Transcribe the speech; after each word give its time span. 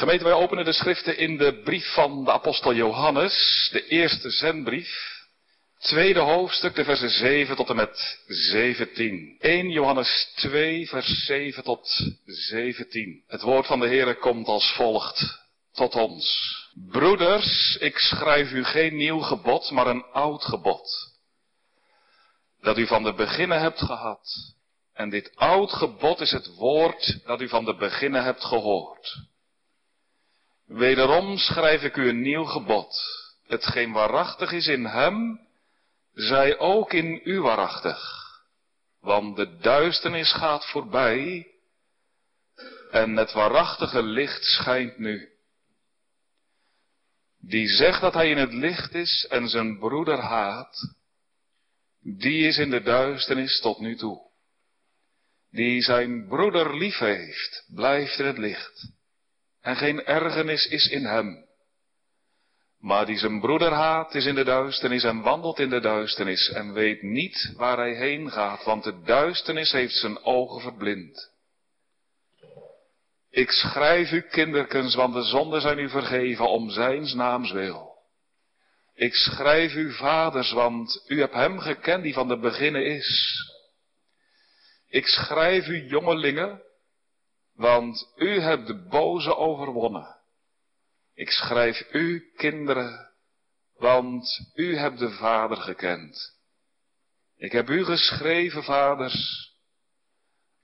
Gemeente, 0.00 0.24
wij 0.24 0.32
openen 0.32 0.64
de 0.64 0.72
schriften 0.72 1.16
in 1.18 1.36
de 1.36 1.60
brief 1.64 1.92
van 1.92 2.24
de 2.24 2.32
apostel 2.32 2.74
Johannes, 2.74 3.68
de 3.72 3.86
eerste 3.86 4.30
zendbrief. 4.30 5.24
Tweede 5.78 6.20
hoofdstuk, 6.20 6.74
de 6.74 6.84
versen 6.84 7.10
7 7.10 7.56
tot 7.56 7.68
en 7.68 7.76
met 7.76 8.18
17. 8.26 9.36
1 9.38 9.70
Johannes 9.70 10.32
2, 10.34 10.88
vers 10.88 11.24
7 11.24 11.64
tot 11.64 12.06
17. 12.24 13.24
Het 13.26 13.42
woord 13.42 13.66
van 13.66 13.80
de 13.80 13.86
Heere 13.86 14.14
komt 14.14 14.46
als 14.46 14.72
volgt 14.72 15.40
tot 15.72 15.94
ons. 15.94 16.54
Broeders, 16.90 17.76
ik 17.80 17.98
schrijf 17.98 18.52
u 18.52 18.64
geen 18.64 18.96
nieuw 18.96 19.18
gebod, 19.18 19.70
maar 19.70 19.86
een 19.86 20.04
oud 20.04 20.44
gebod. 20.44 21.12
Dat 22.60 22.78
u 22.78 22.86
van 22.86 23.02
de 23.02 23.14
beginnen 23.14 23.60
hebt 23.60 23.80
gehad. 23.80 24.54
En 24.92 25.10
dit 25.10 25.30
oud 25.34 25.72
gebod 25.72 26.20
is 26.20 26.30
het 26.30 26.54
woord 26.54 27.18
dat 27.24 27.40
u 27.40 27.48
van 27.48 27.64
de 27.64 27.74
beginnen 27.74 28.24
hebt 28.24 28.44
gehoord. 28.44 29.29
Wederom 30.70 31.36
schrijf 31.38 31.82
ik 31.82 31.96
u 31.96 32.08
een 32.08 32.20
nieuw 32.20 32.44
gebod. 32.44 32.94
Hetgeen 33.46 33.92
waarachtig 33.92 34.52
is 34.52 34.66
in 34.66 34.84
hem, 34.84 35.40
zij 36.14 36.58
ook 36.58 36.92
in 36.92 37.20
u 37.24 37.40
waarachtig. 37.40 37.98
Want 39.00 39.36
de 39.36 39.56
duisternis 39.56 40.32
gaat 40.32 40.66
voorbij 40.66 41.46
en 42.90 43.16
het 43.16 43.32
waarachtige 43.32 44.02
licht 44.02 44.44
schijnt 44.44 44.98
nu. 44.98 45.28
Die 47.38 47.68
zegt 47.68 48.00
dat 48.00 48.14
hij 48.14 48.30
in 48.30 48.38
het 48.38 48.52
licht 48.52 48.94
is 48.94 49.26
en 49.30 49.48
zijn 49.48 49.78
broeder 49.78 50.18
haat, 50.18 50.94
die 52.00 52.46
is 52.46 52.58
in 52.58 52.70
de 52.70 52.82
duisternis 52.82 53.60
tot 53.60 53.78
nu 53.78 53.96
toe. 53.96 54.30
Die 55.50 55.82
zijn 55.82 56.26
broeder 56.28 56.76
lief 56.76 56.98
heeft, 56.98 57.64
blijft 57.74 58.18
in 58.18 58.26
het 58.26 58.38
licht. 58.38 58.98
En 59.60 59.76
geen 59.76 60.04
ergernis 60.04 60.66
is 60.66 60.88
in 60.88 61.04
hem. 61.04 61.48
Maar 62.78 63.06
die 63.06 63.18
zijn 63.18 63.40
broeder 63.40 63.72
haat, 63.72 64.14
is 64.14 64.26
in 64.26 64.34
de 64.34 64.44
duisternis 64.44 65.04
en 65.04 65.22
wandelt 65.22 65.58
in 65.58 65.70
de 65.70 65.80
duisternis 65.80 66.50
en 66.50 66.72
weet 66.72 67.02
niet 67.02 67.52
waar 67.56 67.76
hij 67.76 67.94
heen 67.94 68.30
gaat, 68.30 68.64
want 68.64 68.84
de 68.84 69.02
duisternis 69.02 69.72
heeft 69.72 69.94
zijn 69.94 70.24
ogen 70.24 70.60
verblind. 70.60 71.30
Ik 73.30 73.50
schrijf 73.50 74.12
u 74.12 74.20
kinderkens, 74.20 74.94
want 74.94 75.14
de 75.14 75.22
zonden 75.22 75.60
zijn 75.60 75.78
u 75.78 75.88
vergeven 75.88 76.48
om 76.48 76.70
zijns 76.70 77.14
naams 77.14 77.52
wil. 77.52 77.90
Ik 78.94 79.14
schrijf 79.14 79.74
u 79.74 79.92
vaders, 79.92 80.52
want 80.52 81.04
u 81.06 81.20
hebt 81.20 81.34
hem 81.34 81.58
gekend 81.58 82.02
die 82.02 82.12
van 82.12 82.28
de 82.28 82.38
beginnen 82.38 82.86
is. 82.86 83.38
Ik 84.88 85.06
schrijf 85.06 85.66
u 85.66 85.88
jongelingen, 85.88 86.62
want 87.60 88.12
u 88.16 88.40
hebt 88.40 88.66
de 88.66 88.86
boze 88.88 89.36
overwonnen. 89.36 90.16
Ik 91.14 91.30
schrijf 91.30 91.92
u 91.92 92.32
kinderen, 92.36 93.10
want 93.76 94.52
u 94.54 94.76
hebt 94.76 94.98
de 94.98 95.10
Vader 95.10 95.56
gekend. 95.56 96.38
Ik 97.36 97.52
heb 97.52 97.68
u 97.68 97.84
geschreven, 97.84 98.62
vaders, 98.62 99.50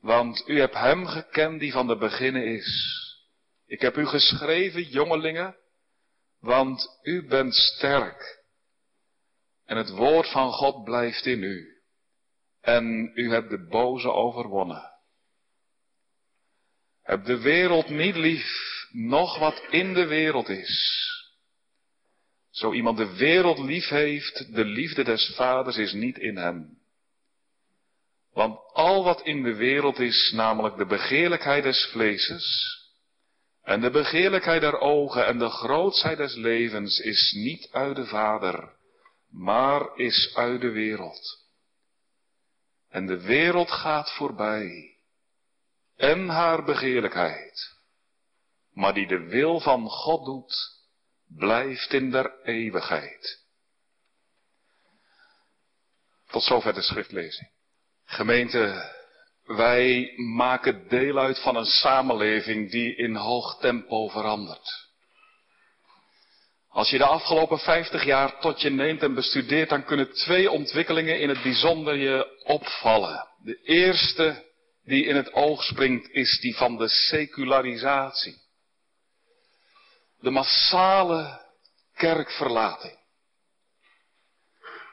want 0.01 0.49
u 0.49 0.59
hebt 0.61 0.75
hem 0.75 1.07
gekend 1.07 1.61
die 1.61 1.73
van 1.73 1.87
de 1.87 1.97
beginnen 1.97 2.47
is. 2.47 2.95
Ik 3.67 3.81
heb 3.81 3.97
u 3.97 4.07
geschreven, 4.07 4.83
jongelingen, 4.83 5.57
want 6.41 6.99
u 7.03 7.27
bent 7.27 7.55
sterk. 7.55 8.45
En 9.65 9.77
het 9.77 9.91
woord 9.91 10.31
van 10.31 10.53
God 10.53 10.85
blijft 10.85 11.27
in 11.27 11.43
u. 11.43 11.81
En 12.61 13.11
u 13.15 13.31
hebt 13.31 13.51
de 13.51 13.67
boze 13.69 14.13
overwonnen. 14.13 14.96
Heb 17.07 17.25
de 17.25 17.41
wereld 17.41 17.89
niet 17.89 18.17
lief, 18.17 18.49
nog 18.91 19.39
wat 19.39 19.63
in 19.71 19.95
de 19.95 20.07
wereld 20.07 20.49
is. 20.49 21.05
Zo 22.51 22.73
iemand 22.73 22.97
de 22.97 23.17
wereld 23.17 23.59
lief 23.59 23.89
heeft, 23.89 24.55
de 24.55 24.65
liefde 24.65 25.05
des 25.05 25.33
vaders 25.37 25.77
is 25.77 25.93
niet 25.93 26.19
in 26.19 26.37
hem. 26.37 26.79
Want 28.33 28.59
al 28.73 29.05
wat 29.05 29.23
in 29.23 29.43
de 29.43 29.55
wereld 29.55 29.99
is, 29.99 30.33
namelijk 30.35 30.77
de 30.77 30.87
begeerlijkheid 30.87 31.63
des 31.63 31.89
vleeses, 31.93 32.77
en 33.63 33.81
de 33.81 33.91
begeerlijkheid 33.91 34.61
der 34.61 34.79
ogen 34.79 35.27
en 35.27 35.39
de 35.39 35.49
grootsheid 35.49 36.17
des 36.17 36.35
levens, 36.35 36.99
is 36.99 37.33
niet 37.33 37.69
uit 37.73 37.97
de 37.97 38.07
Vader, 38.07 38.73
maar 39.31 39.97
is 39.97 40.33
uit 40.35 40.61
de 40.61 40.71
wereld. 40.71 41.45
En 42.89 43.07
de 43.07 43.21
wereld 43.21 43.71
gaat 43.71 44.13
voorbij, 44.13 44.96
en 45.97 46.29
haar 46.29 46.65
begeerlijkheid. 46.65 47.75
Maar 48.73 48.95
die 48.95 49.07
de 49.07 49.19
wil 49.19 49.61
van 49.61 49.89
God 49.89 50.25
doet, 50.25 50.77
blijft 51.29 51.93
in 51.93 52.11
der 52.11 52.43
eeuwigheid. 52.43 53.45
Tot 56.27 56.43
zover 56.43 56.75
de 56.75 56.83
schriftlezing. 56.83 57.51
Gemeente, 58.05 58.93
wij 59.45 60.13
maken 60.17 60.89
deel 60.89 61.19
uit 61.19 61.41
van 61.41 61.57
een 61.57 61.65
samenleving 61.65 62.71
die 62.71 62.97
in 62.97 63.17
hoog 63.17 63.59
tempo 63.61 64.09
verandert. 64.09 64.85
Als 66.69 66.91
je 66.91 66.99
de 66.99 67.07
afgelopen 67.07 67.59
50 67.59 68.05
jaar 68.05 68.41
tot 68.41 68.61
je 68.61 68.71
neemt 68.71 69.03
en 69.03 69.15
bestudeert, 69.15 69.69
dan 69.69 69.85
kunnen 69.85 70.13
twee 70.13 70.51
ontwikkelingen 70.51 71.21
in 71.21 71.29
het 71.29 71.43
bijzonder 71.43 71.95
je 71.95 72.43
opvallen. 72.45 73.29
De 73.43 73.61
eerste 73.63 74.46
die 74.87 75.05
in 75.05 75.17
het 75.17 75.33
oog 75.33 75.63
springt 75.63 76.11
is 76.11 76.41
die 76.41 76.57
van 76.57 76.77
de 76.77 76.89
secularisatie. 76.89 78.37
De 80.21 80.31
massale 80.31 81.45
kerkverlating. 81.95 82.99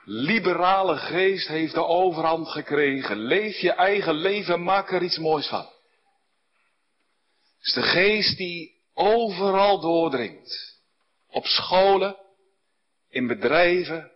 Liberale 0.05 0.97
geest 0.97 1.47
heeft 1.47 1.73
de 1.73 1.85
overhand 1.85 2.47
gekregen. 2.47 3.17
Leef 3.17 3.57
je 3.57 3.71
eigen 3.71 4.13
leven, 4.13 4.63
maak 4.63 4.91
er 4.91 5.03
iets 5.03 5.17
moois 5.17 5.47
van. 5.47 5.65
Het 7.57 7.67
is 7.67 7.73
de 7.73 7.81
geest 7.81 8.37
die 8.37 8.81
overal 8.93 9.79
doordringt. 9.79 10.81
Op 11.27 11.45
scholen, 11.45 12.17
in 13.09 13.27
bedrijven, 13.27 14.11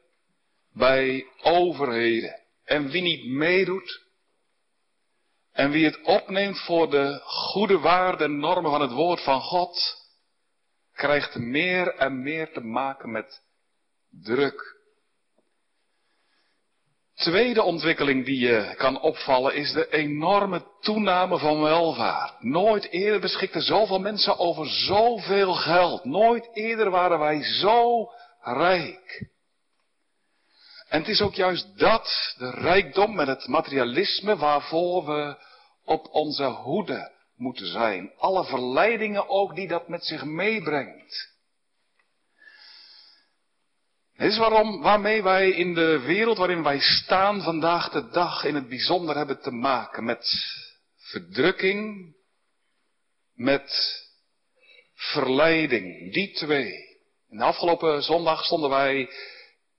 bij 0.74 1.26
overheden. 1.42 2.42
En 2.64 2.90
wie 2.90 3.02
niet 3.02 3.26
meedoet, 3.26 4.07
en 5.58 5.72
wie 5.72 5.86
het 5.86 6.02
opneemt 6.02 6.60
voor 6.60 6.90
de 6.90 7.22
goede 7.24 7.80
waarden 7.80 8.28
en 8.28 8.40
normen 8.40 8.72
van 8.72 8.82
het 8.82 8.92
woord 8.92 9.24
van 9.24 9.42
God, 9.42 9.96
krijgt 10.94 11.36
meer 11.36 11.96
en 11.96 12.22
meer 12.24 12.52
te 12.54 12.62
maken 12.62 13.12
met 13.12 13.42
druk. 14.10 14.76
Tweede 17.16 17.64
ontwikkeling 17.64 18.26
die 18.26 18.40
je 18.40 18.74
kan 18.76 19.02
opvallen 19.02 19.56
is 19.56 19.72
de 19.72 19.90
enorme 19.90 20.66
toename 20.82 21.38
van 21.38 21.62
welvaart. 21.62 22.44
Nooit 22.44 22.90
eerder 22.90 23.20
beschikten 23.20 23.62
zoveel 23.62 24.00
mensen 24.00 24.38
over 24.38 24.68
zoveel 24.68 25.54
geld. 25.54 26.06
Nooit 26.06 26.50
eerder 26.54 26.90
waren 26.90 27.20
wij 27.20 27.44
zo 27.44 28.10
rijk. 28.42 29.30
En 30.88 31.00
het 31.00 31.08
is 31.08 31.22
ook 31.22 31.34
juist 31.34 31.78
dat, 31.78 32.34
de 32.38 32.50
rijkdom 32.50 33.16
met 33.16 33.28
het 33.28 33.48
materialisme, 33.48 34.36
waarvoor 34.36 35.06
we 35.06 35.46
op 35.88 36.08
onze 36.12 36.44
hoede 36.44 37.12
moeten 37.36 37.68
zijn. 37.68 38.12
Alle 38.18 38.46
verleidingen 38.46 39.30
ook 39.30 39.56
die 39.56 39.68
dat 39.68 39.88
met 39.88 40.06
zich 40.06 40.24
meebrengt. 40.24 41.36
Dit 44.18 44.32
is 44.32 44.38
waarom, 44.38 44.82
waarmee 44.82 45.24
wij 45.24 45.50
in 45.50 45.74
de 45.74 46.00
wereld 46.00 46.38
waarin 46.38 46.64
wij 46.64 46.80
staan 46.80 47.42
vandaag 47.42 47.90
de 47.90 48.10
dag 48.10 48.44
in 48.44 48.56
het 48.56 48.70
bijzonder 48.70 49.16
hebben 49.16 49.42
te 49.42 49.52
maken 49.52 50.04
met 50.04 50.28
verdrukking, 50.96 52.16
met 53.34 53.72
verleiding. 54.94 56.14
Die 56.14 56.34
twee. 56.34 56.86
De 57.28 57.44
afgelopen 57.44 58.04
zondag 58.04 58.46
stonden 58.46 58.70
wij 58.70 59.10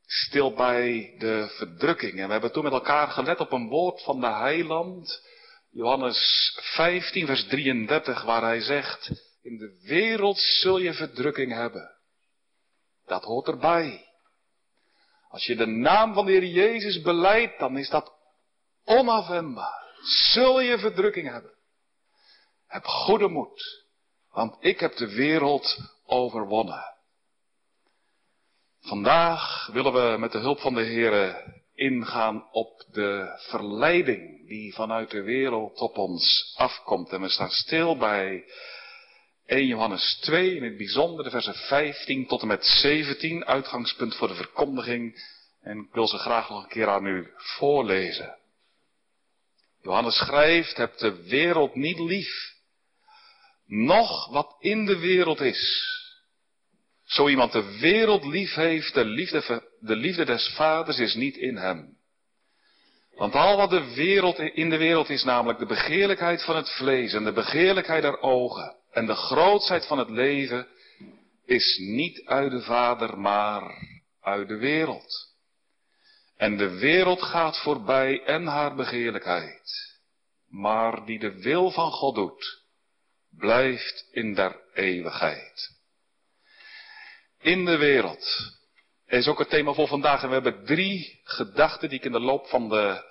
stil 0.07 0.53
bij 0.55 1.15
de 1.19 1.49
verdrukking. 1.57 2.19
En 2.19 2.27
we 2.27 2.33
hebben 2.33 2.53
toen 2.53 2.65
met 2.65 2.73
elkaar 2.73 3.09
gelet 3.09 3.41
op 3.41 3.53
een 3.53 3.69
woord 3.69 4.03
van 4.03 4.21
de 4.21 4.33
heiland 4.33 5.27
Johannes 5.71 6.53
15, 6.75 7.27
vers 7.27 7.47
33, 7.47 8.23
waar 8.23 8.43
hij 8.43 8.61
zegt, 8.61 9.11
in 9.43 9.59
de 9.59 9.81
wereld 9.83 10.39
zul 10.39 10.79
je 10.79 10.95
verdrukking 10.95 11.53
hebben. 11.53 11.97
Dat 13.07 13.25
hoort 13.25 13.49
erbij. 13.49 14.07
Als 15.29 15.47
je 15.47 15.57
de 15.57 15.67
naam 15.67 16.15
van 16.15 16.27
de 16.27 16.33
Heer 16.33 16.45
Jezus 16.45 17.01
beleidt, 17.01 17.59
dan 17.59 17.79
is 17.79 17.89
dat 17.89 18.13
onafwendbaar. 18.85 19.87
Zul 20.33 20.61
je 20.61 20.79
verdrukking 20.79 21.29
hebben. 21.31 21.55
Heb 22.67 22.85
goede 22.85 23.29
moed, 23.29 23.87
want 24.31 24.57
ik 24.61 24.81
heb 24.81 24.97
de 24.97 25.15
wereld 25.15 25.79
overwonnen. 26.05 26.97
Vandaag 28.81 29.67
willen 29.73 29.93
we 29.93 30.19
met 30.19 30.33
de 30.33 30.39
hulp 30.39 30.61
van 30.61 30.75
de 30.75 30.83
Heer 30.83 31.45
ingaan 31.79 32.49
op 32.53 32.85
de 32.91 33.35
verleiding 33.37 34.49
die 34.49 34.75
vanuit 34.75 35.11
de 35.11 35.23
wereld 35.23 35.79
op 35.79 35.97
ons 35.97 36.55
afkomt. 36.57 37.11
En 37.11 37.21
we 37.21 37.29
staan 37.29 37.51
stil 37.51 37.97
bij 37.97 38.45
1 39.47 39.67
Johannes 39.67 40.19
2, 40.21 40.57
in 40.57 40.65
het 40.65 40.77
bijzonder 40.77 41.25
de 41.25 41.31
versen 41.31 41.55
15 41.55 42.27
tot 42.27 42.43
en 42.43 42.47
met 42.47 42.65
17, 42.65 43.45
uitgangspunt 43.45 44.17
voor 44.17 44.29
de 44.29 44.35
verkondiging. 44.35 45.23
En 45.63 45.79
ik 45.79 45.93
wil 45.93 46.09
ze 46.09 46.19
graag 46.19 46.49
nog 46.49 46.63
een 46.63 46.69
keer 46.69 46.89
aan 46.89 47.07
u 47.07 47.31
voorlezen. 47.37 48.37
Johannes 49.83 50.17
schrijft, 50.17 50.77
heb 50.77 50.97
de 50.97 51.23
wereld 51.23 51.75
niet 51.75 51.99
lief. 51.99 52.57
Nog 53.67 54.29
wat 54.29 54.57
in 54.59 54.87
de 54.87 54.99
wereld 54.99 55.41
is. 55.41 55.97
Zo 57.05 57.29
iemand 57.29 57.53
de 57.53 57.79
wereld 57.79 58.25
lief 58.25 58.55
heeft, 58.55 58.95
de 58.95 59.05
liefde, 59.05 59.68
de 59.81 59.97
liefde 59.97 60.25
des 60.25 60.55
vaders 60.57 60.99
is 60.99 61.15
niet 61.15 61.37
in 61.37 61.57
hem. 61.57 61.97
Want 63.15 63.35
al 63.35 63.57
wat 63.57 63.71
de 63.71 63.95
wereld 63.95 64.39
in 64.39 64.71
de 64.71 64.77
wereld 64.77 65.09
is, 65.09 65.25
namelijk 65.25 65.59
de 65.59 65.67
begeerlijkheid 65.67 66.45
van 66.45 66.57
het 66.57 66.71
vlees 66.71 67.13
en 67.13 67.25
de 67.25 67.33
begeerlijkheid 67.33 68.03
der 68.03 68.21
ogen 68.21 68.77
en 68.91 69.07
de 69.07 69.15
grootsheid 69.15 69.87
van 69.87 69.99
het 69.99 70.09
leven, 70.09 70.67
is 71.45 71.79
niet 71.79 72.27
uit 72.27 72.51
de 72.51 72.63
Vader, 72.63 73.19
maar 73.19 73.63
uit 74.21 74.49
de 74.49 74.57
wereld. 74.57 75.37
En 76.37 76.57
de 76.57 76.79
wereld 76.79 77.23
gaat 77.23 77.59
voorbij 77.59 78.23
en 78.25 78.47
haar 78.47 78.75
begeerlijkheid. 78.75 79.97
Maar 80.49 81.05
die 81.07 81.19
de 81.19 81.41
wil 81.41 81.71
van 81.71 81.91
God 81.91 82.15
doet, 82.15 82.63
blijft 83.31 84.09
in 84.11 84.35
der 84.35 84.61
eeuwigheid. 84.75 85.71
In 87.41 87.65
de 87.65 87.77
wereld 87.77 88.58
is 89.09 89.29
ook 89.29 89.39
het 89.39 89.49
thema 89.49 89.73
voor 89.73 89.89
vandaag. 89.89 90.23
En 90.23 90.29
we 90.29 90.35
hebben 90.35 90.65
drie 90.65 91.21
gedachten 91.25 91.89
die 91.89 91.99
ik 91.99 92.05
in 92.05 92.13
de 92.13 92.21
loop 92.21 92.47
van 92.47 92.69
de 92.69 93.05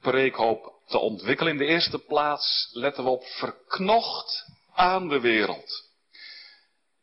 preek 0.00 0.34
hoop 0.34 0.72
te 0.86 0.98
ontwikkelen. 0.98 1.52
In 1.52 1.58
de 1.58 1.64
eerste 1.64 1.98
plaats 1.98 2.68
letten 2.72 3.04
we 3.04 3.10
op 3.10 3.24
verknocht 3.24 4.44
aan 4.74 5.08
de 5.08 5.20
wereld. 5.20 5.92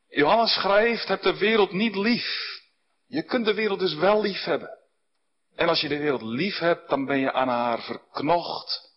Johannes 0.10 0.54
schrijft, 0.54 1.08
heb 1.08 1.22
de 1.22 1.38
wereld 1.38 1.72
niet 1.72 1.96
lief. 1.96 2.60
Je 3.08 3.24
kunt 3.24 3.46
de 3.46 3.54
wereld 3.54 3.80
dus 3.80 3.94
wel 3.94 4.22
lief 4.22 4.44
hebben. 4.44 4.70
En 5.56 5.68
als 5.68 5.82
je 5.82 5.88
de 5.88 5.98
wereld 5.98 6.22
lief 6.22 6.58
hebt, 6.58 6.90
dan 6.90 7.06
ben 7.06 7.20
je 7.20 7.34
aan 7.34 7.48
haar 7.48 7.82
verknocht. 7.82 8.90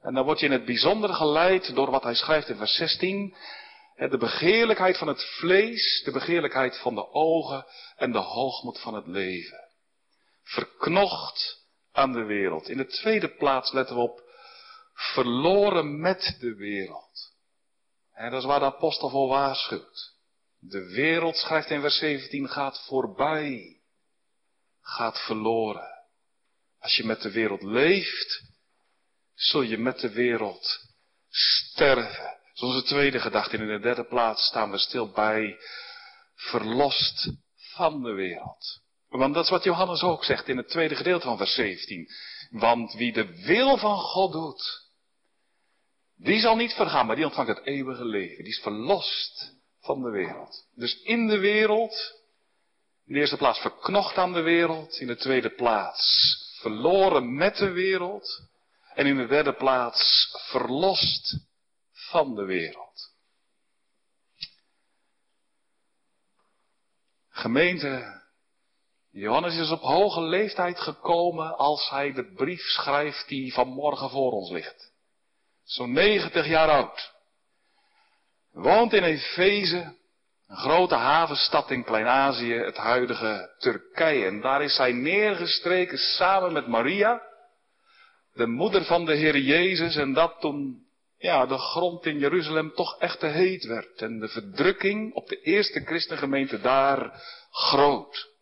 En 0.00 0.14
dan 0.14 0.24
word 0.24 0.40
je 0.40 0.46
in 0.46 0.52
het 0.52 0.64
bijzonder 0.64 1.14
geleid 1.14 1.74
door 1.74 1.90
wat 1.90 2.02
hij 2.02 2.14
schrijft 2.14 2.48
in 2.48 2.56
vers 2.56 2.74
16. 2.74 3.34
De 3.96 4.18
begeerlijkheid 4.18 4.98
van 4.98 5.08
het 5.08 5.24
vlees, 5.24 6.02
de 6.04 6.10
begeerlijkheid 6.10 6.78
van 6.78 6.94
de 6.94 7.12
ogen 7.12 7.66
en 7.96 8.12
de 8.12 8.18
hoogmoed 8.18 8.80
van 8.80 8.94
het 8.94 9.06
leven. 9.06 9.68
Verknocht 10.42 11.66
aan 11.92 12.12
de 12.12 12.24
wereld. 12.24 12.68
In 12.68 12.76
de 12.76 12.86
tweede 12.86 13.28
plaats 13.28 13.72
letten 13.72 13.96
we 13.96 14.02
op 14.02 14.22
verloren 14.94 16.00
met 16.00 16.36
de 16.40 16.54
wereld. 16.54 17.32
Dat 18.14 18.32
is 18.32 18.44
waar 18.44 18.58
de 18.58 18.64
apostel 18.64 19.10
voor 19.10 19.28
waarschuwt. 19.28 20.14
De 20.58 20.84
wereld, 20.84 21.36
schrijft 21.36 21.70
in 21.70 21.80
vers 21.80 21.98
17, 21.98 22.48
gaat 22.48 22.84
voorbij. 22.86 23.80
Gaat 24.80 25.18
verloren. 25.18 25.88
Als 26.78 26.96
je 26.96 27.04
met 27.04 27.22
de 27.22 27.30
wereld 27.30 27.62
leeft, 27.62 28.42
zul 29.34 29.62
je 29.62 29.78
met 29.78 29.98
de 29.98 30.10
wereld 30.10 30.80
sterven. 31.28 32.33
Zoals 32.54 32.74
de 32.74 32.82
tweede 32.82 33.20
gedachte. 33.20 33.56
In 33.56 33.66
de 33.66 33.80
derde 33.80 34.04
plaats 34.04 34.46
staan 34.46 34.70
we 34.70 34.78
stil 34.78 35.10
bij 35.10 35.56
verlost 36.34 37.32
van 37.56 38.02
de 38.02 38.12
wereld. 38.12 38.82
Want 39.08 39.34
dat 39.34 39.44
is 39.44 39.50
wat 39.50 39.64
Johannes 39.64 40.02
ook 40.02 40.24
zegt 40.24 40.48
in 40.48 40.56
het 40.56 40.68
tweede 40.68 40.94
gedeelte 40.94 41.26
van 41.26 41.36
vers 41.36 41.54
17. 41.54 42.08
Want 42.50 42.92
wie 42.92 43.12
de 43.12 43.42
wil 43.44 43.76
van 43.76 43.98
God 43.98 44.32
doet, 44.32 44.82
die 46.16 46.40
zal 46.40 46.56
niet 46.56 46.72
vergaan, 46.72 47.06
maar 47.06 47.16
die 47.16 47.24
ontvangt 47.24 47.56
het 47.56 47.66
eeuwige 47.66 48.04
leven. 48.04 48.44
Die 48.44 48.52
is 48.52 48.60
verlost 48.60 49.54
van 49.80 50.02
de 50.02 50.10
wereld. 50.10 50.66
Dus 50.74 51.02
in 51.02 51.26
de 51.26 51.38
wereld, 51.38 52.22
in 53.06 53.14
de 53.14 53.20
eerste 53.20 53.36
plaats 53.36 53.58
verknocht 53.58 54.16
aan 54.16 54.32
de 54.32 54.40
wereld, 54.40 55.00
in 55.00 55.06
de 55.06 55.16
tweede 55.16 55.50
plaats 55.50 56.36
verloren 56.60 57.36
met 57.36 57.56
de 57.56 57.70
wereld 57.70 58.40
en 58.94 59.06
in 59.06 59.16
de 59.16 59.26
derde 59.26 59.52
plaats 59.52 60.28
verlost 60.50 61.52
van 62.14 62.34
de 62.34 62.44
wereld. 62.44 63.12
Gemeente, 67.28 68.22
Johannes 69.10 69.56
is 69.56 69.70
op 69.70 69.80
hoge 69.80 70.20
leeftijd 70.20 70.80
gekomen 70.80 71.56
als 71.56 71.90
hij 71.90 72.12
de 72.12 72.32
brief 72.34 72.60
schrijft 72.60 73.28
die 73.28 73.52
vanmorgen 73.52 74.10
voor 74.10 74.32
ons 74.32 74.50
ligt. 74.50 74.92
Zo'n 75.64 75.92
90 75.92 76.46
jaar 76.46 76.68
oud. 76.68 77.12
Woont 78.52 78.92
in 78.92 79.02
Efeze, 79.02 79.96
een 80.46 80.56
grote 80.56 80.94
havenstad 80.94 81.70
in 81.70 81.84
Klein-Azië, 81.84 82.54
het 82.54 82.76
huidige 82.76 83.54
Turkije. 83.58 84.26
En 84.26 84.40
daar 84.40 84.62
is 84.62 84.76
hij 84.76 84.92
neergestreken 84.92 85.98
samen 85.98 86.52
met 86.52 86.66
Maria, 86.66 87.22
de 88.32 88.46
moeder 88.46 88.84
van 88.84 89.04
de 89.04 89.14
Heer 89.14 89.38
Jezus. 89.38 89.96
En 89.96 90.12
dat 90.12 90.40
toen 90.40 90.83
ja, 91.24 91.46
de 91.46 91.58
grond 91.58 92.06
in 92.06 92.18
Jeruzalem 92.18 92.74
toch 92.74 92.98
echt 92.98 93.20
te 93.20 93.26
heet 93.26 93.64
werd. 93.64 94.02
En 94.02 94.18
de 94.18 94.28
verdrukking 94.28 95.14
op 95.14 95.28
de 95.28 95.40
eerste 95.40 95.80
christengemeente 95.80 96.60
daar 96.60 97.22
groot. 97.50 98.32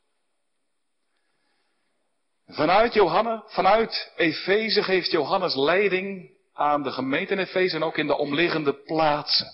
Vanuit 2.47 2.95
Johannes, 2.95 3.41
vanuit 3.47 4.13
Efeze 4.17 4.83
geeft 4.83 5.11
Johannes 5.11 5.55
leiding 5.55 6.31
aan 6.53 6.83
de 6.83 6.91
gemeente 6.91 7.33
in 7.33 7.39
Efeze 7.39 7.77
en 7.77 7.83
ook 7.83 7.99
in 7.99 8.07
de 8.07 8.17
omliggende 8.17 8.75
plaatsen. 8.75 9.49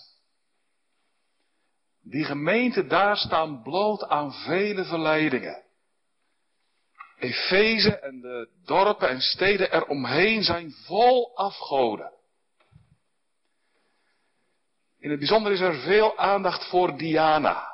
Die 2.01 2.25
gemeenten 2.25 2.87
daar 2.87 3.17
staan 3.17 3.61
bloot 3.61 4.03
aan 4.03 4.33
vele 4.33 4.85
verleidingen. 4.85 5.63
Efeze 7.19 7.99
en 7.99 8.21
de 8.21 8.49
dorpen 8.65 9.09
en 9.09 9.21
steden 9.21 9.73
eromheen 9.73 10.43
zijn 10.43 10.71
vol 10.71 11.37
afgoden. 11.37 12.17
In 14.99 15.09
het 15.09 15.19
bijzonder 15.19 15.51
is 15.51 15.59
er 15.59 15.75
veel 15.75 16.17
aandacht 16.17 16.69
voor 16.69 16.97
Diana, 16.97 17.71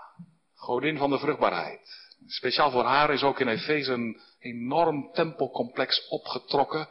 godin 0.53 0.97
van 0.97 1.09
de 1.09 1.19
vruchtbaarheid. 1.19 1.81
Speciaal 2.27 2.71
voor 2.71 2.83
haar 2.83 3.13
is 3.13 3.23
ook 3.23 3.39
in 3.39 3.47
Efeze 3.47 3.93
een 3.93 4.21
enorm 4.39 5.11
tempelcomplex 5.13 6.07
opgetrokken, 6.07 6.89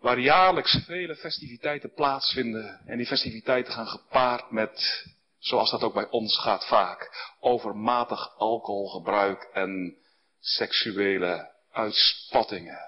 waar 0.00 0.18
jaarlijks 0.18 0.84
vele 0.84 1.16
festiviteiten 1.16 1.92
plaatsvinden. 1.92 2.80
En 2.86 2.96
die 2.96 3.06
festiviteiten 3.06 3.72
gaan 3.72 3.86
gepaard 3.86 4.50
met, 4.50 5.06
zoals 5.38 5.70
dat 5.70 5.82
ook 5.82 5.94
bij 5.94 6.08
ons 6.08 6.38
gaat 6.38 6.66
vaak, 6.66 7.32
overmatig 7.40 8.36
alcoholgebruik 8.36 9.42
en 9.52 9.96
seksuele 10.40 11.52
uitspattingen. 11.70 12.78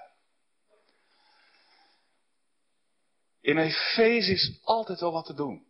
In 3.41 3.57
Efeze 3.57 4.31
is 4.31 4.59
altijd 4.63 4.99
wel 4.99 5.11
wat 5.11 5.25
te 5.25 5.33
doen. 5.33 5.69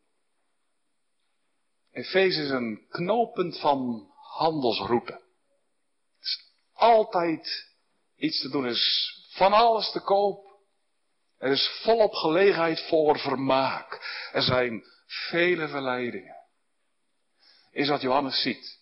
Efeze 1.91 2.41
is 2.41 2.49
een 2.49 2.85
knooppunt 2.89 3.59
van 3.59 4.11
handelsroute. 4.15 5.13
Er 5.13 5.21
is 6.19 6.53
altijd 6.73 7.69
iets 8.15 8.41
te 8.41 8.49
doen. 8.49 8.63
Er 8.63 8.71
is 8.71 9.15
van 9.31 9.53
alles 9.53 9.91
te 9.91 9.99
koop. 9.99 10.49
Er 11.37 11.51
is 11.51 11.79
volop 11.83 12.13
gelegenheid 12.13 12.87
voor 12.87 13.19
vermaak. 13.19 14.01
Er 14.31 14.41
zijn 14.41 14.83
vele 15.05 15.67
verleidingen. 15.67 16.35
Is 17.71 17.89
wat 17.89 18.01
Johannes 18.01 18.41
ziet. 18.41 18.79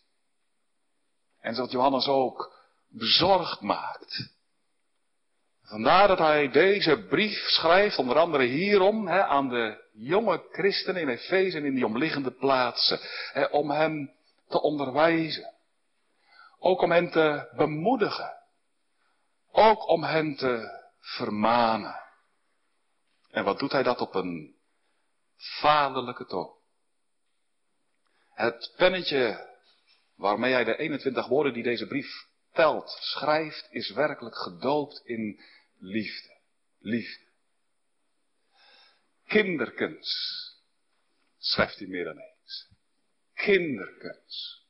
En 1.40 1.52
is 1.52 1.58
wat 1.58 1.72
Johannes 1.72 2.08
ook 2.08 2.54
bezorgd 2.88 3.62
maakt. 3.62 4.38
Vandaar 5.70 6.08
dat 6.08 6.18
hij 6.18 6.50
deze 6.52 7.06
brief 7.10 7.38
schrijft, 7.38 7.98
onder 7.98 8.18
andere 8.18 8.44
hierom, 8.44 9.08
hè, 9.08 9.24
aan 9.24 9.50
de 9.50 9.90
jonge 9.94 10.48
christenen 10.52 11.02
in 11.02 11.10
Efeze 11.10 11.58
en 11.58 11.66
in 11.66 11.76
die 11.76 11.86
omliggende 11.86 12.32
plaatsen. 12.32 13.00
Hè, 13.34 13.44
om 13.46 13.72
hen 13.72 14.14
te 14.48 14.62
onderwijzen. 14.62 15.54
Ook 16.60 16.82
om 16.82 16.92
hen 16.92 17.12
te 17.12 17.50
bemoedigen. 17.56 18.34
Ook 19.52 19.88
om 19.88 20.04
hen 20.04 20.36
te 20.36 20.82
vermanen. 21.00 22.00
En 23.32 23.44
wat 23.44 23.60
doet 23.60 23.72
hij 23.72 23.84
dat 23.84 24.00
op 24.00 24.16
een 24.16 24.56
vaderlijke 25.36 26.26
toon? 26.26 26.54
Het 28.34 28.74
pennetje 28.78 29.48
waarmee 30.16 30.54
hij 30.54 30.64
de 30.64 30.78
21 30.78 31.28
woorden 31.28 31.54
die 31.54 31.64
deze 31.64 31.88
brief 31.88 32.29
telt, 32.54 32.90
schrijft, 32.90 33.68
is 33.72 33.92
werkelijk 33.92 34.36
gedoopt 34.36 35.02
in 35.04 35.40
liefde. 35.78 36.38
Liefde. 36.80 37.28
Kinderkens, 39.28 40.10
schrijft 41.38 41.80
hij 41.80 41.88
meer 41.88 42.04
dan 42.04 42.18
eens. 42.18 42.68
Kinderkens. 43.34 44.66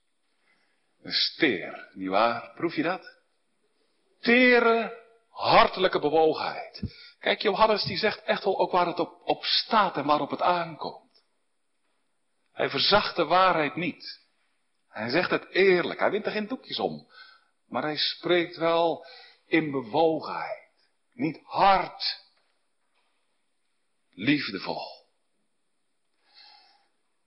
Een 1.01 1.11
steer, 1.11 1.89
nietwaar? 1.93 2.51
Proef 2.55 2.75
je 2.75 2.83
dat? 2.83 3.17
Tere, 4.19 5.03
hartelijke 5.29 5.99
bewogenheid. 5.99 6.81
Kijk, 7.19 7.41
Johannes 7.41 7.83
die 7.83 7.97
zegt 7.97 8.23
echt 8.23 8.43
wel 8.43 8.59
ook 8.59 8.71
waar 8.71 8.87
het 8.87 8.99
op, 8.99 9.21
op 9.23 9.43
staat 9.43 9.97
en 9.97 10.05
waarop 10.05 10.29
het 10.29 10.41
aankomt. 10.41 11.23
Hij 12.53 12.69
verzacht 12.69 13.15
de 13.15 13.25
waarheid 13.25 13.75
niet. 13.75 14.19
Hij 14.89 15.09
zegt 15.09 15.29
het 15.29 15.49
eerlijk. 15.49 15.99
Hij 15.99 16.11
wint 16.11 16.25
er 16.25 16.31
geen 16.31 16.47
doekjes 16.47 16.79
om. 16.79 17.07
Maar 17.69 17.83
hij 17.83 17.97
spreekt 17.97 18.57
wel 18.57 19.05
in 19.45 19.71
bewogenheid. 19.71 20.69
Niet 21.13 21.39
hard. 21.43 22.23
Liefdevol. 24.13 24.99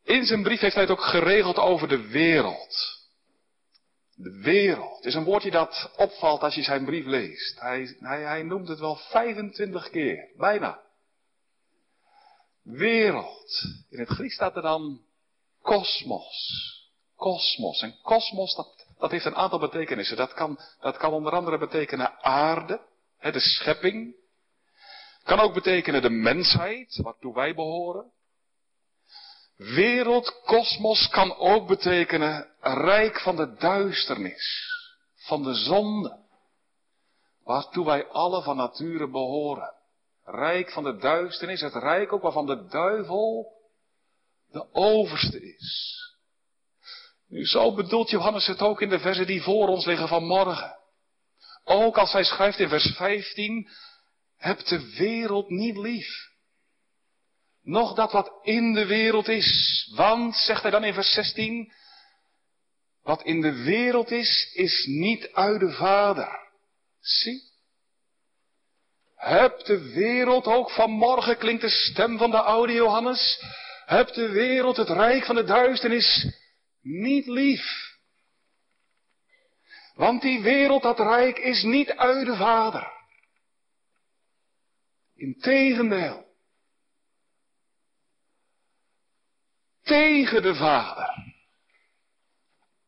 In 0.03 0.25
zijn 0.25 0.43
brief 0.43 0.61
heeft 0.61 0.75
hij 0.75 0.83
het 0.83 0.93
ook 0.93 1.05
geregeld 1.05 1.57
over 1.57 1.89
de 1.89 2.09
wereld. 2.09 3.01
De 4.15 4.41
wereld 4.41 5.05
is 5.05 5.15
een 5.15 5.25
woordje 5.25 5.51
dat 5.51 5.93
opvalt 5.97 6.43
als 6.43 6.55
je 6.55 6.63
zijn 6.63 6.85
brief 6.85 7.05
leest. 7.05 7.61
Hij, 7.61 7.97
hij, 7.99 8.23
hij 8.23 8.43
noemt 8.43 8.69
het 8.69 8.79
wel 8.79 8.97
25 8.97 9.91
keer, 9.91 10.31
bijna. 10.37 10.81
Wereld. 12.63 13.65
In 13.91 13.99
het 13.99 14.09
Grieks 14.09 14.35
staat 14.35 14.57
er 14.57 14.63
dan 14.63 15.01
kosmos. 15.61 16.61
Kosmos. 17.17 17.83
En 17.83 17.99
kosmos, 18.03 18.55
dat, 18.55 18.82
dat 19.03 19.11
heeft 19.11 19.25
een 19.25 19.37
aantal 19.37 19.59
betekenissen. 19.59 20.17
Dat 20.17 20.33
kan, 20.33 20.59
dat 20.81 20.97
kan 20.97 21.13
onder 21.13 21.33
andere 21.33 21.59
betekenen 21.59 22.23
aarde, 22.23 22.81
hè, 23.19 23.33
de 23.33 23.41
schepping. 23.41 24.15
Kan 25.23 25.41
ook 25.41 25.55
betekenen 25.55 26.03
de 26.03 26.11
mensheid, 26.11 26.97
waartoe 27.03 27.35
wij 27.35 27.55
behoren. 27.55 28.13
Wereld, 29.57 30.43
kosmos 30.45 31.09
kan 31.09 31.37
ook 31.37 31.67
betekenen 31.67 32.49
rijk 32.61 33.21
van 33.21 33.37
de 33.37 33.55
duisternis, 33.55 34.71
van 35.15 35.43
de 35.43 35.55
zonde, 35.55 36.19
waartoe 37.45 37.85
wij 37.85 38.07
alle 38.07 38.43
van 38.43 38.57
nature 38.57 39.09
behoren. 39.09 39.75
Rijk 40.25 40.71
van 40.71 40.85
de 40.85 40.97
duisternis, 40.97 41.61
het 41.61 41.75
rijk 41.75 42.13
ook 42.13 42.23
waarvan 42.23 42.47
de 42.47 42.67
duivel 42.67 43.53
de 44.51 44.67
overste 44.73 45.55
is. 45.55 46.01
Nu, 47.33 47.47
zo 47.47 47.75
bedoelt 47.75 48.11
Johannes 48.11 48.47
het 48.47 48.61
ook 48.61 48.81
in 48.81 48.89
de 48.89 48.99
versen 48.99 49.27
die 49.27 49.43
voor 49.43 49.69
ons 49.69 49.85
liggen 49.85 50.09
vanmorgen. 50.09 50.77
Ook 51.65 51.99
als 51.99 52.12
hij 52.12 52.25
schrijft 52.25 52.59
in 52.59 52.69
vers 52.69 52.95
15, 52.97 53.69
heb 54.37 54.59
de 54.65 54.95
wereld 54.97 55.49
niet 55.49 55.77
lief. 55.77 56.31
Nog 57.62 57.95
dat 57.95 58.12
wat 58.12 58.33
in 58.43 58.73
de 58.73 58.87
wereld 58.87 59.29
is. 59.29 59.91
Want, 59.95 60.37
zegt 60.37 60.62
hij 60.62 60.71
dan 60.71 60.85
in 60.85 60.95
vers 60.95 61.12
16, 61.12 61.73
wat 63.03 63.23
in 63.23 63.41
de 63.41 63.62
wereld 63.62 64.11
is, 64.11 64.51
is 64.55 64.85
niet 64.87 65.33
uit 65.33 65.61
de 65.61 65.73
Vader. 65.73 66.39
Zie. 67.01 67.43
Heb 69.17 69.65
de 69.65 69.93
wereld 69.93 70.47
ook 70.47 70.71
vanmorgen, 70.71 71.39
klinkt 71.39 71.62
de 71.62 71.71
stem 71.71 72.19
van 72.19 72.31
de 72.31 72.41
oude 72.41 72.73
Johannes. 72.73 73.43
Heb 73.85 74.12
de 74.12 74.29
wereld 74.29 74.77
het 74.77 74.89
rijk 74.89 75.25
van 75.25 75.35
de 75.35 75.45
duisternis 75.45 76.41
niet 76.83 77.27
lief. 77.27 77.91
Want 79.95 80.23
die 80.23 80.43
wereld, 80.43 80.83
dat 80.83 80.99
rijk, 80.99 81.39
is 81.39 81.62
niet 81.62 81.91
uit 81.91 82.27
de 82.27 82.37
Vader. 82.37 82.93
Integendeel. 85.15 86.31
Tegen 89.83 90.43
de 90.43 90.55
Vader. 90.55 91.35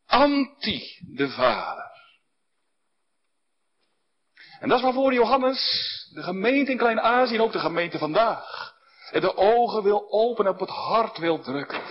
Anti 0.07 0.99
de 1.01 1.31
Vader. 1.31 1.93
En 4.61 4.69
dat 4.69 4.79
is 4.79 4.85
waarvoor 4.85 5.13
Johannes 5.13 5.61
de 6.13 6.23
gemeente 6.23 6.71
in 6.71 6.77
Klein-Azië 6.77 7.35
en 7.35 7.41
ook 7.41 7.53
de 7.53 7.59
gemeente 7.59 7.99
vandaag 7.99 8.75
de 9.21 9.37
ogen 9.37 9.83
wil 9.83 10.11
openen, 10.11 10.53
op 10.53 10.61
het 10.61 10.69
hart 10.69 11.19
wil 11.19 11.41
drukken. 11.41 11.83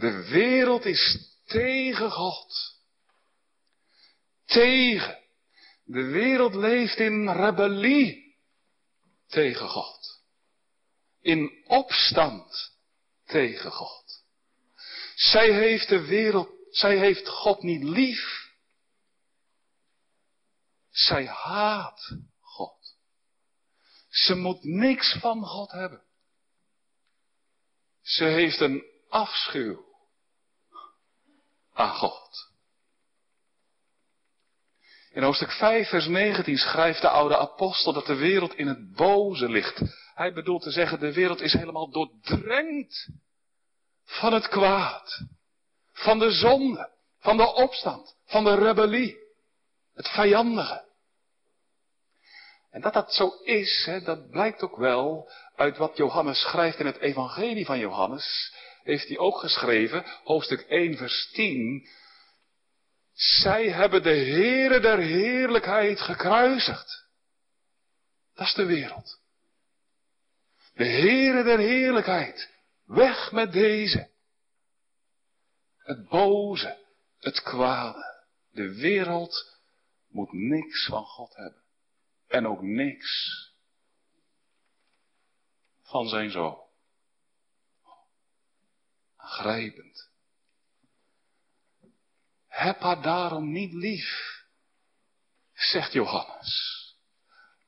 De 0.00 0.28
wereld 0.28 0.84
is 0.84 1.34
tegen 1.46 2.10
God. 2.10 2.78
Tegen. 4.44 5.18
De 5.84 6.02
wereld 6.02 6.54
leeft 6.54 6.98
in 6.98 7.28
rebellie 7.28 8.38
tegen 9.26 9.68
God. 9.68 10.22
In 11.20 11.64
opstand 11.66 12.72
tegen 13.24 13.72
God. 13.72 14.24
Zij 15.14 15.52
heeft 15.52 15.88
de 15.88 16.06
wereld, 16.06 16.50
zij 16.70 16.98
heeft 16.98 17.28
God 17.28 17.62
niet 17.62 17.82
lief. 17.82 18.52
Zij 20.90 21.26
haat 21.26 22.16
God. 22.40 22.96
Ze 24.08 24.34
moet 24.34 24.64
niks 24.64 25.16
van 25.18 25.44
God 25.44 25.70
hebben. 25.70 26.04
Ze 28.02 28.24
heeft 28.24 28.60
een 28.60 28.84
afschuw 29.08 29.89
aan 31.72 31.94
God. 31.94 32.50
In 35.12 35.22
hoofdstuk 35.22 35.52
5, 35.52 35.88
vers 35.88 36.06
19 36.06 36.56
schrijft 36.56 37.00
de 37.00 37.08
oude 37.08 37.36
apostel 37.36 37.92
dat 37.92 38.06
de 38.06 38.14
wereld 38.14 38.54
in 38.54 38.66
het 38.66 38.92
boze 38.92 39.48
ligt. 39.48 39.82
Hij 40.14 40.32
bedoelt 40.32 40.62
te 40.62 40.70
zeggen, 40.70 41.00
de 41.00 41.12
wereld 41.12 41.40
is 41.40 41.52
helemaal 41.52 41.90
doordrenkt 41.90 43.08
van 44.04 44.32
het 44.32 44.48
kwaad, 44.48 45.24
van 45.92 46.18
de 46.18 46.30
zonde, 46.30 46.90
van 47.18 47.36
de 47.36 47.54
opstand, 47.54 48.16
van 48.24 48.44
de 48.44 48.54
rebellie, 48.54 49.16
het 49.94 50.08
vijandige. 50.08 50.88
En 52.70 52.80
dat 52.80 52.92
dat 52.92 53.14
zo 53.14 53.28
is, 53.42 53.82
hè, 53.86 54.00
dat 54.00 54.30
blijkt 54.30 54.62
ook 54.62 54.76
wel 54.76 55.30
uit 55.56 55.76
wat 55.76 55.96
Johannes 55.96 56.40
schrijft 56.40 56.78
in 56.78 56.86
het 56.86 56.98
evangelie 56.98 57.64
van 57.64 57.78
Johannes 57.78 58.54
heeft 58.90 59.08
hij 59.08 59.18
ook 59.18 59.38
geschreven, 59.38 60.04
hoofdstuk 60.24 60.60
1, 60.60 60.96
vers 60.96 61.30
10. 61.32 61.88
Zij 63.12 63.70
hebben 63.70 64.02
de 64.02 64.16
Heere 64.16 64.80
der 64.80 64.98
Heerlijkheid 64.98 66.00
gekruisigd. 66.00 67.08
Dat 68.34 68.46
is 68.46 68.54
de 68.54 68.64
wereld. 68.64 69.20
De 70.74 70.86
Heere 70.86 71.42
der 71.42 71.58
Heerlijkheid. 71.58 72.50
Weg 72.84 73.32
met 73.32 73.52
deze. 73.52 74.10
Het 75.76 76.08
boze, 76.08 76.78
het 77.18 77.42
kwade. 77.42 78.24
De 78.50 78.74
wereld 78.74 79.58
moet 80.08 80.32
niks 80.32 80.86
van 80.86 81.04
God 81.04 81.34
hebben. 81.34 81.62
En 82.26 82.46
ook 82.46 82.62
niks 82.62 83.38
van 85.82 86.08
zijn 86.08 86.30
zoon 86.30 86.69
grijpend. 89.30 90.08
Heb 92.48 92.80
haar 92.80 93.02
daarom 93.02 93.52
niet 93.52 93.72
lief, 93.72 94.42
zegt 95.52 95.92
Johannes. 95.92 96.78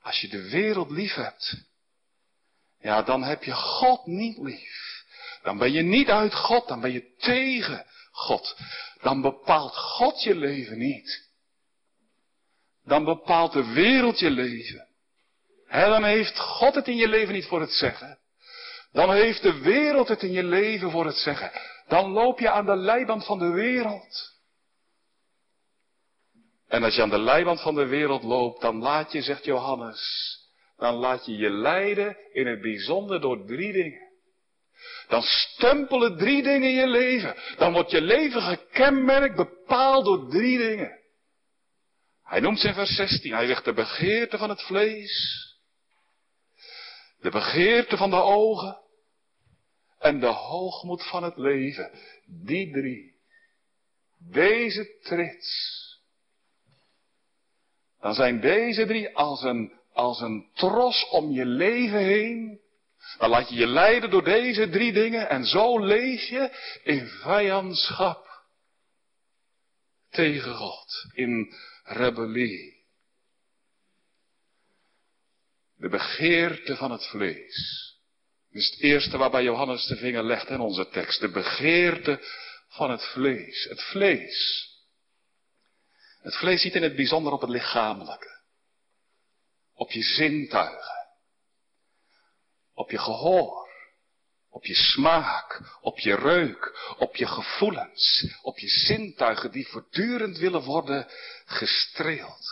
Als 0.01 0.21
je 0.21 0.29
de 0.29 0.49
wereld 0.49 0.91
lief 0.91 1.15
hebt, 1.15 1.65
ja, 2.79 3.03
dan 3.03 3.23
heb 3.23 3.43
je 3.43 3.53
God 3.53 4.07
niet 4.07 4.39
lief. 4.39 5.05
Dan 5.43 5.59
ben 5.59 5.73
je 5.73 5.83
niet 5.83 6.09
uit 6.09 6.35
God, 6.35 6.69
dan 6.69 6.81
ben 6.81 6.93
je 6.93 7.15
tegen 7.17 7.87
God. 8.11 8.57
Dan 9.01 9.21
bepaalt 9.21 9.77
God 9.77 10.23
je 10.23 10.35
leven 10.35 10.79
niet. 10.79 11.31
Dan 12.85 13.05
bepaalt 13.05 13.53
de 13.53 13.73
wereld 13.73 14.19
je 14.19 14.31
leven. 14.31 14.89
He, 15.67 15.89
dan 15.89 16.05
heeft 16.05 16.39
God 16.39 16.75
het 16.75 16.89
in 16.89 16.97
je 16.97 17.09
leven 17.09 17.35
niet 17.35 17.47
voor 17.47 17.61
het 17.61 17.73
zeggen. 17.73 18.19
Dan 18.93 19.13
heeft 19.13 19.43
de 19.43 19.61
wereld 19.61 20.09
het 20.09 20.23
in 20.23 20.33
je 20.33 20.45
leven 20.45 20.91
voor 20.91 21.07
het 21.07 21.17
zeggen. 21.17 21.51
Dan 21.89 22.11
loop 22.11 22.39
je 22.39 22.51
aan 22.51 22.67
de 22.67 22.77
leiband 22.77 23.27
van 23.27 23.39
de 23.39 23.51
wereld. 23.51 24.33
En 26.69 26.83
als 26.83 26.95
je 26.95 27.03
aan 27.03 27.11
de 27.11 27.19
leiband 27.19 27.61
van 27.61 27.75
de 27.75 27.87
wereld 27.87 28.23
loopt, 28.23 28.61
dan 28.61 28.77
laat 28.77 29.13
je, 29.13 29.23
zegt 29.23 29.45
Johannes, 29.45 30.01
dan 30.77 30.95
laat 30.95 31.27
je 31.27 31.37
je 31.37 31.51
leiden 31.51 32.17
in 32.33 32.47
het 32.47 32.61
bijzonder 32.61 33.21
door 33.21 33.47
drie 33.47 33.73
dingen. 33.73 34.11
Dan 35.09 35.23
stempelen 35.23 36.19
drie 36.19 36.43
dingen 36.43 36.69
in 36.69 36.75
je 36.75 36.87
leven. 36.87 37.35
Dan 37.57 37.73
wordt 37.73 37.91
je 37.91 38.01
leven 38.01 38.43
gekenmerkt, 38.43 39.37
bepaald 39.37 40.05
door 40.05 40.31
drie 40.31 40.59
dingen. 40.59 41.01
Hij 42.23 42.41
noemt 42.41 42.59
ze 42.59 42.69
in 42.69 42.75
vers 42.75 42.95
16. 42.95 43.33
Hij 43.33 43.47
zegt 43.47 43.65
de 43.65 43.73
begeerte 43.73 44.39
van 44.39 44.49
het 44.49 44.63
vlees. 44.63 45.52
De 47.23 47.31
begeerte 47.31 47.97
van 47.97 48.11
de 48.11 48.23
ogen 48.23 48.81
en 49.99 50.21
de 50.21 50.27
hoogmoed 50.27 51.09
van 51.09 51.23
het 51.23 51.37
leven. 51.37 51.91
Die 52.27 52.73
drie. 52.73 53.15
Deze 54.19 54.99
trits. 55.03 55.81
Dan 58.01 58.15
zijn 58.15 58.41
deze 58.41 58.87
drie 58.87 59.17
als 59.17 59.43
een, 59.43 59.73
als 59.93 60.21
een 60.21 60.51
tros 60.55 61.09
om 61.11 61.31
je 61.31 61.47
leven 61.47 61.99
heen. 61.99 62.61
Dan 63.19 63.31
laat 63.31 63.49
je 63.49 63.55
je 63.55 63.67
leiden 63.67 64.11
door 64.11 64.25
deze 64.25 64.69
drie 64.69 64.93
dingen 64.93 65.29
en 65.29 65.45
zo 65.45 65.79
leef 65.79 66.23
je 66.23 66.51
in 66.83 67.07
vijandschap 67.07 68.45
tegen 70.11 70.55
God, 70.55 71.07
in 71.13 71.55
rebellie. 71.85 72.82
De 75.83 75.89
begeerte 75.89 76.77
van 76.77 76.91
het 76.91 77.07
vlees 77.07 77.91
Dat 78.51 78.63
is 78.63 78.71
het 78.71 78.81
eerste 78.81 79.17
waarbij 79.17 79.43
Johannes 79.43 79.87
de 79.87 79.97
vinger 79.97 80.23
legt 80.23 80.49
in 80.49 80.61
onze 80.61 80.89
tekst. 80.89 81.21
De 81.21 81.31
begeerte 81.31 82.21
van 82.69 82.91
het 82.91 83.05
vlees. 83.05 83.65
Het 83.65 83.83
vlees. 83.83 84.69
Het 86.21 86.37
vlees 86.37 86.61
ziet 86.61 86.75
in 86.75 86.83
het 86.83 86.97
bijzonder 86.97 87.33
op 87.33 87.41
het 87.41 87.51
lichamelijke. 87.51 88.41
Op 89.75 89.91
je 89.91 90.03
zintuigen. 90.03 91.09
Op 92.75 92.91
je 92.91 92.99
gehoor. 92.99 93.69
Op 94.51 94.65
je 94.65 94.75
smaak, 94.75 95.79
op 95.81 95.99
je 95.99 96.15
reuk, 96.15 96.95
op 96.99 97.17
je 97.17 97.27
gevoelens, 97.27 98.27
op 98.43 98.59
je 98.59 98.69
zintuigen 98.69 99.51
die 99.51 99.69
voortdurend 99.69 100.39
willen 100.39 100.63
worden 100.63 101.09
gestreeld. 101.45 102.47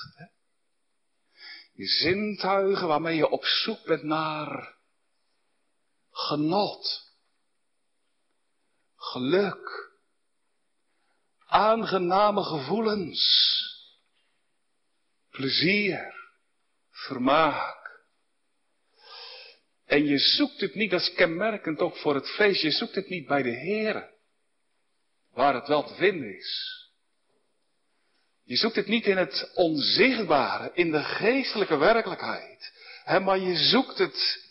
Zintuigen 1.86 2.88
waarmee 2.88 3.16
je 3.16 3.28
op 3.28 3.44
zoek 3.44 3.84
bent 3.84 4.02
naar 4.02 4.78
genot, 6.10 7.12
geluk, 8.96 9.90
aangename 11.46 12.42
gevoelens, 12.42 13.22
plezier, 15.30 16.14
vermaak. 16.90 17.78
En 19.84 20.04
je 20.04 20.18
zoekt 20.18 20.60
het 20.60 20.74
niet, 20.74 20.90
dat 20.90 21.00
is 21.00 21.14
kenmerkend 21.14 21.80
ook 21.80 21.96
voor 21.96 22.14
het 22.14 22.28
feest, 22.28 22.62
je 22.62 22.70
zoekt 22.70 22.94
het 22.94 23.08
niet 23.08 23.26
bij 23.26 23.42
de 23.42 23.56
Heer, 23.56 24.10
waar 25.32 25.54
het 25.54 25.68
wel 25.68 25.86
te 25.86 25.94
vinden 25.94 26.36
is. 26.36 26.79
Je 28.50 28.56
zoekt 28.56 28.76
het 28.76 28.86
niet 28.86 29.06
in 29.06 29.16
het 29.16 29.50
onzichtbare, 29.54 30.70
in 30.74 30.90
de 30.90 31.02
geestelijke 31.02 31.76
werkelijkheid, 31.76 32.72
maar 33.04 33.38
je 33.38 33.56
zoekt 33.56 33.98
het 33.98 34.44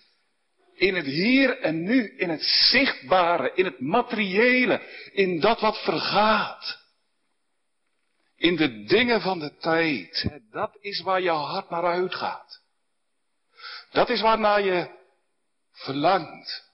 in 0.74 0.96
het 0.96 1.06
hier 1.06 1.60
en 1.60 1.84
nu, 1.84 2.18
in 2.18 2.30
het 2.30 2.44
zichtbare, 2.44 3.52
in 3.54 3.66
het 3.66 3.80
materiële, 3.80 4.82
in 5.12 5.40
dat 5.40 5.60
wat 5.60 5.84
vergaat. 5.84 6.80
In 8.36 8.56
de 8.56 8.84
dingen 8.84 9.22
van 9.22 9.40
de 9.40 9.58
tijd. 9.58 10.30
Dat 10.52 10.78
is 10.80 11.02
waar 11.02 11.22
je 11.22 11.30
hart 11.30 11.70
naar 11.70 11.86
uitgaat. 11.86 12.62
Dat 13.92 14.10
is 14.10 14.22
waarnaar 14.22 14.62
je 14.62 14.90
verlangt. 15.72 16.72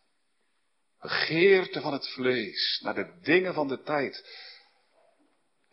Begeerte 1.02 1.82
van 1.82 1.94
het 1.94 2.08
vlees, 2.08 2.80
naar 2.84 2.96
de 2.96 3.20
dingen 3.22 3.54
van 3.54 3.68
de 3.68 3.82
tijd. 3.82 4.24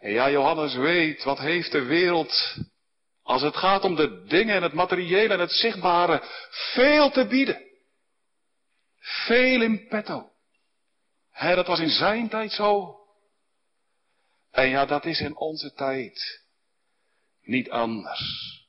En 0.03 0.11
ja, 0.11 0.31
Johannes 0.31 0.75
weet, 0.75 1.23
wat 1.23 1.39
heeft 1.39 1.73
de 1.73 1.83
wereld, 1.83 2.57
als 3.23 3.43
het 3.43 3.57
gaat 3.57 3.85
om 3.85 3.95
de 3.95 4.25
dingen 4.25 4.55
en 4.55 4.63
het 4.63 4.73
materiële 4.73 5.35
en 5.35 5.41
het 5.41 5.53
zichtbare, 5.53 6.23
veel 6.51 7.11
te 7.11 7.27
bieden. 7.27 7.63
Veel 8.99 9.63
in 9.63 9.87
petto. 9.89 10.31
He, 11.31 11.55
dat 11.55 11.67
was 11.67 11.81
in 11.81 11.89
zijn 11.89 12.29
tijd 12.29 12.53
zo. 12.53 12.97
En 14.51 14.69
ja, 14.69 14.87
dat 14.87 15.05
is 15.05 15.21
in 15.21 15.37
onze 15.37 15.73
tijd 15.73 16.45
niet 17.43 17.71
anders. 17.71 18.61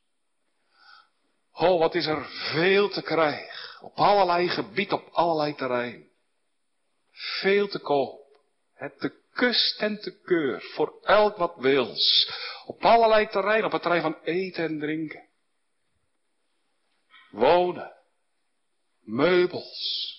Oh, 1.51 1.79
wat 1.79 1.95
is 1.95 2.05
er 2.05 2.25
veel 2.25 2.89
te 2.89 3.01
krijgen. 3.01 3.85
Op 3.85 3.97
allerlei 3.97 4.49
gebied, 4.49 4.91
op 4.91 5.09
allerlei 5.11 5.55
terrein. 5.55 6.07
Veel 7.11 7.67
te 7.67 7.79
koop. 7.79 8.21
Het 8.73 8.99
te 8.99 9.22
kust 9.33 9.79
en 9.79 9.99
te 9.99 10.21
keur. 10.21 10.61
Voor 10.61 10.99
elk 11.03 11.37
wat 11.37 11.55
wils. 11.57 12.31
Op 12.65 12.85
allerlei 12.85 13.27
terrein. 13.27 13.65
Op 13.65 13.71
het 13.71 13.81
terrein 13.81 14.01
van 14.01 14.17
eten 14.23 14.63
en 14.63 14.79
drinken. 14.79 15.27
Wonen. 17.31 17.93
Meubels. 18.99 20.13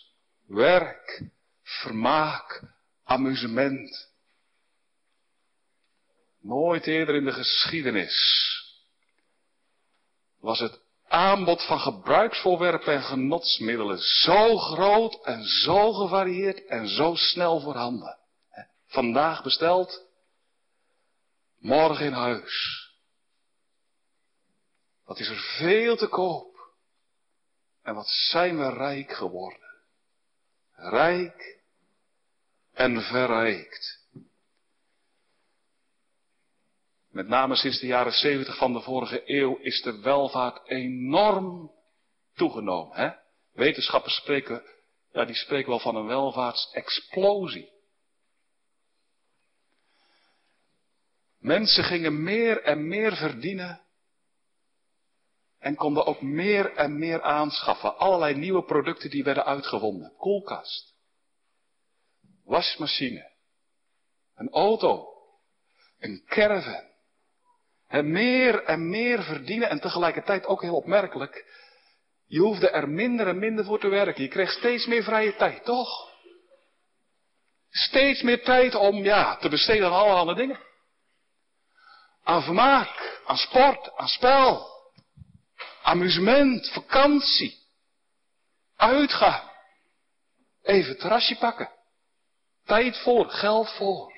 Werk. 0.47 1.23
Vermaak. 1.62 2.62
Amusement. 3.04 4.12
Nooit 6.40 6.87
eerder 6.87 7.14
in 7.14 7.25
de 7.25 7.33
geschiedenis 7.33 8.52
was 10.44 10.59
het 10.59 10.81
aanbod 11.09 11.66
van 11.66 11.81
gebruiksvoorwerpen 11.81 12.94
en 12.94 13.03
genotsmiddelen 13.03 13.98
zo 13.98 14.57
groot 14.57 15.24
en 15.24 15.44
zo 15.44 15.92
gevarieerd 15.92 16.66
en 16.66 16.88
zo 16.88 17.14
snel 17.14 17.61
voorhanden. 17.61 18.18
Vandaag 18.94 19.42
besteld, 19.42 20.07
morgen 21.59 22.07
in 22.07 22.12
huis. 22.12 22.88
Wat 25.04 25.18
is 25.18 25.28
er 25.28 25.57
veel 25.59 25.96
te 25.96 26.09
koop? 26.09 26.74
En 27.83 27.94
wat 27.94 28.09
zijn 28.09 28.59
we 28.59 28.68
rijk 28.68 29.12
geworden? 29.12 29.68
Rijk 30.72 31.62
en 32.72 33.02
verrijkt. 33.02 34.07
Met 37.09 37.28
name 37.28 37.57
sinds 37.57 37.80
de 37.80 37.87
jaren 37.87 38.12
70 38.12 38.57
van 38.57 38.72
de 38.72 38.80
vorige 38.80 39.22
eeuw 39.24 39.57
is 39.57 39.83
de 39.83 40.00
welvaart 40.00 40.68
enorm 40.68 41.72
toegenomen. 42.35 42.96
Hè? 42.96 43.11
Wetenschappers 43.52 44.14
spreken, 44.14 44.62
ja, 45.12 45.24
die 45.24 45.37
spreken 45.37 45.68
wel 45.68 45.80
van 45.80 45.96
een 45.96 46.07
welvaartsexplosie. 46.07 47.73
Mensen 51.44 51.85
gingen 51.85 52.22
meer 52.22 52.62
en 52.62 52.88
meer 52.88 53.16
verdienen 53.16 53.80
en 55.59 55.74
konden 55.74 56.07
ook 56.07 56.22
meer 56.22 56.74
en 56.74 56.98
meer 56.98 57.22
aanschaffen. 57.22 57.98
Allerlei 57.98 58.35
nieuwe 58.35 58.64
producten 58.64 59.11
die 59.11 59.24
werden 59.24 59.44
uitgevonden. 59.44 60.12
Koelkast, 60.16 60.94
wasmachine, 62.44 63.30
een 64.35 64.48
auto, 64.50 65.09
een 65.98 66.22
caravan. 66.26 66.85
En 67.88 68.11
meer 68.11 68.62
en 68.62 68.88
meer 68.88 69.22
verdienen 69.22 69.68
en 69.68 69.80
tegelijkertijd 69.80 70.46
ook 70.46 70.62
heel 70.62 70.76
opmerkelijk. 70.76 71.44
Je 72.26 72.40
hoefde 72.40 72.70
er 72.70 72.88
minder 72.88 73.28
en 73.28 73.38
minder 73.38 73.64
voor 73.64 73.80
te 73.80 73.88
werken. 73.88 74.22
Je 74.22 74.28
kreeg 74.28 74.50
steeds 74.50 74.87
meer 74.87 75.02
vrije 75.02 75.37
tijd, 75.37 75.64
toch? 75.64 76.12
Steeds 77.70 78.22
meer 78.22 78.44
tijd 78.44 78.74
om, 78.74 78.96
ja, 78.96 79.37
te 79.37 79.48
besteden 79.48 79.87
aan 79.87 79.92
allerhande 79.92 80.35
dingen. 80.35 80.72
Aan 82.24 82.42
vermaak, 82.42 83.20
aan 83.26 83.37
sport, 83.37 83.96
aan 83.96 84.08
spel, 84.08 84.68
amusement, 85.82 86.70
vakantie, 86.72 87.58
uitgaan. 88.76 89.50
Even 90.62 90.98
terrasje 90.98 91.37
pakken. 91.37 91.70
Tijd 92.64 92.98
voor, 93.02 93.28
geld 93.28 93.70
voor. 93.70 94.12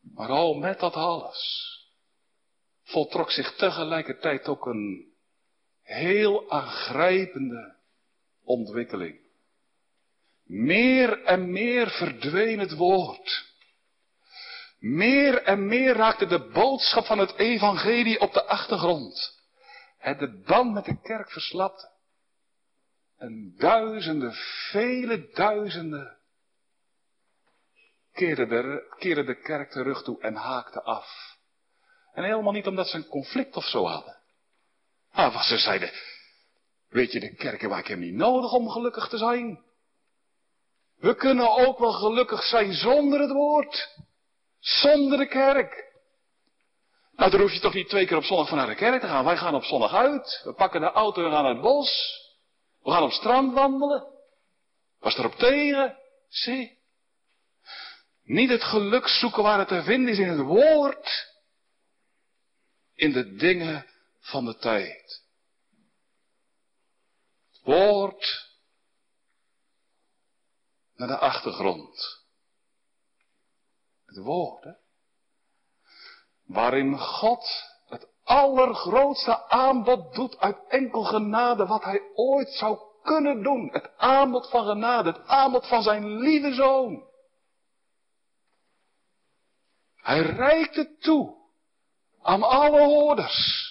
Maar 0.00 0.28
al 0.28 0.54
met 0.54 0.80
dat 0.80 0.94
alles 0.94 1.72
voltrok 2.82 3.30
zich 3.30 3.56
tegelijkertijd 3.56 4.48
ook 4.48 4.66
een 4.66 5.12
heel 5.82 6.50
aangrijpende 6.50 7.76
ontwikkeling. 8.42 9.20
Meer 10.44 11.22
en 11.22 11.52
meer 11.52 11.90
verdween 11.90 12.58
het 12.58 12.76
woord. 12.76 13.53
Meer 14.84 15.42
en 15.42 15.66
meer 15.66 15.94
raakte 15.94 16.26
de 16.26 16.50
boodschap 16.50 17.04
van 17.04 17.18
het 17.18 17.34
evangelie 17.34 18.20
op 18.20 18.32
de 18.32 18.44
achtergrond. 18.44 19.42
Het 19.98 20.18
de 20.18 20.42
band 20.46 20.72
met 20.72 20.84
de 20.84 21.00
kerk 21.00 21.30
verslapte. 21.30 21.90
En 23.16 23.54
duizenden, 23.56 24.32
vele 24.70 25.28
duizenden 25.32 26.18
keerde 28.12 28.46
de, 28.98 29.24
de 29.24 29.40
kerk 29.42 29.70
terug 29.70 30.02
toe 30.02 30.20
en 30.20 30.34
haakte 30.34 30.82
af. 30.82 31.36
En 32.12 32.24
helemaal 32.24 32.52
niet 32.52 32.66
omdat 32.66 32.88
ze 32.88 32.96
een 32.96 33.08
conflict 33.08 33.56
of 33.56 33.64
zo 33.64 33.86
hadden. 33.86 34.16
Maar 35.12 35.32
wat 35.32 35.44
ze 35.44 35.58
zeiden, 35.58 35.90
weet 36.88 37.12
je, 37.12 37.20
de 37.20 37.34
kerken 37.34 37.68
waar 37.68 37.78
ik 37.78 37.86
hem 37.86 38.00
niet 38.00 38.14
nodig 38.14 38.52
om 38.52 38.68
gelukkig 38.68 39.08
te 39.08 39.18
zijn. 39.18 39.64
We 40.96 41.14
kunnen 41.14 41.50
ook 41.50 41.78
wel 41.78 41.92
gelukkig 41.92 42.42
zijn 42.42 42.72
zonder 42.72 43.20
het 43.20 43.32
woord. 43.32 44.02
Zonder 44.64 45.18
de 45.18 45.26
kerk. 45.26 45.92
Nou, 47.12 47.30
dan 47.30 47.40
hoef 47.40 47.52
je 47.52 47.60
toch 47.60 47.74
niet 47.74 47.88
twee 47.88 48.06
keer 48.06 48.16
op 48.16 48.24
zondag 48.24 48.48
van 48.48 48.58
naar 48.58 48.66
de 48.66 48.74
kerk 48.74 49.00
te 49.00 49.06
gaan. 49.06 49.24
Wij 49.24 49.36
gaan 49.36 49.54
op 49.54 49.64
zondag 49.64 49.94
uit. 49.94 50.40
We 50.44 50.52
pakken 50.52 50.80
de 50.80 50.90
auto 50.90 51.24
en 51.24 51.30
gaan 51.30 51.42
naar 51.42 51.52
het 51.52 51.62
bos. 51.62 52.20
We 52.82 52.90
gaan 52.90 53.02
op 53.02 53.10
strand 53.10 53.54
wandelen. 53.54 54.06
Was 54.98 55.16
erop 55.16 55.34
tegen? 55.34 55.98
Zie. 56.28 56.78
Niet 58.22 58.50
het 58.50 58.62
geluk 58.62 59.08
zoeken 59.08 59.42
waar 59.42 59.58
het 59.58 59.68
te 59.68 59.82
vinden 59.82 60.12
is 60.12 60.18
in 60.18 60.28
het 60.28 60.46
woord. 60.46 61.32
In 62.94 63.12
de 63.12 63.34
dingen 63.34 63.86
van 64.20 64.44
de 64.44 64.56
tijd. 64.56 65.22
Het 67.52 67.60
woord 67.62 68.48
naar 70.96 71.08
de 71.08 71.18
achtergrond. 71.18 72.23
Het 74.14 74.24
woord? 74.24 74.66
Waarin 76.46 76.98
God 76.98 77.46
het 77.86 78.06
allergrootste 78.22 79.48
aanbod 79.48 80.14
doet 80.14 80.38
uit 80.38 80.56
enkel 80.68 81.04
genade 81.04 81.66
wat 81.66 81.84
hij 81.84 82.00
ooit 82.14 82.48
zou 82.48 82.78
kunnen 83.02 83.42
doen. 83.42 83.68
Het 83.72 83.90
aanbod 83.96 84.50
van 84.50 84.64
genade, 84.64 85.10
het 85.10 85.26
aanbod 85.26 85.66
van 85.66 85.82
zijn 85.82 86.18
lieve 86.18 86.52
zoon. 86.52 87.08
Hij 89.96 90.20
reikt 90.20 90.76
het 90.76 91.02
toe 91.02 91.36
aan 92.22 92.42
alle 92.42 92.84
hoorders. 92.84 93.62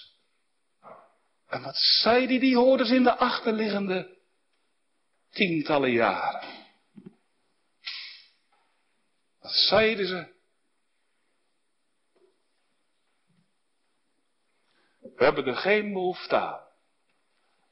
En 1.47 1.61
wat 1.63 1.75
zei 1.75 2.27
die, 2.27 2.39
die 2.39 2.57
hoorders 2.57 2.89
in 2.89 3.03
de 3.03 3.17
achterliggende 3.17 4.17
tientallen 5.29 5.91
jaren? 5.91 6.62
Wat 9.43 9.51
zeiden 9.51 10.07
ze? 10.07 10.31
We 14.99 15.23
hebben 15.23 15.45
er 15.45 15.55
geen 15.55 15.93
behoefte 15.93 16.35
aan. 16.35 16.61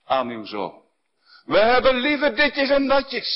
Aan 0.03 0.29
uw 0.29 0.45
zoon. 0.45 0.84
We 1.45 1.57
hebben 1.57 1.95
liever 1.95 2.36
ditjes 2.36 2.69
en 2.69 2.88
datjes. 2.88 3.29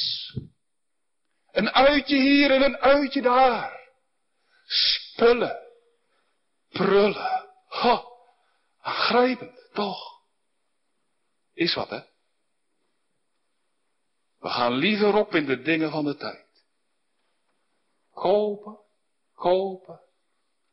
Een 1.52 1.70
uitje 1.70 2.16
hier 2.16 2.52
en 2.52 2.62
een 2.62 2.78
uitje 2.78 3.22
daar. 3.22 3.90
Spullen. 4.66 5.60
Prullen. 6.70 7.50
Ha. 7.68 8.04
Aangrijpend, 8.82 9.70
toch? 9.74 10.22
Is 11.54 11.74
wat, 11.74 11.90
hè? 11.90 12.02
We 14.40 14.50
gaan 14.50 14.74
liever 14.74 15.16
op 15.16 15.36
in 15.36 15.46
de 15.46 15.62
dingen 15.62 15.92
van 15.92 16.06
de 16.06 16.16
tijd. 16.16 16.45
Kopen, 18.16 18.80
kopen, 19.34 20.00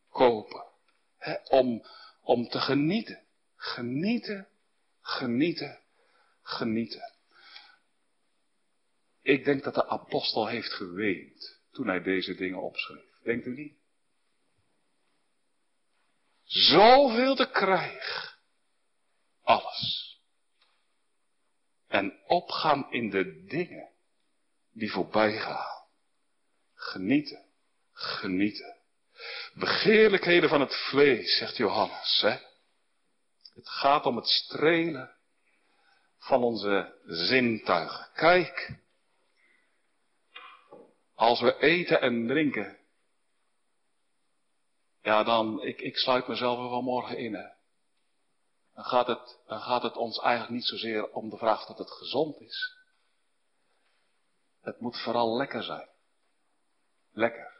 kopen. 0.08 0.64
Om, 1.48 1.86
om 2.20 2.48
te 2.48 2.60
genieten. 2.60 3.26
Genieten, 3.56 4.48
genieten, 5.00 5.80
genieten. 6.42 7.12
Ik 9.22 9.44
denk 9.44 9.64
dat 9.64 9.74
de 9.74 9.88
apostel 9.88 10.46
heeft 10.46 10.72
geweend 10.72 11.60
toen 11.70 11.86
hij 11.86 12.02
deze 12.02 12.34
dingen 12.34 12.62
opschreef. 12.62 13.18
Denkt 13.22 13.46
u 13.46 13.54
niet? 13.54 13.76
Zoveel 16.44 17.34
te 17.36 17.50
krijgen. 17.50 18.38
Alles. 19.42 20.20
En 21.86 22.20
opgaan 22.26 22.92
in 22.92 23.10
de 23.10 23.44
dingen 23.44 23.88
die 24.70 24.92
voorbij 24.92 25.38
gaan. 25.38 25.81
Genieten, 26.82 27.44
genieten. 27.92 28.76
Begeerlijkheden 29.54 30.48
van 30.48 30.60
het 30.60 30.74
vlees, 30.74 31.38
zegt 31.38 31.56
Johannes. 31.56 32.20
Hè? 32.20 32.36
Het 33.54 33.68
gaat 33.68 34.06
om 34.06 34.16
het 34.16 34.26
strelen 34.26 35.16
van 36.18 36.42
onze 36.42 37.00
zintuigen. 37.04 38.08
Kijk, 38.14 38.80
als 41.14 41.40
we 41.40 41.58
eten 41.58 42.00
en 42.00 42.26
drinken, 42.26 42.78
ja 45.02 45.22
dan, 45.22 45.62
ik, 45.62 45.80
ik 45.80 45.96
sluit 45.96 46.28
mezelf 46.28 46.58
er 46.58 46.68
vanmorgen 46.68 47.18
in. 47.18 47.32
Dan, 48.74 48.84
gaat 48.84 49.06
het, 49.06 49.38
dan 49.46 49.60
gaat 49.60 49.82
het 49.82 49.96
ons 49.96 50.18
eigenlijk 50.18 50.52
niet 50.52 50.66
zozeer 50.66 51.10
om 51.10 51.30
de 51.30 51.36
vraag 51.36 51.66
dat 51.66 51.78
het 51.78 51.90
gezond 51.90 52.40
is. 52.40 52.76
Het 54.60 54.80
moet 54.80 55.02
vooral 55.02 55.36
lekker 55.36 55.62
zijn. 55.62 55.90
Lekker. 57.12 57.52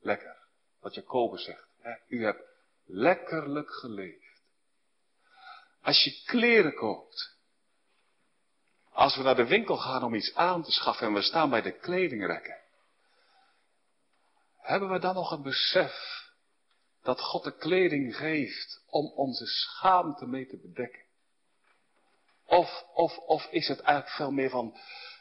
Lekker. 0.00 0.36
Wat 0.80 0.94
Jacobus 0.94 1.44
zegt. 1.44 1.66
U 2.08 2.24
hebt 2.24 2.42
lekkerlijk 2.84 3.70
geleefd. 3.70 4.42
Als 5.82 6.04
je 6.04 6.22
kleren 6.24 6.74
koopt. 6.74 7.36
Als 8.90 9.16
we 9.16 9.22
naar 9.22 9.36
de 9.36 9.46
winkel 9.46 9.76
gaan 9.76 10.02
om 10.02 10.14
iets 10.14 10.34
aan 10.34 10.62
te 10.62 10.72
schaffen 10.72 11.06
en 11.06 11.12
we 11.12 11.22
staan 11.22 11.50
bij 11.50 11.62
de 11.62 11.78
kledingrekken. 11.78 12.56
Hebben 14.58 14.90
we 14.90 14.98
dan 14.98 15.14
nog 15.14 15.30
een 15.30 15.42
besef 15.42 16.26
dat 17.02 17.20
God 17.20 17.44
de 17.44 17.56
kleding 17.56 18.16
geeft 18.16 18.82
om 18.86 19.12
onze 19.12 19.46
schaamte 19.46 20.26
mee 20.26 20.46
te 20.46 20.56
bedekken? 20.56 21.06
Of, 22.44 22.84
of, 22.94 23.18
of 23.18 23.46
is 23.50 23.68
het 23.68 23.80
eigenlijk 23.80 24.16
veel 24.16 24.30
meer 24.30 24.50
van, 24.50 24.76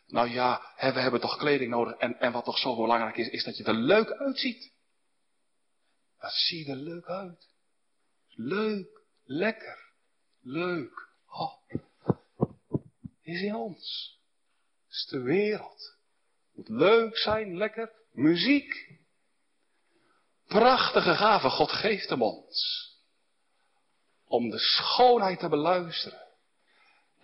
nou 0.08 0.30
ja, 0.30 0.74
we 0.76 1.00
hebben 1.00 1.22
toch 1.22 1.38
kleding 1.38 1.70
nodig 1.70 1.98
en, 1.98 2.20
en 2.20 2.32
wat 2.32 2.46
toch 2.46 2.58
zo 2.58 2.76
belangrijk 2.76 3.18
is, 3.18 3.28
is 3.28 3.44
dat 3.44 3.58
je 3.58 3.64
er 3.64 3.74
leuk 3.74 4.12
uitziet. 4.12 4.72
Dat 6.20 6.32
zie 6.32 6.66
je 6.66 6.72
er 6.72 6.78
leuk 6.78 7.06
uit. 7.06 7.48
Leuk, 8.30 9.02
lekker, 9.24 9.94
leuk. 10.42 11.10
Oh. 11.28 11.54
Is 13.22 13.42
in 13.42 13.56
ons. 13.56 14.18
Is 14.90 15.06
de 15.10 15.22
wereld. 15.22 15.96
Moet 16.54 16.70
leuk 16.70 17.18
zijn, 17.18 17.58
lekker. 17.58 17.92
Muziek. 18.12 19.00
Prachtige 20.48 21.16
gave, 21.16 21.50
God 21.50 21.72
geeft 21.72 22.10
hem 22.10 22.22
ons. 22.22 22.86
Om 24.26 24.50
de 24.50 24.60
schoonheid 24.60 25.40
te 25.40 25.50
beluisteren. 25.50 26.27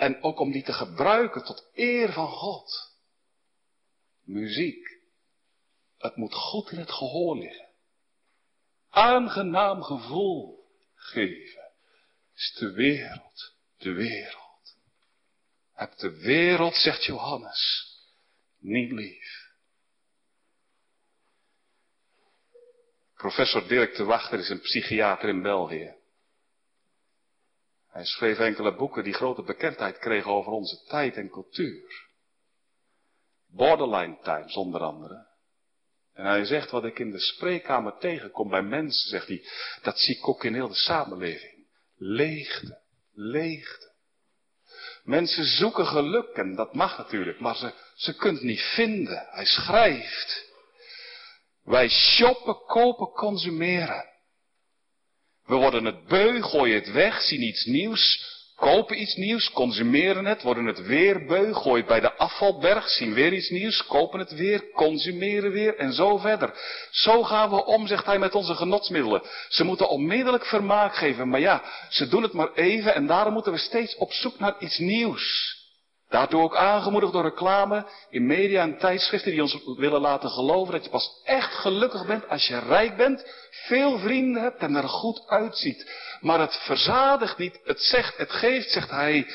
En 0.03 0.23
ook 0.23 0.39
om 0.39 0.51
die 0.51 0.63
te 0.63 0.73
gebruiken 0.73 1.43
tot 1.43 1.69
eer 1.73 2.11
van 2.11 2.27
God. 2.27 2.97
Muziek. 4.23 5.01
Het 5.97 6.15
moet 6.15 6.33
goed 6.33 6.71
in 6.71 6.77
het 6.77 6.91
gehoor 6.91 7.37
liggen. 7.37 7.69
Aangenaam 8.89 9.83
gevoel 9.83 10.67
geven. 10.95 11.71
Is 12.35 12.55
de 12.59 12.71
wereld, 12.71 13.53
de 13.77 13.91
wereld. 13.91 14.77
Heb 15.73 15.97
de 15.97 16.19
wereld, 16.19 16.75
zegt 16.75 17.03
Johannes, 17.03 17.93
niet 18.57 18.91
lief. 18.91 19.51
Professor 23.13 23.67
Dirk 23.67 23.95
de 23.95 24.03
Wachter 24.03 24.39
is 24.39 24.49
een 24.49 24.61
psychiater 24.61 25.29
in 25.29 25.41
België. 25.41 25.95
Hij 27.93 28.05
schreef 28.05 28.39
enkele 28.39 28.75
boeken 28.75 29.03
die 29.03 29.13
grote 29.13 29.41
bekendheid 29.41 29.97
kregen 29.97 30.31
over 30.31 30.51
onze 30.51 30.83
tijd 30.87 31.15
en 31.15 31.29
cultuur. 31.29 32.07
Borderline 33.47 34.17
Times 34.21 34.55
onder 34.55 34.81
andere. 34.81 35.27
En 36.13 36.25
hij 36.25 36.45
zegt 36.45 36.71
wat 36.71 36.85
ik 36.85 36.99
in 36.99 37.11
de 37.11 37.19
spreekkamer 37.19 37.97
tegenkom 37.97 38.49
bij 38.49 38.61
mensen, 38.61 39.09
zegt 39.09 39.27
hij, 39.27 39.47
dat 39.81 39.99
zie 39.99 40.17
ik 40.17 40.27
ook 40.27 40.43
in 40.43 40.53
heel 40.53 40.67
de 40.67 40.75
samenleving. 40.75 41.67
Leegte, 41.97 42.81
leegte. 43.13 43.91
Mensen 45.03 45.45
zoeken 45.45 45.85
geluk 45.85 46.27
en 46.27 46.55
dat 46.55 46.73
mag 46.73 46.97
natuurlijk, 46.97 47.39
maar 47.39 47.55
ze, 47.55 47.73
ze 47.95 48.15
kunt 48.15 48.41
niet 48.41 48.61
vinden. 48.61 49.27
Hij 49.29 49.45
schrijft. 49.45 50.51
Wij 51.63 51.89
shoppen, 51.89 52.57
kopen, 52.65 53.07
consumeren. 53.07 54.12
We 55.45 55.55
worden 55.55 55.85
het 55.85 56.07
beu, 56.07 56.41
gooien 56.41 56.75
het 56.75 56.91
weg, 56.91 57.21
zien 57.21 57.41
iets 57.41 57.65
nieuws, 57.65 58.31
kopen 58.55 59.01
iets 59.01 59.15
nieuws, 59.15 59.51
consumeren 59.51 60.25
het, 60.25 60.41
worden 60.41 60.65
het 60.65 60.85
weer 60.85 61.25
beu, 61.25 61.53
gooien 61.53 61.85
bij 61.85 61.99
de 61.99 62.13
afvalberg, 62.13 62.89
zien 62.89 63.13
weer 63.13 63.33
iets 63.33 63.49
nieuws, 63.49 63.85
kopen 63.85 64.19
het 64.19 64.33
weer, 64.33 64.69
consumeren 64.73 65.51
weer 65.51 65.77
en 65.77 65.93
zo 65.93 66.17
verder. 66.17 66.53
Zo 66.91 67.23
gaan 67.23 67.49
we 67.49 67.65
om, 67.65 67.87
zegt 67.87 68.05
hij, 68.05 68.19
met 68.19 68.35
onze 68.35 68.55
genotsmiddelen. 68.55 69.21
Ze 69.49 69.63
moeten 69.63 69.89
onmiddellijk 69.89 70.45
vermaak 70.45 70.95
geven, 70.95 71.29
maar 71.29 71.39
ja, 71.39 71.63
ze 71.89 72.07
doen 72.07 72.23
het 72.23 72.33
maar 72.33 72.53
even 72.53 72.95
en 72.95 73.07
daarom 73.07 73.33
moeten 73.33 73.51
we 73.51 73.57
steeds 73.57 73.95
op 73.95 74.13
zoek 74.13 74.39
naar 74.39 74.55
iets 74.59 74.77
nieuws. 74.77 75.57
Daartoe 76.13 76.41
ook 76.41 76.55
aangemoedigd 76.55 77.13
door 77.13 77.23
reclame 77.23 77.87
in 78.09 78.25
media 78.25 78.61
en 78.61 78.77
tijdschriften 78.77 79.31
die 79.31 79.41
ons 79.41 79.63
willen 79.63 80.01
laten 80.01 80.29
geloven 80.29 80.73
dat 80.73 80.83
je 80.83 80.89
pas 80.89 81.21
echt 81.23 81.53
gelukkig 81.53 82.05
bent 82.05 82.27
als 82.27 82.47
je 82.47 82.59
rijk 82.59 82.97
bent, 82.97 83.25
veel 83.49 83.99
vrienden 83.99 84.41
hebt 84.41 84.61
en 84.61 84.75
er 84.75 84.89
goed 84.89 85.27
uitziet. 85.27 85.91
Maar 86.21 86.39
het 86.39 86.55
verzadigt 86.55 87.37
niet, 87.37 87.59
het 87.63 87.81
zegt, 87.81 88.17
het 88.17 88.31
geeft, 88.31 88.69
zegt 88.69 88.89
hij, 88.89 89.27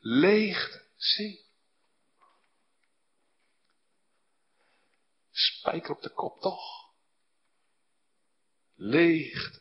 leegte. 0.00 0.82
Zie. 0.96 1.44
Spijker 5.30 5.90
op 5.90 6.02
de 6.02 6.10
kop 6.10 6.40
toch? 6.40 6.64
Leegte. 8.74 9.60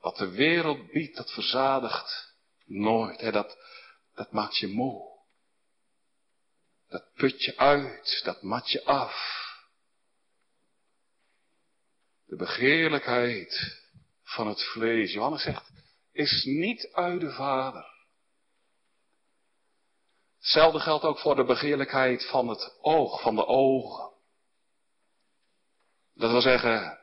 Wat 0.00 0.16
de 0.16 0.30
wereld 0.30 0.90
biedt, 0.90 1.16
dat 1.16 1.30
verzadigt 1.30 2.34
nooit. 2.64 3.20
Hè? 3.20 3.30
Dat, 3.30 3.56
dat 4.14 4.32
maakt 4.32 4.56
je 4.56 4.68
moe. 4.68 5.10
Dat 6.88 7.12
put 7.14 7.44
je 7.44 7.56
uit, 7.56 8.20
dat 8.24 8.42
mat 8.42 8.70
je 8.70 8.84
af. 8.84 9.40
De 12.24 12.36
begeerlijkheid 12.36 13.80
van 14.22 14.46
het 14.46 14.62
vlees, 14.62 15.12
Johannes 15.12 15.42
zegt, 15.42 15.70
is 16.12 16.44
niet 16.44 16.88
uit 16.92 17.20
de 17.20 17.32
Vader. 17.32 17.86
Hetzelfde 20.38 20.80
geldt 20.80 21.04
ook 21.04 21.18
voor 21.18 21.36
de 21.36 21.44
begeerlijkheid 21.44 22.26
van 22.26 22.48
het 22.48 22.78
oog, 22.80 23.20
van 23.20 23.34
de 23.34 23.46
ogen. 23.46 24.10
Dat 26.14 26.30
wil 26.30 26.40
zeggen, 26.40 26.98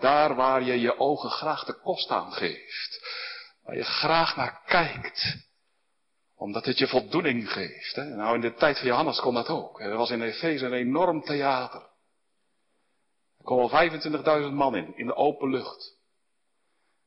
daar 0.00 0.34
waar 0.34 0.62
je 0.62 0.80
je 0.80 0.98
ogen 0.98 1.30
graag 1.30 1.64
de 1.64 1.80
kost 1.80 2.10
aan 2.10 2.32
geeft. 2.32 3.00
Waar 3.62 3.76
je 3.76 3.84
graag 3.84 4.36
naar 4.36 4.62
kijkt. 4.66 5.48
Omdat 6.40 6.64
het 6.64 6.78
je 6.78 6.88
voldoening 6.88 7.52
geeft. 7.52 7.94
Hè? 7.94 8.04
Nou, 8.04 8.34
in 8.34 8.40
de 8.40 8.54
tijd 8.54 8.78
van 8.78 8.86
Johannes 8.86 9.20
kon 9.20 9.34
dat 9.34 9.48
ook. 9.48 9.80
Er 9.80 9.96
was 9.96 10.10
in 10.10 10.22
Efeze 10.22 10.66
een 10.66 10.72
enorm 10.72 11.22
theater. 11.22 11.80
Er 13.38 13.46
al 13.46 13.90
25.000 14.48 14.52
man 14.52 14.76
in, 14.76 14.96
in 14.96 15.06
de 15.06 15.14
open 15.14 15.50
lucht. 15.50 15.96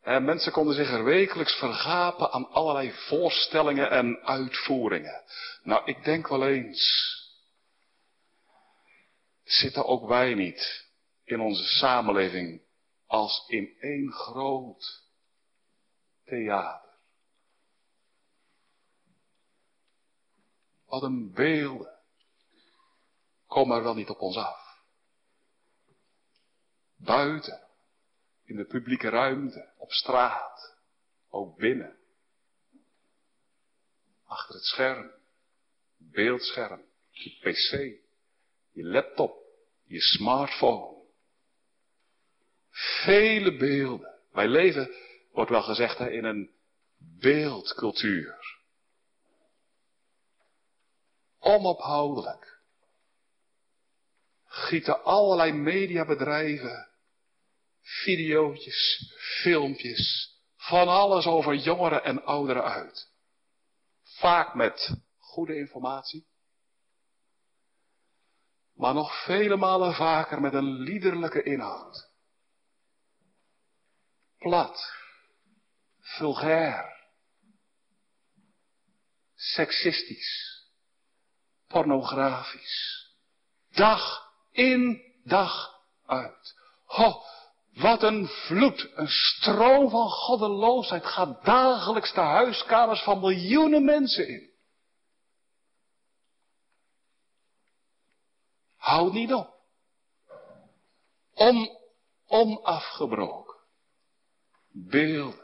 En 0.01 0.23
mensen 0.23 0.51
konden 0.51 0.75
zich 0.75 0.89
er 0.89 1.03
wekelijks 1.03 1.53
vergapen 1.53 2.31
aan 2.31 2.49
allerlei 2.49 2.91
voorstellingen 2.91 3.89
en 3.89 4.19
uitvoeringen. 4.23 5.23
Nou, 5.63 5.81
ik 5.85 6.03
denk 6.03 6.27
wel 6.27 6.47
eens, 6.47 7.13
zitten 9.43 9.85
ook 9.85 10.07
wij 10.07 10.33
niet 10.33 10.87
in 11.23 11.39
onze 11.39 11.63
samenleving 11.63 12.61
als 13.07 13.43
in 13.47 13.75
één 13.79 14.11
groot 14.11 15.03
theater? 16.25 16.82
Wat 20.93 21.03
een 21.03 21.31
beelden. 21.31 21.99
Kom 23.47 23.67
maar 23.67 23.83
wel 23.83 23.93
niet 23.93 24.09
op 24.09 24.19
ons 24.19 24.37
af. 24.37 24.83
Buiten 26.95 27.67
in 28.43 28.55
de 28.55 28.65
publieke 28.65 29.09
ruimte, 29.09 29.73
op 29.77 29.91
straat, 29.91 30.77
ook 31.29 31.57
binnen. 31.57 31.97
Achter 34.25 34.55
het 34.55 34.63
scherm, 34.63 35.11
beeldscherm, 35.97 36.81
je 37.09 37.29
pc, 37.29 37.71
je 38.71 38.83
laptop, 38.83 39.35
je 39.83 40.01
smartphone. 40.01 41.03
Vele 43.03 43.57
beelden. 43.57 44.19
Wij 44.31 44.47
leven, 44.47 44.95
wordt 45.31 45.51
wel 45.51 45.63
gezegd, 45.63 45.99
in 45.99 46.23
een 46.23 46.51
beeldcultuur. 46.97 48.52
Onophoudelijk. 51.43 52.61
Gieten 54.45 55.03
allerlei 55.03 55.51
mediabedrijven 55.51 56.87
videootjes, 57.83 59.13
filmpjes, 59.41 60.31
van 60.55 60.87
alles 60.87 61.25
over 61.25 61.55
jongeren 61.55 62.03
en 62.03 62.23
ouderen 62.23 62.63
uit. 62.63 63.11
Vaak 64.03 64.53
met 64.53 64.95
goede 65.17 65.55
informatie. 65.55 66.27
Maar 68.73 68.93
nog 68.93 69.23
vele 69.23 69.55
malen 69.55 69.93
vaker 69.93 70.41
met 70.41 70.53
een 70.53 70.71
liederlijke 70.79 71.43
inhoud. 71.43 72.11
Plat, 74.37 74.93
vulgair, 75.99 77.09
seksistisch, 79.35 80.52
pornografisch. 81.73 83.11
Dag 83.71 84.31
in, 84.51 85.01
dag 85.23 85.79
uit. 86.05 86.55
Ho, 86.85 87.21
wat 87.73 88.03
een 88.03 88.27
vloed, 88.27 88.91
een 88.95 89.07
stroom 89.07 89.89
van 89.89 90.09
goddeloosheid 90.09 91.05
gaat 91.05 91.45
dagelijks 91.45 92.13
de 92.13 92.21
huiskamers 92.21 93.03
van 93.03 93.19
miljoenen 93.19 93.85
mensen 93.85 94.27
in. 94.27 94.51
Houd 98.75 99.13
niet 99.13 99.33
op. 99.33 99.53
Om, 101.33 101.77
onafgebroken. 102.27 103.55
Beelden. 104.71 105.42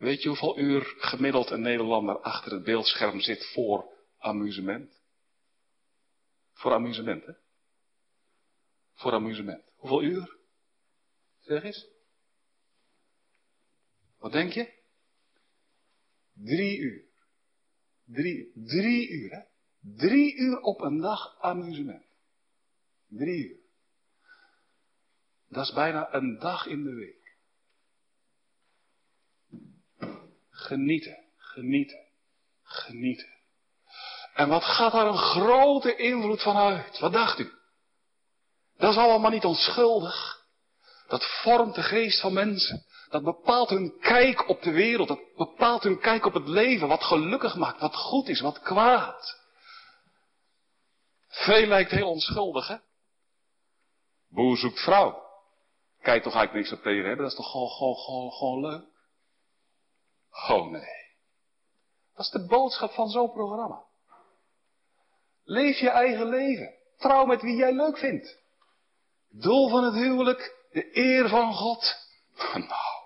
Weet 0.00 0.22
je 0.22 0.28
hoeveel 0.28 0.58
uur 0.58 0.94
gemiddeld 0.98 1.50
een 1.50 1.60
Nederlander 1.60 2.20
achter 2.20 2.52
het 2.52 2.64
beeldscherm 2.64 3.20
zit 3.20 3.46
voor 3.52 3.92
amusement? 4.18 5.02
Voor 6.52 6.72
amusement, 6.72 7.26
hè? 7.26 7.32
Voor 8.94 9.12
amusement. 9.12 9.72
Hoeveel 9.76 10.02
uur? 10.02 10.38
Zeg 11.38 11.62
eens. 11.62 11.86
Wat 14.18 14.32
denk 14.32 14.52
je? 14.52 14.72
Drie 16.32 16.78
uur. 16.78 17.04
Drie, 18.04 18.52
drie 18.54 19.08
uur, 19.08 19.30
hè? 19.30 19.42
Drie 19.80 20.36
uur 20.36 20.60
op 20.60 20.80
een 20.80 21.00
dag 21.00 21.40
amusement. 21.40 22.06
Drie 23.06 23.48
uur. 23.48 23.60
Dat 25.48 25.66
is 25.66 25.72
bijna 25.74 26.14
een 26.14 26.38
dag 26.38 26.66
in 26.66 26.82
de 26.84 26.94
week. 26.94 27.19
Genieten, 30.60 31.18
genieten, 31.36 32.06
genieten. 32.62 33.38
En 34.34 34.48
wat 34.48 34.64
gaat 34.64 34.92
daar 34.92 35.06
een 35.06 35.18
grote 35.18 35.96
invloed 35.96 36.42
van 36.42 36.56
uit? 36.56 36.98
Wat 36.98 37.12
dacht 37.12 37.38
u? 37.38 37.52
Dat 38.76 38.90
is 38.90 38.98
allemaal 38.98 39.30
niet 39.30 39.44
onschuldig. 39.44 40.44
Dat 41.08 41.24
vormt 41.42 41.74
de 41.74 41.82
geest 41.82 42.20
van 42.20 42.32
mensen. 42.32 42.84
Dat 43.08 43.22
bepaalt 43.22 43.70
hun 43.70 43.98
kijk 44.00 44.48
op 44.48 44.62
de 44.62 44.70
wereld. 44.70 45.08
Dat 45.08 45.20
bepaalt 45.36 45.82
hun 45.82 46.00
kijk 46.00 46.24
op 46.24 46.34
het 46.34 46.48
leven. 46.48 46.88
Wat 46.88 47.04
gelukkig 47.04 47.56
maakt. 47.56 47.80
Wat 47.80 47.96
goed 47.96 48.28
is. 48.28 48.40
Wat 48.40 48.60
kwaad. 48.60 49.38
Veel 51.28 51.66
lijkt 51.66 51.90
heel 51.90 52.10
onschuldig, 52.10 52.68
hè? 52.68 52.76
Boer 54.28 54.56
zoekt 54.56 54.80
vrouw. 54.80 55.28
Kijk 56.00 56.22
toch 56.22 56.34
eigenlijk 56.34 56.64
niks 56.64 56.78
op 56.78 56.82
tegen 56.82 57.06
hebben. 57.06 57.22
Dat 57.22 57.30
is 57.30 57.36
toch 57.36 57.50
gewoon, 57.50 57.68
gewoon, 57.68 57.96
gewoon, 57.96 58.32
gewoon 58.32 58.60
leuk? 58.60 58.89
Oh 60.30 60.70
nee. 60.70 61.08
Dat 62.14 62.24
is 62.24 62.30
de 62.30 62.46
boodschap 62.46 62.90
van 62.90 63.08
zo'n 63.08 63.32
programma. 63.32 63.84
Leef 65.44 65.78
je 65.78 65.90
eigen 65.90 66.28
leven. 66.28 66.74
Trouw 66.96 67.24
met 67.24 67.42
wie 67.42 67.56
jij 67.56 67.72
leuk 67.72 67.98
vindt. 67.98 68.38
Doel 69.28 69.68
van 69.68 69.84
het 69.84 69.94
huwelijk, 69.94 70.66
de 70.70 70.96
eer 70.96 71.28
van 71.28 71.54
God. 71.54 72.08
Nou, 72.54 73.00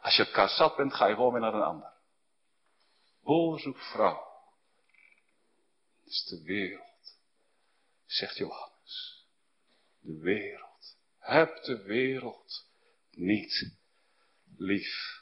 als 0.00 0.16
je 0.16 0.26
elkaar 0.26 0.48
zat 0.48 0.76
bent, 0.76 0.94
ga 0.94 1.06
je 1.06 1.14
gewoon 1.14 1.32
weer 1.32 1.40
naar 1.40 1.54
een 1.54 1.62
ander. 1.62 1.92
Boer 3.22 3.74
vrouw. 3.74 4.28
Dat 6.00 6.12
is 6.12 6.24
de 6.24 6.42
wereld, 6.42 7.18
zegt 8.06 8.36
Johannes. 8.36 9.26
De 10.00 10.18
wereld. 10.18 10.96
Heb 11.18 11.62
de 11.62 11.82
wereld 11.82 12.66
niet 13.10 13.76
lief. 14.56 15.19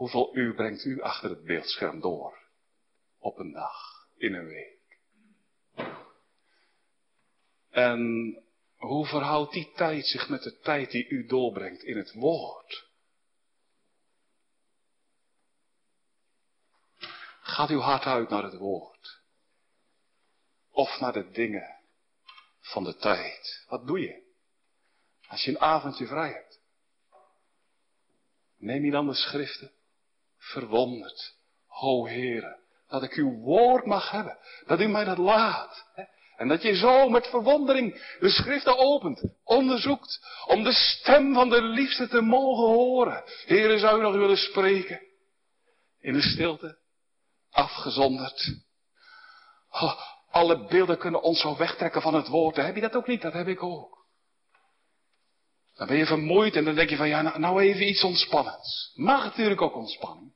Hoeveel 0.00 0.36
uur 0.36 0.54
brengt 0.54 0.84
u 0.84 1.00
achter 1.00 1.30
het 1.30 1.44
beeldscherm 1.44 2.00
door 2.00 2.38
op 3.18 3.38
een 3.38 3.52
dag? 3.52 4.08
in 4.16 4.34
een 4.34 4.46
week. 4.46 4.98
En 7.70 8.34
hoe 8.76 9.06
verhoudt 9.06 9.52
die 9.52 9.72
tijd 9.72 10.06
zich 10.06 10.28
met 10.28 10.42
de 10.42 10.58
tijd 10.58 10.90
die 10.90 11.08
u 11.08 11.26
doorbrengt 11.26 11.82
in 11.82 11.96
het 11.96 12.12
woord? 12.12 12.88
Gaat 17.40 17.70
uw 17.70 17.80
hart 17.80 18.04
uit 18.04 18.28
naar 18.28 18.42
het 18.42 18.56
woord? 18.56 19.20
Of 20.70 21.00
naar 21.00 21.12
de 21.12 21.30
dingen 21.30 21.76
van 22.60 22.84
de 22.84 22.96
tijd? 22.96 23.64
Wat 23.68 23.86
doe 23.86 24.00
je? 24.00 24.22
Als 25.28 25.44
je 25.44 25.50
een 25.50 25.60
avondje 25.60 26.06
vrij 26.06 26.32
hebt. 26.32 26.60
Neem 28.56 28.84
je 28.84 28.90
dan 28.90 29.06
de 29.06 29.14
schriften? 29.14 29.78
Verwonderd. 30.52 31.34
O 31.80 32.06
Heere, 32.06 32.58
dat 32.88 33.02
ik 33.02 33.12
uw 33.12 33.38
woord 33.38 33.86
mag 33.86 34.10
hebben. 34.10 34.38
Dat 34.66 34.80
u 34.80 34.88
mij 34.88 35.04
dat 35.04 35.18
laat. 35.18 35.84
En 36.36 36.48
dat 36.48 36.62
je 36.62 36.74
zo 36.74 37.08
met 37.08 37.26
verwondering 37.26 38.16
de 38.20 38.30
schriften 38.30 38.78
opent, 38.78 39.22
onderzoekt, 39.44 40.26
om 40.46 40.62
de 40.62 40.72
stem 40.72 41.34
van 41.34 41.48
de 41.48 41.62
liefde 41.62 42.08
te 42.08 42.20
mogen 42.20 42.64
horen. 42.64 43.24
Heren, 43.46 43.78
zou 43.78 43.98
u 43.98 44.02
nog 44.02 44.14
willen 44.14 44.36
spreken? 44.36 45.00
In 46.00 46.12
de 46.12 46.22
stilte, 46.22 46.78
afgezonderd. 47.50 48.54
Oh, 49.70 50.00
alle 50.30 50.66
beelden 50.66 50.98
kunnen 50.98 51.22
ons 51.22 51.40
zo 51.40 51.56
wegtrekken 51.56 52.02
van 52.02 52.14
het 52.14 52.28
woord. 52.28 52.56
Heb 52.56 52.74
je 52.74 52.80
dat 52.80 52.96
ook 52.96 53.06
niet? 53.06 53.22
Dat 53.22 53.32
heb 53.32 53.46
ik 53.46 53.62
ook. 53.62 53.98
Dan 55.74 55.86
ben 55.86 55.96
je 55.96 56.06
vermoeid 56.06 56.56
en 56.56 56.64
dan 56.64 56.74
denk 56.74 56.90
je 56.90 56.96
van, 56.96 57.08
ja, 57.08 57.22
nou, 57.22 57.38
nou 57.38 57.62
even 57.62 57.88
iets 57.88 58.04
ontspannends. 58.04 58.92
Mag 58.94 59.24
natuurlijk 59.24 59.62
ook 59.62 59.74
ontspanning. 59.74 60.32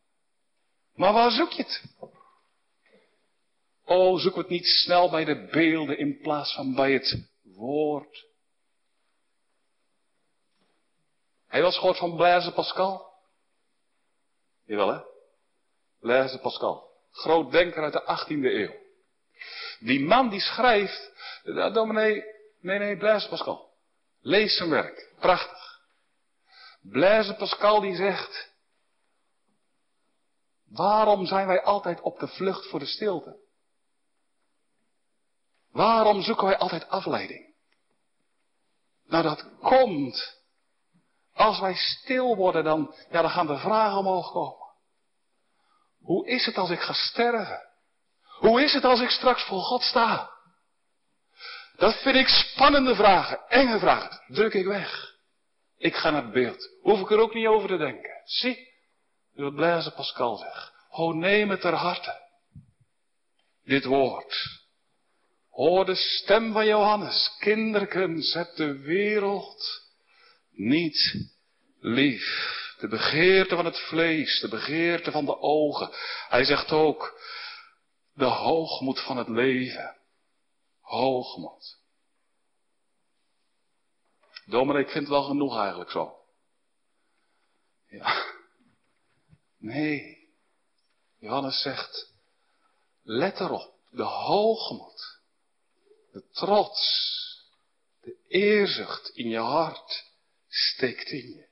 Maar 0.94 1.12
waar 1.12 1.30
zoek 1.30 1.50
je 1.50 1.62
het? 1.62 1.82
Oh, 3.84 4.18
zoek 4.18 4.36
het 4.36 4.48
niet 4.48 4.66
snel 4.66 5.10
bij 5.10 5.24
de 5.24 5.48
beelden 5.50 5.98
in 5.98 6.18
plaats 6.18 6.54
van 6.54 6.74
bij 6.74 6.92
het 6.92 7.28
woord. 7.42 8.26
Hij 11.46 11.62
was 11.62 11.78
gehoord 11.78 11.98
van 11.98 12.16
Blaise 12.16 12.52
Pascal? 12.52 13.12
Jawel 14.64 14.92
hè? 14.92 15.00
Blaise 16.00 16.38
Pascal. 16.38 16.90
Groot 17.10 17.52
denker 17.52 17.82
uit 17.82 17.92
de 17.92 18.02
18e 18.02 18.28
eeuw. 18.28 18.82
Die 19.78 20.00
man 20.00 20.28
die 20.28 20.40
schrijft, 20.40 21.12
uh, 21.44 21.74
dominee, 21.74 22.24
nee, 22.60 22.78
nee, 22.78 22.96
Blaise 22.96 23.28
Pascal. 23.28 23.72
Lees 24.20 24.56
zijn 24.56 24.70
werk. 24.70 25.12
Prachtig. 25.18 25.80
Blaise 26.80 27.34
Pascal 27.34 27.80
die 27.80 27.96
zegt, 27.96 28.53
waarom 30.74 31.26
zijn 31.26 31.46
wij 31.46 31.62
altijd 31.62 32.00
op 32.00 32.18
de 32.18 32.28
vlucht 32.28 32.68
voor 32.68 32.78
de 32.78 32.86
stilte? 32.86 33.42
Waarom 35.70 36.22
zoeken 36.22 36.46
wij 36.46 36.58
altijd 36.58 36.88
afleiding? 36.88 37.54
Nou, 39.06 39.22
dat 39.22 39.48
komt. 39.60 40.42
Als 41.32 41.60
wij 41.60 41.74
stil 41.74 42.36
worden, 42.36 42.64
dan, 42.64 42.94
ja, 43.10 43.22
dan 43.22 43.30
gaan 43.30 43.46
de 43.46 43.58
vragen 43.58 43.98
omhoog 43.98 44.32
komen. 44.32 44.72
Hoe 46.00 46.26
is 46.26 46.46
het 46.46 46.56
als 46.56 46.70
ik 46.70 46.80
ga 46.80 46.92
sterven? 46.92 47.60
Hoe 48.38 48.62
is 48.62 48.72
het 48.72 48.84
als 48.84 49.00
ik 49.00 49.10
straks 49.10 49.44
voor 49.44 49.60
God 49.60 49.82
sta? 49.82 50.30
Dat 51.76 52.02
vind 52.02 52.16
ik 52.16 52.28
spannende 52.28 52.94
vragen, 52.94 53.48
enge 53.48 53.78
vragen. 53.78 54.34
Druk 54.34 54.54
ik 54.54 54.66
weg. 54.66 55.14
Ik 55.76 55.94
ga 55.94 56.10
naar 56.10 56.22
het 56.22 56.32
beeld. 56.32 56.68
Hoef 56.82 57.00
ik 57.00 57.10
er 57.10 57.18
ook 57.18 57.34
niet 57.34 57.46
over 57.46 57.68
te 57.68 57.76
denken. 57.76 58.22
Zie, 58.24 58.73
wat 59.34 59.54
Blaise 59.54 59.90
Pascal 59.90 60.36
zegt. 60.36 60.72
Ho, 60.88 61.12
neem 61.12 61.50
het 61.50 61.60
ter 61.60 61.74
harte. 61.74 62.22
Dit 63.64 63.84
woord. 63.84 64.62
Hoor 65.50 65.84
de 65.84 65.94
stem 65.94 66.52
van 66.52 66.66
Johannes. 66.66 67.36
Kinderkens, 67.38 68.34
heb 68.34 68.54
de 68.54 68.78
wereld 68.78 69.82
niet 70.50 71.30
lief. 71.80 72.62
De 72.78 72.88
begeerte 72.88 73.56
van 73.56 73.64
het 73.64 73.78
vlees, 73.78 74.40
de 74.40 74.48
begeerte 74.48 75.10
van 75.10 75.24
de 75.24 75.38
ogen. 75.38 75.90
Hij 76.28 76.44
zegt 76.44 76.72
ook, 76.72 77.20
de 78.14 78.24
hoogmoed 78.24 79.00
van 79.00 79.16
het 79.16 79.28
leven. 79.28 79.96
Hoogmoed. 80.80 81.82
Dominee, 84.46 84.82
ik 84.82 84.90
vind 84.90 85.04
het 85.04 85.12
wel 85.12 85.22
genoeg 85.22 85.58
eigenlijk 85.58 85.90
zo. 85.90 86.16
Ja. 87.86 88.32
Nee. 89.64 90.28
Johannes 91.18 91.62
zegt, 91.62 92.12
let 93.02 93.40
erop, 93.40 93.78
de 93.90 94.02
hoogmoed, 94.02 95.20
de 96.12 96.28
trots, 96.30 96.82
de 98.00 98.16
eerzucht 98.28 99.08
in 99.08 99.28
je 99.28 99.38
hart 99.38 100.12
steekt 100.48 101.10
in 101.10 101.28
je. 101.28 101.48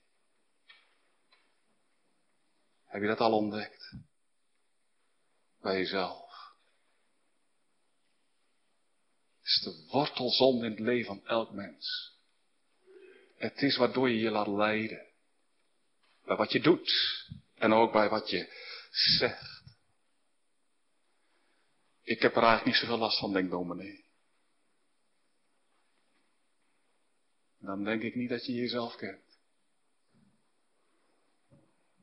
Heb 2.85 3.01
je 3.01 3.09
dat 3.09 3.21
al 3.21 3.33
ontdekt? 3.33 3.95
Bij 5.61 5.79
jezelf. 5.79 6.55
Het 9.39 9.47
is 9.47 9.61
de 9.63 9.87
wortelzonde 9.91 10.65
in 10.65 10.71
het 10.71 10.81
leven 10.81 11.07
van 11.07 11.27
elk 11.27 11.53
mens. 11.53 12.17
Het 13.37 13.63
is 13.63 13.77
waardoor 13.77 14.11
je 14.11 14.19
je 14.19 14.31
laat 14.31 14.47
leiden. 14.47 15.07
Bij 16.25 16.37
wat 16.37 16.53
je 16.53 16.61
doet. 16.61 17.21
En 17.63 17.73
ook 17.73 17.93
bij 17.93 18.09
wat 18.09 18.31
je 18.31 18.53
zegt. 18.91 19.63
Ik 22.03 22.23
heb 22.23 22.37
er 22.37 22.43
eigenlijk 22.43 22.67
niet 22.67 22.77
zoveel 22.77 22.99
last 22.99 23.19
van, 23.19 23.33
denk 23.33 23.51
dominee. 23.51 24.05
Dan 27.59 27.85
denk 27.85 28.03
ik 28.03 28.15
niet 28.15 28.29
dat 28.29 28.47
je 28.47 28.53
jezelf 28.53 28.97
kent. 28.97 29.39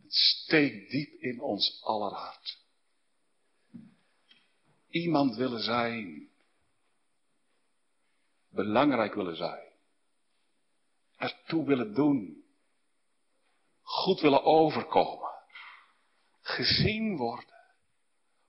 Het 0.02 0.13
steekt 0.13 0.91
diep 0.91 1.22
in 1.22 1.41
ons 1.41 1.82
aller 1.84 2.13
hart. 2.13 2.60
Iemand 4.89 5.36
willen 5.36 5.62
zijn. 5.62 6.30
Belangrijk 8.50 9.13
willen 9.13 9.36
zijn. 9.36 9.72
Ertoe 11.15 11.65
willen 11.65 11.93
doen. 11.93 12.43
Goed 13.82 14.19
willen 14.19 14.43
overkomen. 14.43 15.29
Gezien 16.60 17.17
worden. 17.17 17.56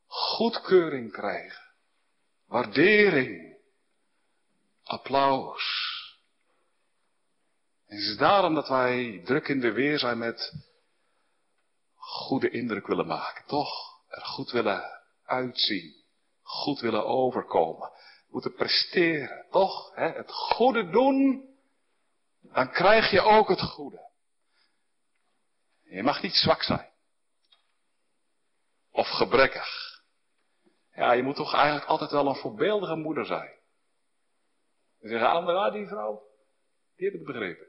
Goedkeuring 0.07 1.13
krijgen. 1.13 1.75
Waardering. 2.47 3.59
Applaus. 4.83 5.65
En 7.87 7.97
het 7.97 8.07
is 8.07 8.17
daarom 8.17 8.55
dat 8.55 8.69
wij 8.69 9.21
druk 9.25 9.49
in 9.49 9.61
de 9.61 9.73
weer 9.73 9.99
zijn 9.99 10.19
met 10.19 10.53
goede 11.95 12.51
indruk 12.51 12.87
willen 12.87 13.07
maken. 13.07 13.47
Toch? 13.47 13.71
Er 14.09 14.25
goed 14.25 14.51
willen 14.51 15.03
uitzien. 15.25 16.05
Goed 16.43 16.81
willen 16.81 17.07
overkomen. 17.07 17.91
Moeten 18.29 18.55
presteren. 18.55 19.47
Toch? 19.51 19.95
Het 19.95 20.33
goede 20.33 20.91
doen. 20.91 21.49
Dan 22.41 22.71
krijg 22.71 23.11
je 23.11 23.21
ook 23.21 23.49
het 23.49 23.61
goede. 23.61 24.11
Je 25.83 26.03
mag 26.03 26.23
niet 26.23 26.35
zwak 26.35 26.63
zijn. 26.63 26.90
Of 28.91 29.09
gebrekkig. 29.09 30.01
Ja, 30.95 31.13
je 31.13 31.23
moet 31.23 31.37
toch 31.37 31.55
eigenlijk 31.55 31.87
altijd 31.87 32.11
wel 32.11 32.27
een 32.27 32.35
voorbeeldige 32.35 32.97
moeder 32.97 33.27
zijn. 33.27 33.59
Ze 35.01 35.09
zeggen 35.09 35.29
allemaal, 35.29 35.65
ah, 35.65 35.73
die 35.73 35.87
vrouw, 35.87 36.23
die 36.97 37.11
heb 37.11 37.21
ik 37.21 37.27
begrepen. 37.27 37.67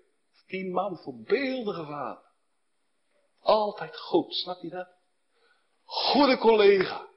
Tien 0.47 0.71
man 0.71 0.97
voorbeeldige 0.97 1.85
vader. 1.85 2.29
Altijd 3.39 3.97
goed, 3.97 4.33
snap 4.33 4.61
je 4.61 4.69
dat? 4.69 4.87
Goede 5.83 6.37
collega. 6.37 7.07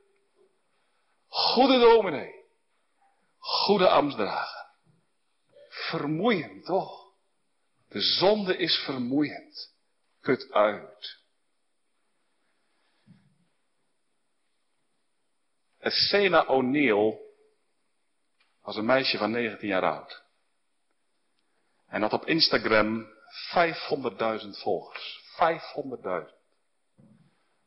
Goede 1.27 1.79
dominee. 1.79 2.45
Goede 3.39 3.89
ambtsdrager. 3.89 4.67
Vermoeiend, 5.69 6.65
toch? 6.65 7.13
De 7.89 8.01
zonde 8.01 8.57
is 8.57 8.77
vermoeiend. 8.85 9.75
Put 10.21 10.53
uit. 10.53 11.24
Sena 15.91 16.45
O'Neill 16.47 17.19
was 18.63 18.77
een 18.77 18.85
meisje 18.85 19.19
van 19.19 19.31
19 19.31 19.69
jaar 19.69 19.83
oud. 19.83 20.23
En 21.87 22.03
had 22.03 22.13
op 22.13 22.27
Instagram 22.27 23.07
500.000 23.55 24.49
volgers. 24.51 25.23
500.000. 25.33 26.43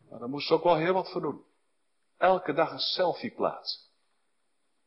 Nou, 0.09 0.19
daar 0.19 0.29
moest 0.29 0.47
ze 0.47 0.53
ook 0.53 0.63
wel 0.63 0.75
heel 0.75 0.93
wat 0.93 1.11
voor 1.11 1.21
doen. 1.21 1.45
Elke 2.17 2.53
dag 2.53 2.71
een 2.71 2.79
selfie 2.79 3.31
plaatsen. 3.31 3.81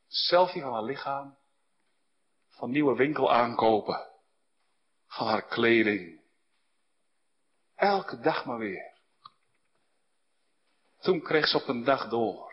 Selfie 0.09 0.63
van 0.63 0.73
haar 0.73 0.83
lichaam. 0.83 1.37
Van 2.49 2.71
nieuwe 2.71 2.97
winkel 2.97 3.33
aankopen. 3.33 4.09
Van 5.07 5.27
haar 5.27 5.47
kleding. 5.47 6.21
Elke 7.75 8.21
dag 8.21 8.45
maar 8.45 8.59
weer. 8.59 8.99
Toen 11.01 11.23
kreeg 11.23 11.47
ze 11.47 11.57
op 11.57 11.69
een 11.69 11.85
dag 11.85 12.09
door. 12.09 12.50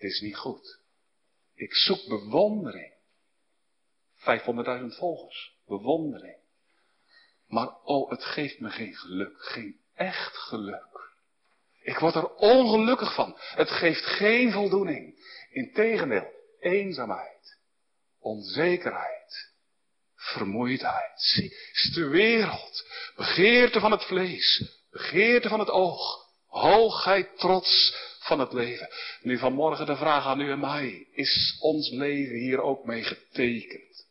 Is 0.00 0.20
niet 0.20 0.36
goed. 0.36 0.80
Ik 1.54 1.74
zoek 1.74 2.08
bewondering. 2.08 2.92
500.000 4.16 4.86
volgers. 4.86 5.56
Bewondering. 5.66 6.36
Maar 7.46 7.80
oh, 7.82 8.10
het 8.10 8.24
geeft 8.24 8.60
me 8.60 8.70
geen 8.70 8.94
geluk. 8.94 9.42
Geen 9.42 9.80
echt 9.94 10.36
geluk. 10.36 11.12
Ik 11.82 11.98
word 11.98 12.14
er 12.14 12.34
ongelukkig 12.34 13.14
van. 13.14 13.36
Het 13.38 13.70
geeft 13.70 14.04
geen 14.04 14.52
voldoening. 14.52 15.14
Integendeel, 15.50 16.32
eenzaamheid, 16.60 17.58
onzekerheid, 18.18 19.52
vermoeidheid. 20.14 21.12
Zie, 21.14 21.56
is 21.72 21.90
de 21.94 22.08
wereld. 22.08 22.86
Begeerte 23.16 23.80
van 23.80 23.90
het 23.90 24.04
vlees, 24.04 24.72
begeerte 24.90 25.48
van 25.48 25.58
het 25.58 25.70
oog, 25.70 26.28
hoogheid, 26.46 27.38
trots 27.38 27.94
van 28.30 28.40
het 28.40 28.52
leven. 28.52 28.88
Nu 29.20 29.38
vanmorgen 29.38 29.86
de 29.86 29.96
vraag 29.96 30.24
aan 30.24 30.40
u 30.40 30.50
en 30.50 30.60
mij. 30.60 31.08
Is 31.12 31.56
ons 31.60 31.90
leven 31.90 32.36
hier 32.36 32.60
ook 32.60 32.84
mee 32.84 33.02
getekend? 33.02 34.06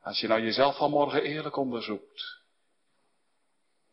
Als 0.00 0.20
je 0.20 0.26
nou 0.26 0.40
jezelf 0.40 0.76
vanmorgen 0.76 1.22
eerlijk 1.22 1.56
onderzoekt, 1.56 2.42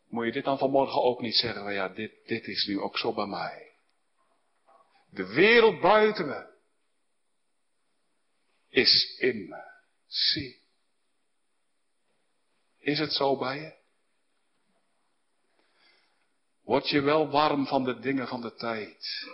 moet 0.08 0.26
je 0.26 0.32
dit 0.32 0.44
dan 0.44 0.58
vanmorgen 0.58 1.02
ook 1.02 1.20
niet 1.20 1.36
zeggen, 1.36 1.72
ja, 1.72 1.88
dit, 1.88 2.26
dit 2.26 2.46
is 2.46 2.66
nu 2.66 2.80
ook 2.80 2.98
zo 2.98 3.12
bij 3.12 3.26
mij. 3.26 3.72
De 5.10 5.26
wereld 5.26 5.80
buiten 5.80 6.26
me 6.26 6.52
is 8.68 9.16
in 9.18 9.48
me. 9.48 9.62
Zie. 10.06 10.62
Is 12.78 12.98
het 12.98 13.12
zo 13.12 13.36
bij 13.36 13.58
je? 13.58 13.83
Word 16.64 16.88
je 16.88 17.00
wel 17.00 17.30
warm 17.30 17.66
van 17.66 17.84
de 17.84 17.98
dingen 17.98 18.28
van 18.28 18.40
de 18.40 18.54
tijd, 18.54 19.28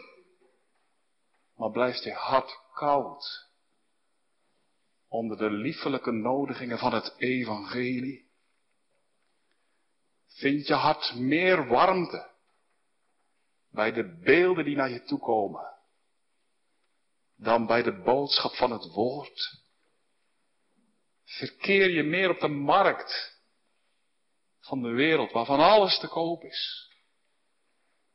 maar 1.55 1.71
blijft 1.71 2.03
je 2.03 2.13
hart 2.13 2.59
koud 2.73 3.49
onder 5.09 5.37
de 5.37 5.51
liefelijke 5.51 6.11
nodigingen 6.11 6.79
van 6.79 6.95
het 6.95 7.15
evangelie? 7.17 8.31
Vind 10.27 10.67
je 10.67 10.75
hart 10.75 11.15
meer 11.15 11.67
warmte 11.67 12.31
bij 13.71 13.93
de 13.93 14.21
beelden 14.25 14.65
die 14.65 14.77
naar 14.77 14.91
je 14.91 15.03
toe 15.03 15.19
komen 15.19 15.75
dan 17.37 17.67
bij 17.67 17.83
de 17.83 18.03
boodschap 18.03 18.55
van 18.55 18.71
het 18.71 18.93
woord? 18.93 19.59
Verkeer 21.25 21.91
je 21.91 22.03
meer 22.03 22.31
op 22.31 22.41
de 22.41 22.49
markt 22.49 23.41
van 24.61 24.83
de 24.83 24.89
wereld 24.91 25.33
waarvan 25.33 25.61
alles 25.61 25.99
te 25.99 26.09
koop 26.09 26.43
is, 26.43 26.90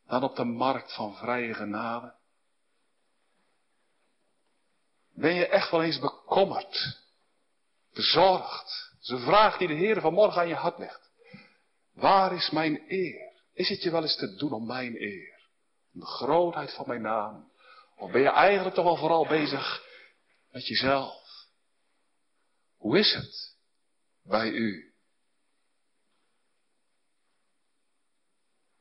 dan 0.08 0.24
op 0.24 0.36
de 0.36 0.44
markt 0.44 0.94
van 0.94 1.16
vrije 1.16 1.54
genade? 1.54 2.14
Ben 5.14 5.34
je 5.34 5.48
echt 5.48 5.72
wel 5.72 5.84
eens 5.84 6.00
bekommerd, 6.00 7.00
bezorgd? 7.94 8.92
Dat 8.92 9.02
is 9.02 9.10
een 9.10 9.26
vraag 9.26 9.58
die 9.58 9.68
de 9.68 9.74
Heer 9.74 10.02
vanmorgen 10.02 10.42
aan 10.42 10.48
je 10.48 10.56
hart 10.56 10.78
legt. 10.78 11.12
Waar 11.94 12.34
is 12.34 12.50
mijn 12.50 12.84
eer? 12.88 13.34
Is 13.54 13.70
het 13.70 13.84
je 13.84 13.92
wel 13.92 14.02
eens 14.02 14.16
te 14.16 14.36
doen 14.36 14.52
om 14.52 14.66
mijn 14.66 15.02
eer? 15.02 15.50
Om 15.94 16.00
de 16.00 16.06
grootheid 16.06 16.74
van 16.74 16.88
mijn 16.88 17.02
naam? 17.02 17.52
Of 17.98 18.12
ben 18.12 18.22
je 18.22 18.30
eigenlijk 18.30 18.76
toch 18.76 18.86
wel 18.86 18.98
vooral 18.98 19.28
bezig 19.28 19.84
met 20.52 20.68
jezelf? 20.68 21.24
Hoe 22.78 23.00
is 23.00 23.14
het 23.14 23.56
bij 24.24 24.50
u? 24.50 24.95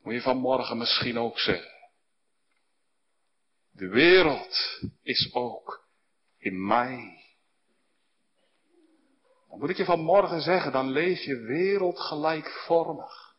Moet 0.05 0.13
je 0.13 0.21
vanmorgen 0.21 0.77
misschien 0.77 1.19
ook 1.19 1.39
zeggen. 1.39 1.71
De 3.71 3.87
wereld 3.87 4.81
is 5.01 5.33
ook 5.33 5.87
in 6.37 6.65
mij. 6.65 7.23
Dan 9.49 9.59
moet 9.59 9.69
ik 9.69 9.77
je 9.77 9.85
vanmorgen 9.85 10.41
zeggen, 10.41 10.71
dan 10.71 10.89
leef 10.89 11.21
je 11.21 11.35
wereldgelijkvormig. 11.35 13.35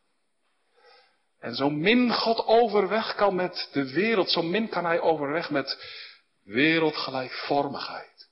En 1.38 1.54
zo 1.54 1.70
min 1.70 2.12
God 2.12 2.46
overweg 2.46 3.14
kan 3.14 3.34
met 3.34 3.68
de 3.72 3.92
wereld, 3.92 4.30
zo 4.30 4.42
min 4.42 4.68
kan 4.68 4.84
hij 4.84 5.00
overweg 5.00 5.50
met 5.50 5.78
wereldgelijkvormigheid. 6.42 8.28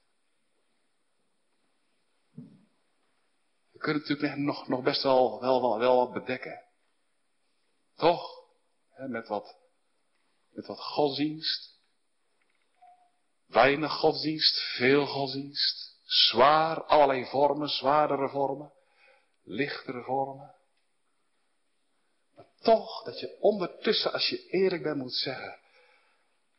We 3.73 3.79
kunnen 3.79 4.03
natuurlijk 4.03 4.37
nog, 4.37 4.69
nog 4.69 4.83
best 4.83 5.03
wel, 5.03 5.41
wel, 5.41 5.61
wel, 5.61 5.79
wel 5.79 5.97
wat 5.97 6.13
bedekken. 6.13 6.64
Toch? 7.97 8.43
met, 8.97 9.29
wat, 9.29 9.57
met 10.51 10.67
wat 10.67 10.81
godsdienst. 10.81 11.79
Weinig 13.47 13.93
godsdienst, 13.93 14.61
veel 14.77 15.07
godsdienst. 15.07 15.99
Zwaar, 16.05 16.85
allerlei 16.85 17.27
vormen, 17.27 17.69
zwaardere 17.69 18.29
vormen. 18.29 18.73
Lichtere 19.43 20.03
vormen 20.03 20.55
toch 22.65 23.05
dat 23.05 23.21
je 23.21 23.37
ondertussen, 23.41 24.13
als 24.13 24.29
je 24.29 24.49
eerlijk 24.49 24.83
bent, 24.83 24.97
moet 24.97 25.15
zeggen, 25.15 25.59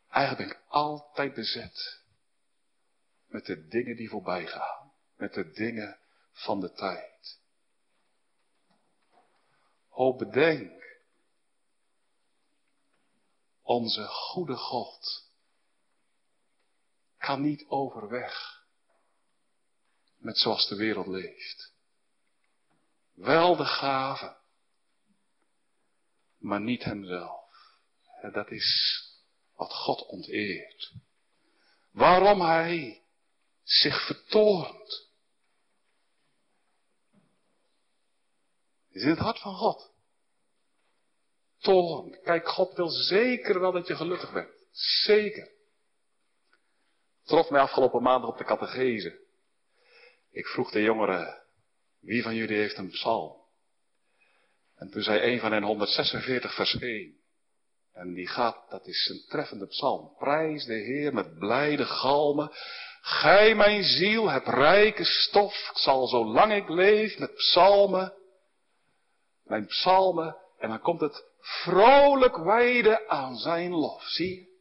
eigenlijk 0.09 0.49
ben 0.49 0.57
ik 0.57 0.63
altijd 0.67 1.33
bezet 1.33 2.03
met 3.25 3.45
de 3.45 3.67
dingen 3.67 3.95
die 3.95 4.09
voorbij 4.09 4.47
gaan, 4.47 4.93
met 5.15 5.33
de 5.33 5.51
dingen 5.51 5.97
van 6.31 6.59
de 6.59 6.71
tijd. 6.71 7.39
O 9.89 10.15
bedenk, 10.15 10.83
onze 13.65 14.07
goede 14.07 14.55
God 14.55 15.29
kan 17.17 17.41
niet 17.41 17.65
overweg 17.67 18.63
met 20.17 20.37
zoals 20.37 20.67
de 20.67 20.75
wereld 20.75 21.07
leeft. 21.07 21.73
Wel 23.13 23.55
de 23.55 23.65
gave 23.65 24.37
maar 26.37 26.61
niet 26.61 26.83
hemzelf. 26.83 27.43
Dat 28.31 28.51
is 28.51 29.01
wat 29.55 29.73
God 29.73 30.05
onteert. 30.05 30.91
Waarom 31.91 32.41
hij 32.41 33.03
zich 33.63 34.05
vertoont. 34.05 35.09
Is 38.89 39.03
in 39.03 39.09
het 39.09 39.19
hart 39.19 39.39
van 39.39 39.55
God. 39.55 39.94
Kijk, 42.23 42.47
God 42.47 42.75
wil 42.75 42.89
zeker 42.89 43.59
wel 43.59 43.71
dat 43.71 43.87
je 43.87 43.95
gelukkig 43.95 44.33
bent. 44.33 44.49
Zeker. 45.05 45.51
Trof 47.23 47.49
mij 47.49 47.61
afgelopen 47.61 48.01
maandag 48.01 48.29
op 48.29 48.37
de 48.37 48.43
catechese. 48.43 49.23
Ik 50.31 50.45
vroeg 50.45 50.71
de 50.71 50.81
jongeren, 50.81 51.43
wie 51.99 52.23
van 52.23 52.35
jullie 52.35 52.57
heeft 52.57 52.77
een 52.77 52.89
psalm? 52.89 53.43
En 54.75 54.89
toen 54.89 55.01
zei 55.01 55.31
een 55.33 55.39
van 55.39 55.51
hen 55.51 55.63
146 55.63 56.55
vers 56.55 56.77
1. 56.79 57.15
En 57.93 58.13
die 58.13 58.27
gaat, 58.27 58.69
dat 58.69 58.87
is 58.87 59.09
een 59.09 59.25
treffende 59.29 59.67
psalm. 59.67 60.15
Prijs 60.17 60.65
de 60.65 60.73
Heer 60.73 61.13
met 61.13 61.39
blijde 61.39 61.85
galmen. 61.85 62.51
Gij 63.01 63.55
mijn 63.55 63.83
ziel 63.83 64.29
hebt 64.29 64.47
rijke 64.47 65.05
stof. 65.05 65.69
Ik 65.71 65.77
zal 65.77 66.07
zolang 66.07 66.53
ik 66.53 66.69
leef 66.69 67.17
met 67.17 67.33
psalmen. 67.33 68.13
Mijn 69.43 69.65
psalmen. 69.65 70.37
En 70.57 70.69
dan 70.69 70.81
komt 70.81 71.01
het 71.01 71.23
vrolijk 71.45 72.37
wijden 72.37 73.09
aan 73.09 73.35
zijn 73.35 73.71
lof. 73.71 74.03
Zie 74.03 74.29
je? 74.29 74.53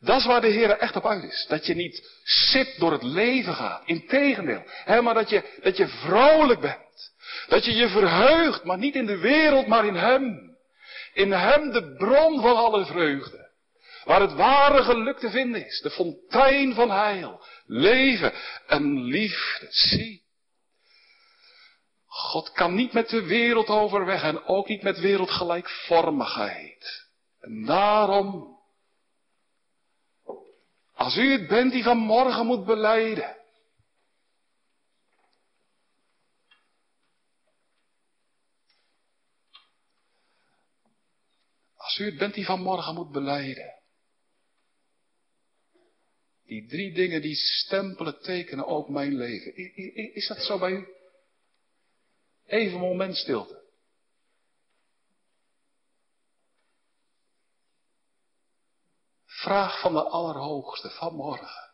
Dat 0.00 0.18
is 0.18 0.26
waar 0.26 0.40
de 0.40 0.48
Heer 0.48 0.70
echt 0.70 0.96
op 0.96 1.06
uit 1.06 1.22
is. 1.22 1.46
Dat 1.48 1.66
je 1.66 1.74
niet 1.74 2.10
zit 2.24 2.78
door 2.78 2.92
het 2.92 3.02
leven 3.02 3.54
gaat. 3.54 3.82
Integendeel. 3.84 4.62
Hè, 4.66 5.02
maar 5.02 5.14
dat 5.14 5.30
je, 5.30 5.58
dat 5.62 5.76
je 5.76 5.88
vrolijk 5.88 6.60
bent. 6.60 7.12
Dat 7.48 7.64
je 7.64 7.74
je 7.74 7.88
verheugt, 7.88 8.64
maar 8.64 8.78
niet 8.78 8.94
in 8.94 9.06
de 9.06 9.18
wereld, 9.18 9.66
maar 9.66 9.86
in 9.86 9.94
Hem. 9.94 10.56
In 11.12 11.32
Hem 11.32 11.72
de 11.72 11.94
bron 11.96 12.40
van 12.40 12.56
alle 12.56 12.84
vreugde. 12.84 13.50
Waar 14.04 14.20
het 14.20 14.32
ware 14.32 14.82
geluk 14.82 15.18
te 15.18 15.30
vinden 15.30 15.66
is. 15.66 15.80
De 15.80 15.90
fontein 15.90 16.74
van 16.74 16.90
heil. 16.90 17.44
Leven 17.66 18.32
en 18.66 19.02
liefde. 19.02 19.66
Zie. 19.70 20.25
God 22.16 22.52
kan 22.52 22.74
niet 22.74 22.92
met 22.92 23.08
de 23.08 23.22
wereld 23.22 23.68
overweg 23.68 24.22
en 24.22 24.44
ook 24.44 24.68
niet 24.68 24.82
met 24.82 24.98
wereldgelijkvormigheid. 24.98 27.06
En 27.40 27.64
daarom, 27.64 28.58
als 30.94 31.16
u 31.16 31.32
het 31.32 31.46
bent 31.46 31.72
die 31.72 31.82
vanmorgen 31.82 32.46
moet 32.46 32.64
beleiden, 32.64 33.34
Als 41.76 41.98
u 41.98 42.04
het 42.04 42.18
bent 42.18 42.34
die 42.34 42.44
vanmorgen 42.44 42.94
moet 42.94 43.12
beleiden. 43.12 43.74
Die 46.46 46.66
drie 46.66 46.94
dingen 46.94 47.22
die 47.22 47.34
stempelen, 47.34 48.20
tekenen 48.20 48.66
ook 48.66 48.88
mijn 48.88 49.16
leven. 49.16 49.54
Is 50.14 50.26
dat 50.26 50.38
zo 50.38 50.58
bij 50.58 50.70
u? 50.70 50.95
Even 52.46 52.74
een 52.74 52.80
moment 52.80 53.16
stilte. 53.16 53.64
Vraag 59.24 59.80
van 59.80 59.92
de 59.92 60.02
Allerhoogste 60.02 60.90
vanmorgen. 60.90 61.70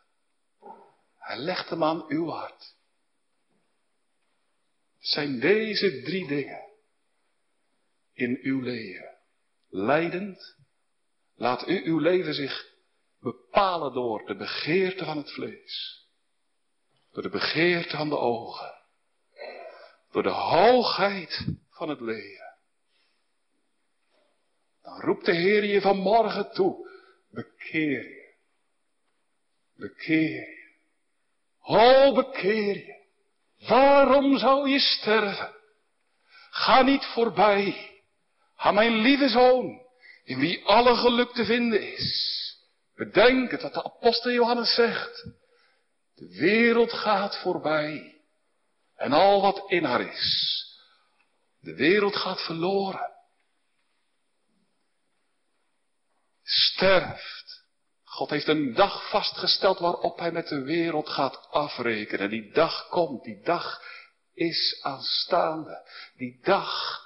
Hij 1.17 1.37
legt 1.37 1.69
hem 1.69 1.83
aan 1.83 2.05
uw 2.07 2.29
hart. 2.29 2.75
Zijn 4.99 5.39
deze 5.39 6.01
drie 6.01 6.27
dingen 6.27 6.63
in 8.13 8.39
uw 8.41 8.61
leven 8.61 9.13
leidend, 9.73 10.55
laat 11.35 11.67
u 11.67 11.85
uw 11.85 11.99
leven 11.99 12.33
zich 12.33 12.71
bepalen 13.19 13.93
door 13.93 14.25
de 14.25 14.35
begeerte 14.35 15.05
van 15.05 15.17
het 15.17 15.31
vlees, 15.31 16.07
door 17.11 17.23
de 17.23 17.29
begeerte 17.29 17.97
van 17.97 18.09
de 18.09 18.17
ogen, 18.17 18.82
door 20.13 20.23
de 20.23 20.29
hoogheid 20.29 21.45
van 21.69 21.89
het 21.89 21.99
leven. 22.01 22.55
Dan 24.81 24.99
roept 24.99 25.25
de 25.25 25.35
Heer 25.35 25.63
je 25.63 25.81
vanmorgen 25.81 26.51
toe, 26.51 26.89
bekeer 27.31 28.03
je, 28.03 28.33
bekeer 29.75 30.29
je, 30.29 30.71
ho 31.57 32.13
bekeer 32.13 32.75
je. 32.75 33.01
Waarom 33.67 34.37
zou 34.37 34.69
je 34.69 34.79
sterven? 34.79 35.55
Ga 36.49 36.81
niet 36.81 37.05
voorbij 37.05 37.91
Ga 38.63 38.71
mijn 38.71 38.95
lieve 38.95 39.29
zoon, 39.29 39.81
in 40.23 40.39
wie 40.39 40.65
alle 40.65 40.95
geluk 40.95 41.31
te 41.33 41.45
vinden 41.45 41.93
is. 41.93 42.31
Bedenk 42.95 43.51
het 43.51 43.61
wat 43.61 43.73
de 43.73 43.83
apostel 43.83 44.31
Johannes 44.31 44.73
zegt. 44.73 45.27
De 46.15 46.37
wereld 46.39 46.93
gaat 46.93 47.37
voorbij. 47.41 48.12
En 49.03 49.13
al 49.13 49.41
wat 49.41 49.63
in 49.67 49.83
haar 49.83 50.01
is. 50.01 50.63
De 51.59 51.75
wereld 51.75 52.15
gaat 52.15 52.41
verloren. 52.41 53.11
Sterft. 56.43 57.65
God 58.03 58.29
heeft 58.29 58.47
een 58.47 58.73
dag 58.73 59.09
vastgesteld 59.09 59.79
waarop 59.79 60.19
hij 60.19 60.31
met 60.31 60.47
de 60.47 60.61
wereld 60.61 61.09
gaat 61.09 61.47
afrekenen. 61.49 62.29
Die 62.29 62.51
dag 62.51 62.87
komt, 62.87 63.23
die 63.23 63.41
dag 63.41 63.81
is 64.33 64.79
aanstaande. 64.81 65.89
Die 66.15 66.39
dag 66.41 67.01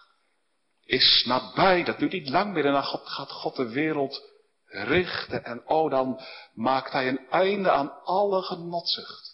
is 0.84 1.24
nabij. 1.26 1.84
Dat 1.84 2.00
duurt 2.00 2.12
niet 2.12 2.30
lang 2.30 2.54
meer 2.54 2.66
en 2.66 2.74
dan 2.74 2.84
gaat 2.84 3.32
God 3.32 3.56
de 3.56 3.70
wereld 3.70 4.22
richten. 4.66 5.44
En 5.44 5.68
oh, 5.68 5.92
dan 5.92 6.22
maakt 6.54 6.92
hij 6.92 7.08
een 7.08 7.30
einde 7.30 7.72
aan 7.72 8.04
alle 8.04 8.42
genotzucht. 8.42 9.27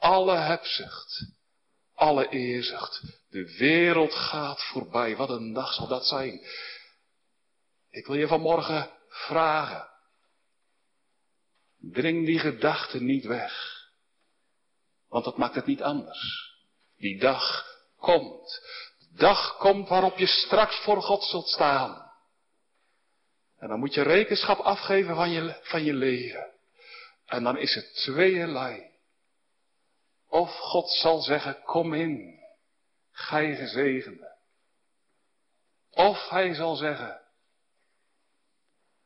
Alle 0.00 0.36
hebzucht. 0.36 1.26
Alle 1.94 2.28
eerzucht. 2.28 3.02
De 3.28 3.56
wereld 3.58 4.14
gaat 4.14 4.62
voorbij. 4.64 5.16
Wat 5.16 5.30
een 5.30 5.52
dag 5.52 5.72
zal 5.72 5.86
dat 5.86 6.06
zijn. 6.06 6.40
Ik 7.90 8.06
wil 8.06 8.16
je 8.16 8.26
vanmorgen 8.26 8.90
vragen. 9.08 9.88
Dring 11.78 12.26
die 12.26 12.38
gedachten 12.38 13.04
niet 13.04 13.24
weg. 13.24 13.78
Want 15.08 15.24
dat 15.24 15.36
maakt 15.36 15.54
het 15.54 15.66
niet 15.66 15.82
anders. 15.82 16.52
Die 16.96 17.18
dag 17.18 17.66
komt. 17.96 18.60
De 18.98 19.16
dag 19.16 19.56
komt 19.56 19.88
waarop 19.88 20.18
je 20.18 20.26
straks 20.26 20.76
voor 20.76 21.02
God 21.02 21.24
zult 21.24 21.48
staan. 21.48 22.12
En 23.58 23.68
dan 23.68 23.78
moet 23.78 23.94
je 23.94 24.02
rekenschap 24.02 24.58
afgeven 24.58 25.14
van 25.14 25.30
je, 25.30 25.58
van 25.62 25.84
je 25.84 25.94
leven. 25.94 26.46
En 27.26 27.42
dan 27.42 27.58
is 27.58 27.74
het 27.74 27.94
tweeërlei. 27.94 28.89
Of 30.30 30.50
God 30.58 30.90
zal 30.90 31.20
zeggen, 31.22 31.62
kom 31.62 31.94
in, 31.94 32.40
gij 33.10 33.56
gezegende. 33.56 34.36
Of 35.90 36.28
hij 36.28 36.54
zal 36.54 36.76
zeggen, 36.76 37.20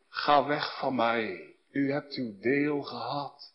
ga 0.08 0.44
weg 0.44 0.78
van 0.78 0.94
mij, 0.94 1.56
u 1.70 1.92
hebt 1.92 2.14
uw 2.14 2.40
deel 2.40 2.82
gehad. 2.82 3.54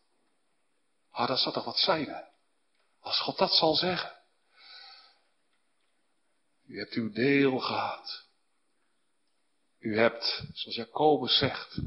Ah, 1.10 1.28
dat 1.28 1.40
zou 1.40 1.54
toch 1.54 1.66
wat 1.66 1.78
zijn, 1.78 2.06
hè? 2.06 2.22
Als 3.00 3.20
God 3.20 3.38
dat 3.38 3.52
zal 3.52 3.76
zeggen. 3.76 4.18
U 6.66 6.80
hebt 6.80 6.94
uw 6.94 7.12
deel 7.12 7.60
gehad. 7.60 8.28
U 9.80 9.98
hebt, 9.98 10.44
zoals 10.54 10.76
Jacobus 10.76 11.38
zegt, 11.38 11.80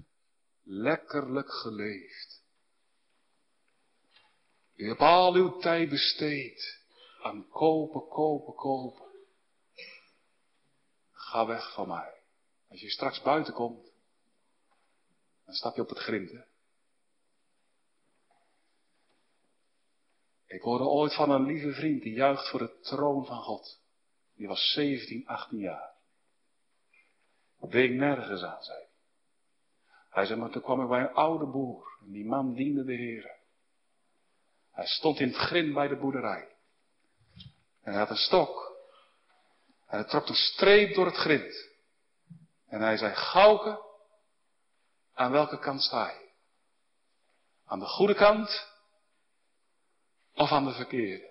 lekkerlijk 0.63 1.53
geleefd. 1.53 2.32
U 4.75 4.89
hebt 4.89 5.01
al 5.01 5.35
uw 5.35 5.59
tijd 5.59 5.89
besteed 5.89 6.81
aan 7.23 7.49
kopen, 7.49 8.09
kopen, 8.09 8.55
kopen. 8.55 9.07
Ga 11.11 11.47
weg 11.47 11.75
van 11.75 11.89
mij. 11.89 12.23
Als 12.69 12.81
je 12.81 12.91
straks 12.91 13.23
buiten 13.23 13.55
komt, 13.55 13.93
dan 15.45 15.55
stap 15.55 15.75
je 15.75 15.83
op 15.83 15.89
het 15.89 15.99
grind. 15.99 16.31
Ik 20.47 20.61
hoorde 20.61 20.85
ooit 20.85 21.15
van 21.15 21.31
een 21.31 21.45
lieve 21.45 21.73
vriend 21.73 22.03
die 22.03 22.13
juicht 22.13 22.51
voor 22.51 22.59
de 22.59 22.79
troon 22.81 23.27
van 23.27 23.43
God. 23.43 23.81
Die 24.35 24.49
was 24.49 24.73
17, 24.73 25.27
18 25.27 25.59
jaar. 25.59 25.93
Deed 27.59 27.93
nergens 27.93 28.43
aan, 28.43 28.63
zei 28.63 28.79
hij. 28.79 28.89
Hij 30.09 30.27
zei, 30.27 30.41
maar 30.41 30.51
toen 30.51 30.63
kwam 30.63 30.83
ik 30.83 30.89
bij 30.89 31.01
een 31.01 31.15
oude 31.15 31.47
boer. 31.47 31.99
En 32.01 32.13
die 32.13 32.25
man 32.25 32.55
diende 32.55 32.85
de 32.85 32.95
Heer. 32.95 33.41
Hij 34.73 34.87
stond 34.87 35.21
in 35.21 35.29
het 35.29 35.37
grind 35.37 35.75
bij 35.75 35.89
de 35.89 35.97
boerderij. 35.97 36.49
En 37.83 37.93
hij 37.93 37.99
had 37.99 38.11
een 38.11 38.17
stok. 38.17 38.77
En 39.87 39.99
hij 39.99 40.09
trok 40.09 40.29
een 40.29 40.35
streep 40.35 40.95
door 40.95 41.07
het 41.07 41.17
grind. 41.17 41.71
En 42.69 42.81
hij 42.81 42.97
zei, 42.97 43.15
Gauke, 43.15 43.81
aan 45.15 45.33
welke 45.33 45.59
kant 45.59 45.83
sta 45.83 46.11
je? 46.11 46.31
Aan 47.67 47.79
de 47.79 47.87
goede 47.87 48.15
kant 48.15 48.69
of 50.35 50.51
aan 50.51 50.65
de 50.65 50.73
verkeerde? 50.73 51.31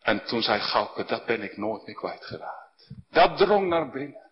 En 0.00 0.24
toen 0.24 0.42
zei 0.42 0.60
Gauke, 0.60 1.04
dat 1.04 1.26
ben 1.26 1.42
ik 1.42 1.56
nooit 1.56 1.86
meer 1.86 1.94
kwijtgeraakt. 1.94 2.90
Dat 3.10 3.36
drong 3.36 3.68
naar 3.68 3.90
binnen. 3.90 4.30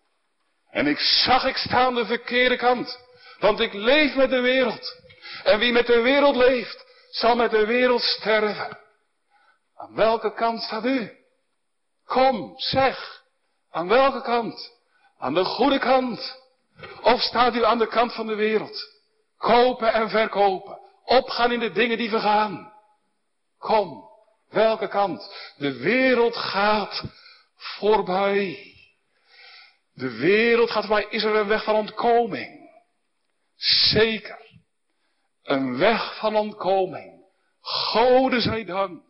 En 0.69 0.87
ik 0.87 0.99
zag, 0.99 1.45
ik 1.45 1.57
sta 1.57 1.85
aan 1.85 1.95
de 1.95 2.05
verkeerde 2.05 2.57
kant. 2.57 2.99
Want 3.39 3.59
ik 3.59 3.73
leef 3.73 4.15
met 4.15 4.29
de 4.29 4.41
wereld. 4.41 5.06
En 5.43 5.59
wie 5.59 5.71
met 5.71 5.87
de 5.87 6.01
wereld 6.01 6.35
leeft, 6.35 6.85
zal 7.09 7.35
met 7.35 7.51
de 7.51 7.65
wereld 7.65 8.01
sterven. 8.01 8.77
Aan 9.75 9.95
welke 9.95 10.33
kant 10.33 10.61
staat 10.61 10.85
u? 10.85 11.11
Kom, 12.05 12.53
zeg. 12.55 13.23
Aan 13.71 13.87
welke 13.87 14.21
kant? 14.21 14.71
Aan 15.17 15.33
de 15.33 15.43
goede 15.43 15.79
kant. 15.79 16.45
Of 17.01 17.21
staat 17.21 17.55
u 17.55 17.65
aan 17.65 17.77
de 17.77 17.87
kant 17.87 18.13
van 18.13 18.27
de 18.27 18.35
wereld? 18.35 18.95
Kopen 19.37 19.93
en 19.93 20.09
verkopen. 20.09 20.79
Opgaan 21.03 21.51
in 21.51 21.59
de 21.59 21.71
dingen 21.71 21.97
die 21.97 22.09
vergaan. 22.09 22.73
Kom, 23.57 24.09
welke 24.49 24.87
kant? 24.87 25.53
De 25.57 25.77
wereld 25.77 26.35
gaat 26.35 27.03
voorbij. 27.55 28.75
De 29.93 30.17
wereld 30.17 30.71
gaat 30.71 30.85
voorbij. 30.85 31.07
Is 31.09 31.23
er 31.23 31.35
een 31.35 31.47
weg 31.47 31.63
van 31.63 31.75
ontkoming? 31.75 32.69
Zeker. 33.91 34.46
Een 35.47 35.77
weg 35.77 36.17
van 36.17 36.35
ontkoming. 36.35 37.25
Gode 37.61 38.41
zij 38.41 38.65
dank. 38.65 39.03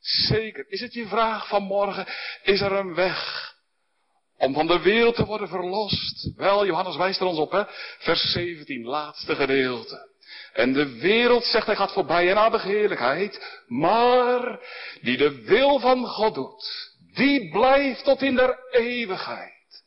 Zeker. 0.00 0.64
Is 0.68 0.80
het 0.80 0.92
je 0.92 1.06
vraag 1.06 1.48
van 1.48 1.62
morgen? 1.62 2.06
Is 2.42 2.60
er 2.60 2.72
een 2.72 2.94
weg 2.94 3.52
om 4.38 4.54
van 4.54 4.66
de 4.66 4.80
wereld 4.80 5.14
te 5.14 5.24
worden 5.24 5.48
verlost? 5.48 6.30
Wel, 6.36 6.66
Johannes 6.66 6.96
wijst 6.96 7.20
er 7.20 7.26
ons 7.26 7.38
op, 7.38 7.50
hè? 7.50 7.62
Vers 7.98 8.32
17, 8.32 8.84
laatste 8.84 9.34
gedeelte. 9.34 10.12
En 10.52 10.72
de 10.72 10.98
wereld 10.98 11.44
zegt 11.44 11.66
hij 11.66 11.76
gaat 11.76 11.92
voorbij 11.92 12.30
en 12.30 12.38
aan 12.38 12.60
heerlijkheid. 12.60 13.62
Maar 13.66 14.60
die 15.00 15.16
de 15.16 15.42
wil 15.42 15.78
van 15.78 16.06
God 16.06 16.34
doet, 16.34 16.94
die 17.14 17.50
blijft 17.50 18.04
tot 18.04 18.22
in 18.22 18.34
der 18.34 18.58
eeuwigheid. 18.70 19.82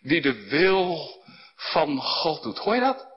Die 0.00 0.20
de 0.20 0.48
wil 0.48 1.10
van 1.56 2.00
God 2.02 2.42
doet. 2.42 2.58
Hoor 2.58 2.74
je 2.74 2.80
dat? 2.80 3.07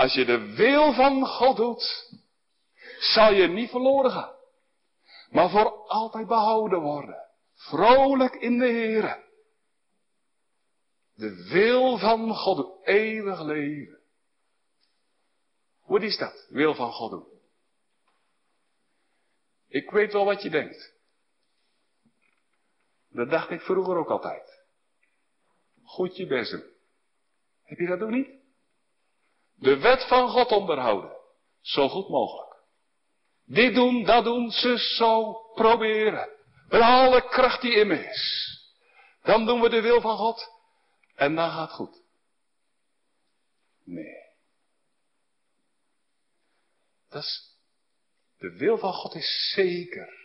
Als 0.00 0.14
je 0.14 0.24
de 0.24 0.54
wil 0.54 0.92
van 0.92 1.26
God 1.26 1.56
doet, 1.56 2.12
zal 2.98 3.32
je 3.32 3.46
niet 3.46 3.70
verloren 3.70 4.10
gaan. 4.10 4.34
Maar 5.30 5.50
voor 5.50 5.86
altijd 5.86 6.26
behouden 6.26 6.80
worden. 6.80 7.28
Vrolijk 7.54 8.34
in 8.34 8.58
de 8.58 8.66
Heer. 8.66 9.24
De 11.14 11.48
wil 11.48 11.98
van 11.98 12.34
God, 12.34 12.86
eeuwig 12.86 13.40
leven. 13.40 14.00
Hoe 15.78 16.00
is 16.00 16.16
dat? 16.16 16.46
Wil 16.48 16.74
van 16.74 16.92
God 16.92 17.10
doen. 17.10 17.40
Ik 19.68 19.90
weet 19.90 20.12
wel 20.12 20.24
wat 20.24 20.42
je 20.42 20.50
denkt. 20.50 20.94
Dat 23.08 23.30
dacht 23.30 23.50
ik 23.50 23.60
vroeger 23.60 23.96
ook 23.96 24.10
altijd. 24.10 24.64
Goed 25.82 26.16
je 26.16 26.26
best 26.26 26.50
doen. 26.50 26.64
Heb 27.62 27.78
je 27.78 27.86
dat 27.86 28.00
ook 28.00 28.10
niet? 28.10 28.39
De 29.60 29.78
wet 29.78 30.08
van 30.08 30.28
God 30.28 30.52
onderhouden. 30.52 31.16
Zo 31.60 31.88
goed 31.88 32.08
mogelijk. 32.08 32.56
Dit 33.44 33.74
doen, 33.74 34.04
dat 34.04 34.24
doen, 34.24 34.50
ze 34.50 34.78
zo 34.78 35.32
proberen. 35.54 36.28
Met 36.68 36.80
alle 36.80 37.28
kracht 37.28 37.60
die 37.60 37.74
in 37.74 37.86
me 37.86 38.04
is. 38.04 38.48
Dan 39.22 39.46
doen 39.46 39.60
we 39.60 39.68
de 39.68 39.80
wil 39.80 40.00
van 40.00 40.16
God. 40.16 40.48
En 41.14 41.34
dan 41.34 41.50
gaat 41.50 41.66
het 41.66 41.76
goed. 41.76 42.02
Nee. 43.84 44.28
Dat 47.08 47.22
is, 47.22 47.56
de 48.38 48.56
wil 48.56 48.78
van 48.78 48.92
God 48.92 49.14
is 49.14 49.52
zeker. 49.54 50.18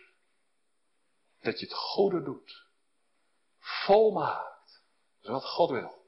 Dat 1.40 1.60
je 1.60 1.66
het 1.66 1.74
goede 1.74 2.22
doet. 2.22 2.66
Volmaakt. 3.58 4.82
Dat 5.20 5.36
is 5.36 5.42
wat 5.42 5.44
God 5.44 5.70
wil. 5.70 6.04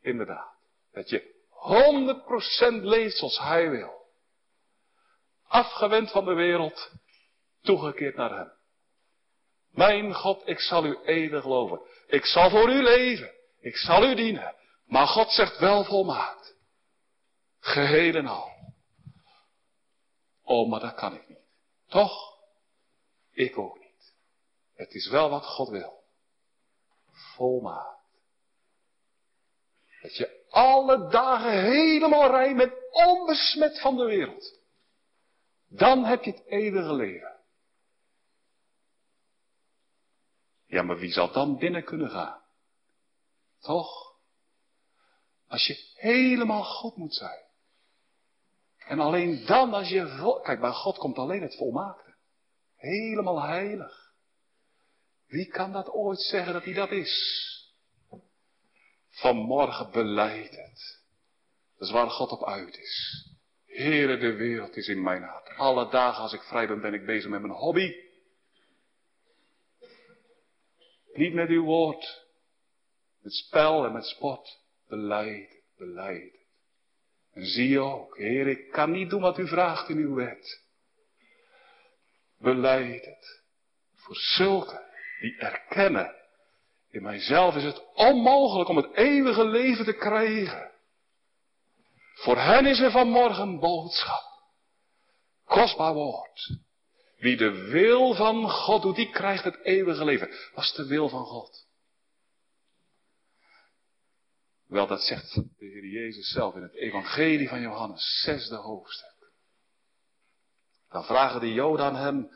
Inderdaad. 0.00 0.54
Dat 0.92 1.08
je 1.08 1.41
100% 1.62 2.82
leeft 2.82 3.16
zoals 3.16 3.38
Hij 3.38 3.70
wil. 3.70 4.00
Afgewend 5.46 6.10
van 6.10 6.24
de 6.24 6.34
wereld, 6.34 6.92
toegekeerd 7.60 8.16
naar 8.16 8.36
Hem. 8.36 8.52
Mijn 9.70 10.14
God, 10.14 10.42
ik 10.48 10.60
zal 10.60 10.84
u 10.84 10.98
eeuwig 11.04 11.42
geloven. 11.42 11.80
Ik 12.06 12.24
zal 12.24 12.50
voor 12.50 12.70
u 12.70 12.82
leven. 12.82 13.30
Ik 13.60 13.76
zal 13.76 14.04
u 14.04 14.14
dienen. 14.14 14.54
Maar 14.86 15.06
God 15.06 15.30
zegt 15.30 15.58
wel 15.58 15.84
volmaakt. 15.84 16.54
Geheel 17.60 18.14
en 18.14 18.26
al. 18.26 18.50
Oh, 20.42 20.70
maar 20.70 20.80
dat 20.80 20.94
kan 20.94 21.14
ik 21.14 21.28
niet. 21.28 21.38
Toch? 21.88 22.38
Ik 23.30 23.58
ook 23.58 23.78
niet. 23.78 24.14
Het 24.74 24.94
is 24.94 25.08
wel 25.08 25.30
wat 25.30 25.46
God 25.46 25.68
wil. 25.68 26.02
Volmaakt. 27.34 28.00
Dat 30.02 30.16
je 30.16 30.41
alle 30.52 31.08
dagen 31.08 31.64
helemaal 31.64 32.30
rein 32.30 32.56
bent, 32.56 32.72
onbesmet 32.90 33.80
van 33.80 33.96
de 33.96 34.04
wereld. 34.04 34.60
Dan 35.68 36.04
heb 36.04 36.22
je 36.22 36.30
het 36.30 36.46
eeuwige 36.46 36.94
leven. 36.94 37.36
Ja, 40.66 40.82
maar 40.82 40.98
wie 40.98 41.12
zal 41.12 41.32
dan 41.32 41.58
binnen 41.58 41.84
kunnen 41.84 42.10
gaan? 42.10 42.40
Toch? 43.60 44.16
Als 45.48 45.66
je 45.66 45.90
helemaal 45.94 46.64
God 46.64 46.96
moet 46.96 47.14
zijn. 47.14 47.44
En 48.78 49.00
alleen 49.00 49.46
dan 49.46 49.74
als 49.74 49.88
je. 49.88 50.40
Kijk, 50.42 50.60
bij 50.60 50.72
God 50.72 50.98
komt 50.98 51.18
alleen 51.18 51.42
het 51.42 51.56
volmaakte. 51.56 52.14
Helemaal 52.76 53.42
heilig. 53.42 54.12
Wie 55.26 55.46
kan 55.46 55.72
dat 55.72 55.88
ooit 55.88 56.20
zeggen 56.20 56.52
dat 56.52 56.64
hij 56.64 56.72
dat 56.72 56.90
is? 56.90 57.51
Vanmorgen 59.12 59.90
beleid 59.90 60.50
het. 60.50 61.00
Dat 61.78 61.88
is 61.88 61.94
waar 61.94 62.10
God 62.10 62.30
op 62.30 62.46
uit 62.46 62.78
is. 62.78 63.26
Heere, 63.66 64.18
de 64.18 64.32
wereld 64.32 64.76
is 64.76 64.88
in 64.88 65.02
mijn 65.02 65.22
hart. 65.22 65.48
Alle 65.56 65.90
dagen 65.90 66.22
als 66.22 66.32
ik 66.32 66.42
vrij 66.42 66.66
ben, 66.66 66.80
ben 66.80 66.94
ik 66.94 67.06
bezig 67.06 67.30
met 67.30 67.40
mijn 67.40 67.52
hobby. 67.52 67.94
Niet 71.12 71.34
met 71.34 71.48
uw 71.48 71.64
woord. 71.64 72.26
Met 73.20 73.32
spel 73.32 73.84
en 73.84 73.92
met 73.92 74.04
sport. 74.04 74.60
Beleid 74.88 75.62
beleid. 75.82 76.32
En 77.32 77.46
zie 77.46 77.78
ook, 77.78 78.16
Heer, 78.16 78.46
ik 78.46 78.70
kan 78.70 78.90
niet 78.90 79.10
doen 79.10 79.20
wat 79.20 79.38
u 79.38 79.48
vraagt 79.48 79.88
in 79.88 79.96
uw 79.96 80.14
wet. 80.14 80.62
Beleid 82.38 83.04
het. 83.04 83.42
Voor 83.94 84.16
zulke 84.16 84.90
die 85.20 85.36
erkennen, 85.38 86.14
in 86.92 87.02
mijzelf 87.02 87.54
is 87.54 87.64
het 87.64 87.94
onmogelijk 87.94 88.68
om 88.68 88.76
het 88.76 88.92
eeuwige 88.92 89.44
leven 89.44 89.84
te 89.84 89.92
krijgen. 89.92 90.70
Voor 92.14 92.36
hen 92.38 92.66
is 92.66 92.80
er 92.80 92.90
vanmorgen 92.90 93.58
boodschap. 93.58 94.22
Kostbaar 95.44 95.94
woord. 95.94 96.56
Wie 97.16 97.36
de 97.36 97.50
wil 97.50 98.14
van 98.14 98.50
God 98.50 98.82
doet, 98.82 98.96
die 98.96 99.10
krijgt 99.10 99.44
het 99.44 99.58
eeuwige 99.62 100.04
leven. 100.04 100.28
Wat 100.54 100.64
is 100.64 100.72
de 100.72 100.86
wil 100.86 101.08
van 101.08 101.24
God? 101.24 101.66
Wel, 104.66 104.86
dat 104.86 105.02
zegt 105.02 105.34
de 105.34 105.44
Heer 105.58 105.86
Jezus 105.86 106.30
zelf 106.30 106.54
in 106.54 106.62
het 106.62 106.74
Evangelie 106.74 107.48
van 107.48 107.60
Johannes, 107.60 108.22
zesde 108.24 108.56
hoofdstuk. 108.56 109.32
Dan 110.88 111.04
vragen 111.04 111.40
de 111.40 111.52
Joden 111.52 111.84
aan 111.84 111.96
hem, 111.96 112.30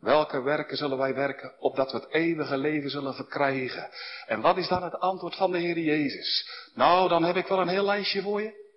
welke 0.00 0.42
werken 0.42 0.76
zullen 0.76 0.98
wij 0.98 1.14
werken, 1.14 1.60
opdat 1.60 1.92
we 1.92 1.98
het 1.98 2.10
eeuwige 2.10 2.56
leven 2.56 2.90
zullen 2.90 3.14
verkrijgen? 3.14 3.90
En 4.26 4.40
wat 4.40 4.56
is 4.56 4.68
dan 4.68 4.82
het 4.82 4.98
antwoord 4.98 5.36
van 5.36 5.52
de 5.52 5.58
Heer 5.58 5.78
Jezus? 5.78 6.50
Nou, 6.74 7.08
dan 7.08 7.24
heb 7.24 7.36
ik 7.36 7.46
wel 7.46 7.60
een 7.60 7.68
heel 7.68 7.84
lijstje 7.84 8.22
voor 8.22 8.42
je. 8.42 8.68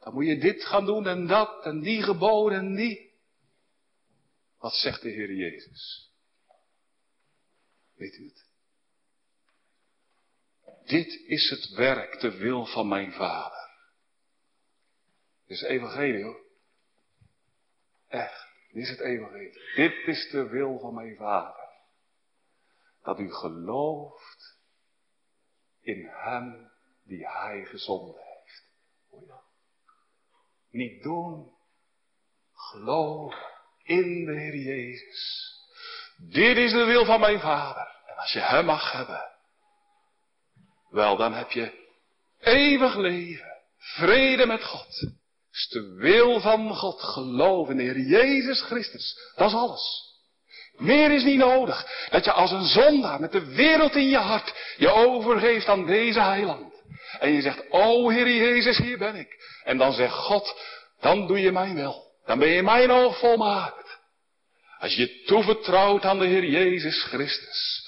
Dan 0.00 0.14
moet 0.14 0.26
je 0.26 0.38
dit 0.38 0.64
gaan 0.64 0.84
doen 0.86 1.06
en 1.06 1.26
dat 1.26 1.64
en 1.64 1.80
die 1.80 2.02
geboden 2.02 2.58
en 2.58 2.74
die. 2.74 3.14
Wat 4.58 4.74
zegt 4.74 5.02
de 5.02 5.08
Heer 5.08 5.32
Jezus? 5.32 6.10
Weet 7.94 8.18
u 8.18 8.24
het? 8.24 8.44
Dit 10.86 11.20
is 11.26 11.50
het 11.50 11.68
werk, 11.68 12.20
de 12.20 12.36
wil 12.36 12.66
van 12.66 12.88
mijn 12.88 13.12
Vader. 13.12 13.70
Dit 15.46 15.56
is 15.56 15.62
evangelie 15.62 16.22
hoor. 16.22 16.44
Echt, 18.08 18.45
dit 18.76 18.84
is 18.84 18.90
het 18.90 19.00
evangelie. 19.00 19.52
Dit 19.74 20.06
is 20.06 20.30
de 20.30 20.48
wil 20.48 20.78
van 20.78 20.94
mijn 20.94 21.16
Vader. 21.16 21.68
Dat 23.02 23.18
u 23.18 23.32
gelooft 23.32 24.58
in 25.80 26.06
Hem 26.06 26.70
die 27.04 27.28
Hij 27.28 27.64
gezonden 27.64 28.14
heeft. 28.14 28.68
Hoor 29.08 29.20
je? 29.20 29.34
Niet 30.70 31.02
doen, 31.02 31.52
geloof 32.52 33.34
in 33.82 34.24
de 34.24 34.32
Heer 34.32 34.56
Jezus. 34.56 35.52
Dit 36.16 36.56
is 36.56 36.72
de 36.72 36.84
wil 36.84 37.04
van 37.04 37.20
mijn 37.20 37.40
Vader. 37.40 38.02
En 38.06 38.16
als 38.16 38.32
je 38.32 38.40
Hem 38.40 38.64
mag 38.64 38.92
hebben, 38.92 39.30
wel, 40.90 41.16
dan 41.16 41.32
heb 41.32 41.50
je 41.50 41.88
eeuwig 42.38 42.96
leven, 42.96 43.62
vrede 43.76 44.46
met 44.46 44.64
God. 44.64 45.14
Is 45.56 45.68
de 45.68 45.94
wil 45.94 46.40
van 46.40 46.74
God, 46.74 47.02
geloof 47.02 47.68
in 47.68 48.06
Jezus 48.06 48.62
Christus. 48.62 49.32
Dat 49.34 49.48
is 49.48 49.54
alles. 49.54 50.04
Meer 50.76 51.10
is 51.10 51.24
niet 51.24 51.38
nodig. 51.38 52.06
Dat 52.10 52.24
je 52.24 52.32
als 52.32 52.50
een 52.50 52.64
zondaar 52.64 53.20
met 53.20 53.32
de 53.32 53.44
wereld 53.44 53.94
in 53.94 54.08
je 54.08 54.18
hart 54.18 54.54
je 54.76 54.90
overgeeft 54.90 55.68
aan 55.68 55.86
deze 55.86 56.20
heiland. 56.20 56.74
En 57.18 57.32
je 57.32 57.40
zegt, 57.40 57.70
o 57.70 58.08
Heer 58.08 58.28
Jezus, 58.28 58.78
hier 58.78 58.98
ben 58.98 59.14
ik. 59.14 59.60
En 59.64 59.78
dan 59.78 59.92
zegt 59.92 60.14
God, 60.14 60.54
dan 61.00 61.26
doe 61.26 61.40
je 61.40 61.52
mijn 61.52 61.74
wil. 61.74 62.04
Dan 62.26 62.38
ben 62.38 62.48
je 62.48 62.62
mijn 62.62 62.90
oog 62.90 63.18
volmaakt. 63.18 63.98
Als 64.78 64.94
je 64.94 65.00
je 65.00 65.22
toevertrouwt 65.24 66.04
aan 66.04 66.18
de 66.18 66.26
Heer 66.26 66.44
Jezus 66.44 67.02
Christus 67.02 67.84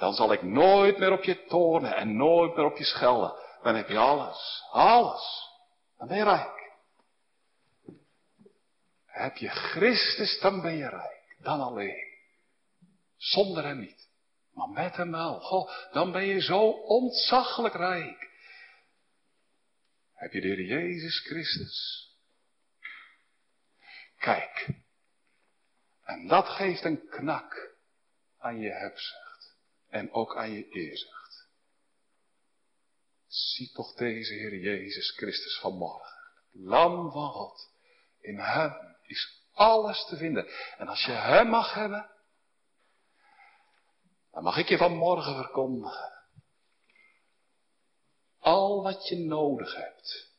dan 0.00 0.14
zal 0.14 0.32
ik 0.32 0.42
nooit 0.42 0.98
meer 0.98 1.12
op 1.12 1.24
je 1.24 1.44
toornen 1.44 1.96
en 1.96 2.16
nooit 2.16 2.56
meer 2.56 2.64
op 2.64 2.76
je 2.76 2.84
schelden. 2.84 3.34
Dan 3.62 3.74
heb 3.74 3.88
je 3.88 3.98
alles. 3.98 4.62
Alles. 4.70 5.48
Dan 5.98 6.08
ben 6.08 6.16
je 6.16 6.24
rijk. 6.24 6.59
Heb 9.20 9.36
je 9.36 9.48
Christus, 9.48 10.38
dan 10.40 10.60
ben 10.60 10.76
je 10.76 10.88
rijk. 10.88 11.36
Dan 11.38 11.60
alleen. 11.60 12.18
Zonder 13.16 13.64
hem 13.64 13.78
niet. 13.78 14.08
Maar 14.52 14.68
met 14.68 14.96
hem 14.96 15.10
wel. 15.10 15.40
Goh, 15.40 15.92
dan 15.92 16.12
ben 16.12 16.24
je 16.24 16.40
zo 16.40 16.68
ontzaglijk 16.70 17.74
rijk. 17.74 18.30
Heb 20.14 20.32
je 20.32 20.40
de 20.40 20.46
Heer 20.46 20.62
Jezus 20.62 21.18
Christus? 21.18 22.08
Kijk. 24.18 24.68
En 26.02 26.26
dat 26.26 26.48
geeft 26.48 26.84
een 26.84 27.08
knak 27.08 27.76
aan 28.38 28.58
je 28.58 28.70
hebzucht 28.70 29.56
en 29.88 30.12
ook 30.12 30.36
aan 30.36 30.50
je 30.50 30.68
eerzucht. 30.68 31.48
Zie 33.26 33.72
toch 33.72 33.94
deze 33.94 34.34
Heer 34.34 34.56
Jezus 34.56 35.10
Christus 35.10 35.58
vanmorgen. 35.58 36.14
Lam 36.52 37.10
van 37.10 37.30
God. 37.30 37.72
In 38.20 38.38
Hem 38.38 38.89
is 39.10 39.42
alles 39.52 40.06
te 40.06 40.16
vinden. 40.16 40.46
En 40.78 40.88
als 40.88 41.04
je 41.04 41.12
Hem 41.12 41.48
mag 41.48 41.74
hebben, 41.74 42.10
dan 44.30 44.42
mag 44.42 44.56
ik 44.56 44.68
je 44.68 44.76
vanmorgen 44.76 45.34
verkondigen. 45.34 46.18
Al 48.38 48.82
wat 48.82 49.08
je 49.08 49.16
nodig 49.16 49.74
hebt, 49.74 50.30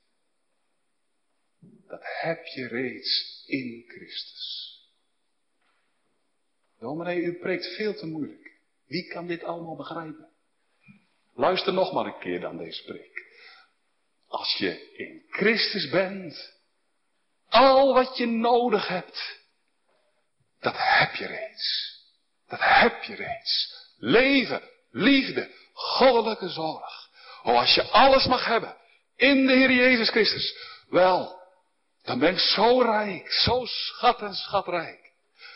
dat 1.88 2.02
heb 2.04 2.46
je 2.46 2.68
reeds 2.68 3.44
in 3.46 3.84
Christus. 3.88 4.70
Dominee, 6.80 7.22
u 7.22 7.40
preekt 7.40 7.76
veel 7.76 7.96
te 7.96 8.06
moeilijk. 8.06 8.60
Wie 8.86 9.08
kan 9.08 9.28
dit 9.28 9.44
allemaal 9.44 9.76
begrijpen? 9.76 10.30
Luister 11.34 11.74
nog 11.74 11.94
maar 11.94 12.06
een 12.06 12.20
keer 12.20 12.40
dan 12.40 12.58
deze 12.58 12.84
preek. 12.84 13.26
Als 14.28 14.58
je 14.58 14.92
in 14.94 15.26
Christus 15.30 15.90
bent, 15.90 16.61
al 17.52 17.94
wat 17.94 18.18
je 18.18 18.26
nodig 18.26 18.88
hebt, 18.88 19.40
dat 20.60 20.76
heb 20.78 21.16
je 21.16 21.26
reeds. 21.26 22.00
Dat 22.48 22.60
heb 22.62 23.04
je 23.04 23.16
reeds. 23.16 23.76
Leven, 23.98 24.62
liefde, 24.92 25.52
goddelijke 25.74 26.50
zorg. 26.50 27.10
Oh, 27.44 27.58
als 27.58 27.74
je 27.74 27.84
alles 27.84 28.26
mag 28.26 28.46
hebben 28.46 28.78
in 29.16 29.48
de 29.48 29.54
Heer 29.54 29.72
Jezus 29.72 30.10
Christus, 30.10 30.56
wel, 30.90 31.40
dan 32.04 32.20
ben 32.20 32.34
ik 32.34 32.40
zo 32.40 32.82
rijk, 32.82 33.32
zo 33.32 33.66
schat 33.66 34.22
en 34.22 34.36
schatrijk. 34.36 35.01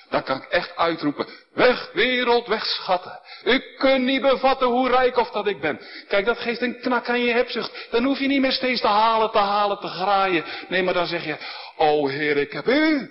Dan 0.10 0.24
kan 0.24 0.38
ik 0.42 0.50
echt 0.50 0.76
uitroepen, 0.76 1.28
weg 1.54 1.92
wereld, 1.94 2.48
weg 2.48 2.66
schatten. 2.66 3.20
U 3.44 3.60
kunt 3.78 4.04
niet 4.04 4.22
bevatten 4.22 4.68
hoe 4.68 4.90
rijk 4.90 5.18
of 5.18 5.30
dat 5.32 5.48
ik 5.48 5.62
ben. 5.62 5.80
Kijk, 6.08 6.26
dat 6.26 6.38
geeft 6.38 6.62
een 6.62 6.80
knak 6.80 7.10
aan 7.10 7.22
je 7.22 7.34
hebzucht. 7.34 7.88
Dan 7.92 8.04
hoef 8.04 8.20
je 8.20 8.28
niet 8.28 8.42
meer 8.42 8.52
steeds 8.52 8.82
te 8.82 8.88
halen, 8.88 9.32
te 9.32 9.38
halen, 9.38 9.80
te 9.80 9.88
graaien. 9.88 10.46
Nee, 10.70 10.84
maar 10.84 10.94
dan 10.94 11.08
zeg 11.08 11.26
je, 11.26 11.38
o 11.78 12.08
Heer, 12.08 12.38
ik 12.38 12.52
heb 12.52 12.68
u. 12.68 13.10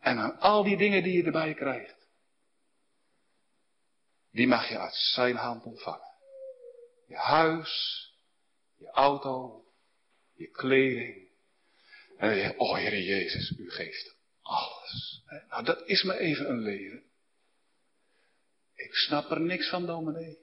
En 0.00 0.18
aan 0.18 0.38
al 0.38 0.62
die 0.62 0.76
dingen 0.76 1.02
die 1.02 1.16
je 1.16 1.24
erbij 1.24 1.54
krijgt, 1.54 1.96
die 4.30 4.46
mag 4.46 4.68
je 4.68 4.78
uit 4.78 4.94
zijn 4.94 5.36
hand 5.36 5.64
ontvangen. 5.64 6.14
Je 7.06 7.16
huis, 7.16 8.02
je 8.76 8.90
auto, 8.90 9.64
je 10.34 10.50
kleding. 10.50 11.28
En 12.16 12.28
dan 12.28 12.38
zeg 12.38 12.50
je, 12.50 12.58
oh 12.58 12.76
Heer 12.76 13.00
Jezus, 13.00 13.50
u 13.58 13.70
geeft 13.70 14.17
alles. 14.48 15.22
Nou, 15.48 15.64
dat 15.64 15.86
is 15.86 16.02
me 16.02 16.18
even 16.18 16.48
een 16.50 16.60
leven. 16.60 17.02
Ik 18.74 18.94
snap 18.94 19.30
er 19.30 19.40
niks 19.40 19.68
van, 19.68 19.86
dominee. 19.86 20.38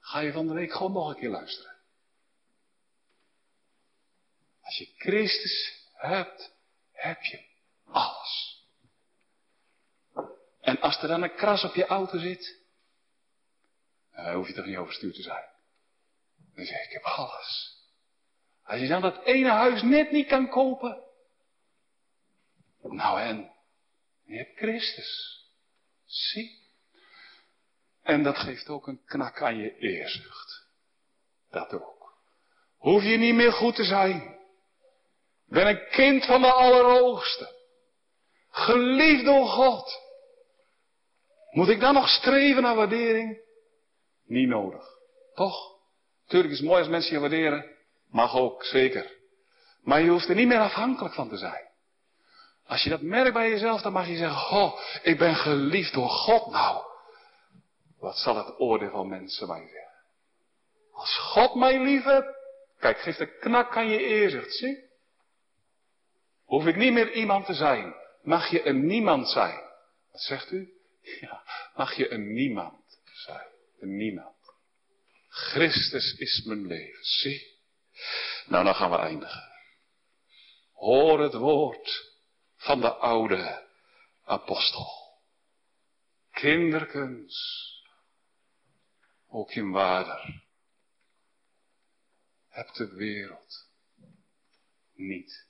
Ga 0.00 0.20
je 0.20 0.32
van 0.32 0.46
de 0.46 0.54
week 0.54 0.72
gewoon 0.72 0.92
nog 0.92 1.08
een 1.08 1.16
keer 1.16 1.28
luisteren. 1.28 1.76
Als 4.60 4.78
je 4.78 4.92
Christus 4.96 5.86
hebt, 5.92 6.52
heb 6.92 7.22
je 7.22 7.44
alles. 7.84 8.62
En 10.60 10.80
als 10.80 11.02
er 11.02 11.08
dan 11.08 11.22
een 11.22 11.34
kras 11.34 11.64
op 11.64 11.74
je 11.74 11.86
auto 11.86 12.18
zit, 12.18 12.60
dan 14.12 14.34
hoef 14.34 14.46
je 14.46 14.54
toch 14.54 14.66
niet 14.66 14.76
overstuurd 14.76 15.14
te 15.14 15.22
zijn. 15.22 15.48
Dan 16.54 16.64
zeg 16.64 16.78
ik, 16.78 16.86
ik 16.86 16.92
heb 16.92 17.02
alles. 17.02 17.76
Als 18.64 18.80
je 18.80 18.88
dan 18.88 19.00
dat 19.00 19.24
ene 19.24 19.50
huis 19.50 19.82
net 19.82 20.10
niet 20.10 20.26
kan 20.26 20.48
kopen, 20.48 21.07
nou 22.82 23.20
en, 23.20 23.52
je 24.24 24.36
hebt 24.36 24.56
Christus. 24.56 25.42
Zie. 26.04 26.58
En 28.02 28.22
dat 28.22 28.36
geeft 28.36 28.68
ook 28.68 28.86
een 28.86 29.04
knak 29.04 29.42
aan 29.42 29.56
je 29.56 29.78
eerzucht. 29.78 30.66
Dat 31.50 31.72
ook. 31.72 32.18
Hoef 32.76 33.02
je 33.02 33.16
niet 33.16 33.34
meer 33.34 33.52
goed 33.52 33.74
te 33.74 33.84
zijn. 33.84 34.38
Ben 35.46 35.66
een 35.66 35.88
kind 35.90 36.24
van 36.24 36.40
de 36.40 36.52
Allerhoogste. 36.52 37.56
Geliefd 38.50 39.24
door 39.24 39.46
God. 39.46 40.00
Moet 41.50 41.68
ik 41.68 41.80
dan 41.80 41.94
nog 41.94 42.08
streven 42.08 42.62
naar 42.62 42.74
waardering? 42.74 43.40
Niet 44.24 44.48
nodig. 44.48 44.84
Toch? 45.34 45.76
Tuurlijk 46.26 46.52
is 46.52 46.58
het 46.58 46.68
mooi 46.68 46.80
als 46.80 46.90
mensen 46.90 47.12
je 47.12 47.20
waarderen. 47.20 47.76
Mag 48.10 48.36
ook, 48.36 48.64
zeker. 48.64 49.16
Maar 49.82 50.00
je 50.00 50.10
hoeft 50.10 50.28
er 50.28 50.34
niet 50.34 50.46
meer 50.46 50.60
afhankelijk 50.60 51.14
van 51.14 51.28
te 51.28 51.36
zijn. 51.36 51.67
Als 52.68 52.82
je 52.82 52.90
dat 52.90 53.02
merkt 53.02 53.32
bij 53.32 53.50
jezelf, 53.50 53.82
dan 53.82 53.92
mag 53.92 54.08
je 54.08 54.16
zeggen, 54.16 54.56
oh, 54.58 54.80
ik 55.02 55.18
ben 55.18 55.34
geliefd 55.34 55.92
door 55.92 56.08
God. 56.08 56.50
Nou, 56.50 56.84
wat 57.98 58.16
zal 58.16 58.36
het 58.36 58.60
oordeel 58.60 58.90
van 58.90 59.08
mensen 59.08 59.48
mij 59.48 59.60
zeggen? 59.60 60.02
Als 60.92 61.18
God 61.18 61.54
mij 61.54 61.80
lief 61.80 62.04
kijk, 62.78 62.98
geef 62.98 63.16
de 63.16 63.38
knak 63.38 63.76
aan 63.76 63.88
je 63.88 63.98
eerzicht, 63.98 64.54
zie? 64.54 64.84
Hoef 66.44 66.66
ik 66.66 66.76
niet 66.76 66.92
meer 66.92 67.12
iemand 67.12 67.46
te 67.46 67.54
zijn. 67.54 67.94
Mag 68.22 68.50
je 68.50 68.66
een 68.66 68.86
niemand 68.86 69.28
zijn. 69.28 69.60
Wat 70.12 70.20
zegt 70.20 70.50
u? 70.50 70.72
Ja, 71.20 71.42
mag 71.74 71.94
je 71.94 72.10
een 72.10 72.32
niemand 72.32 73.00
zijn. 73.12 73.46
Een 73.80 73.96
niemand. 73.96 74.36
Christus 75.28 76.14
is 76.18 76.42
mijn 76.44 76.66
leven, 76.66 77.04
zie? 77.04 77.46
Nou, 78.46 78.64
dan 78.64 78.74
gaan 78.74 78.90
we 78.90 78.96
eindigen. 78.96 79.48
Hoor 80.72 81.20
het 81.20 81.34
woord 81.34 82.07
van 82.58 82.80
de 82.80 82.94
oude 82.94 83.68
apostel. 84.24 84.86
Kinderkens, 86.30 87.36
ook 89.26 89.50
in 89.50 89.70
waarder, 89.70 90.46
hebt 92.48 92.76
de 92.76 92.94
wereld 92.94 93.70
niet 94.92 95.46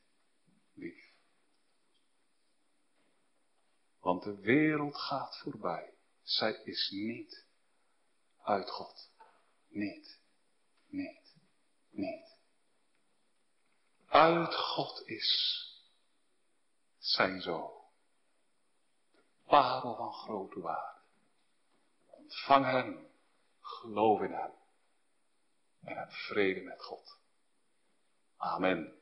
lief. 0.74 1.12
Want 4.00 4.22
de 4.22 4.36
wereld 4.36 4.96
gaat 4.96 5.38
voorbij. 5.38 5.94
Zij 6.22 6.52
is 6.52 6.90
niet 6.90 7.46
uit 8.42 8.70
God. 8.70 9.10
Niet, 9.68 10.20
niet, 10.86 11.34
niet. 11.90 12.36
Uit 14.06 14.54
God 14.54 15.02
is 15.06 15.58
zijn 17.08 17.40
zoon. 17.40 17.70
De 19.12 19.22
parel 19.46 19.96
van 19.96 20.12
grote 20.12 20.60
waarde. 20.60 21.00
Ontvang 22.06 22.64
hem, 22.64 23.08
geloof 23.60 24.20
in 24.20 24.32
hem 24.32 24.52
en 25.80 25.96
heb 25.96 26.12
vrede 26.12 26.60
met 26.60 26.82
God. 26.82 27.18
Amen. 28.36 28.97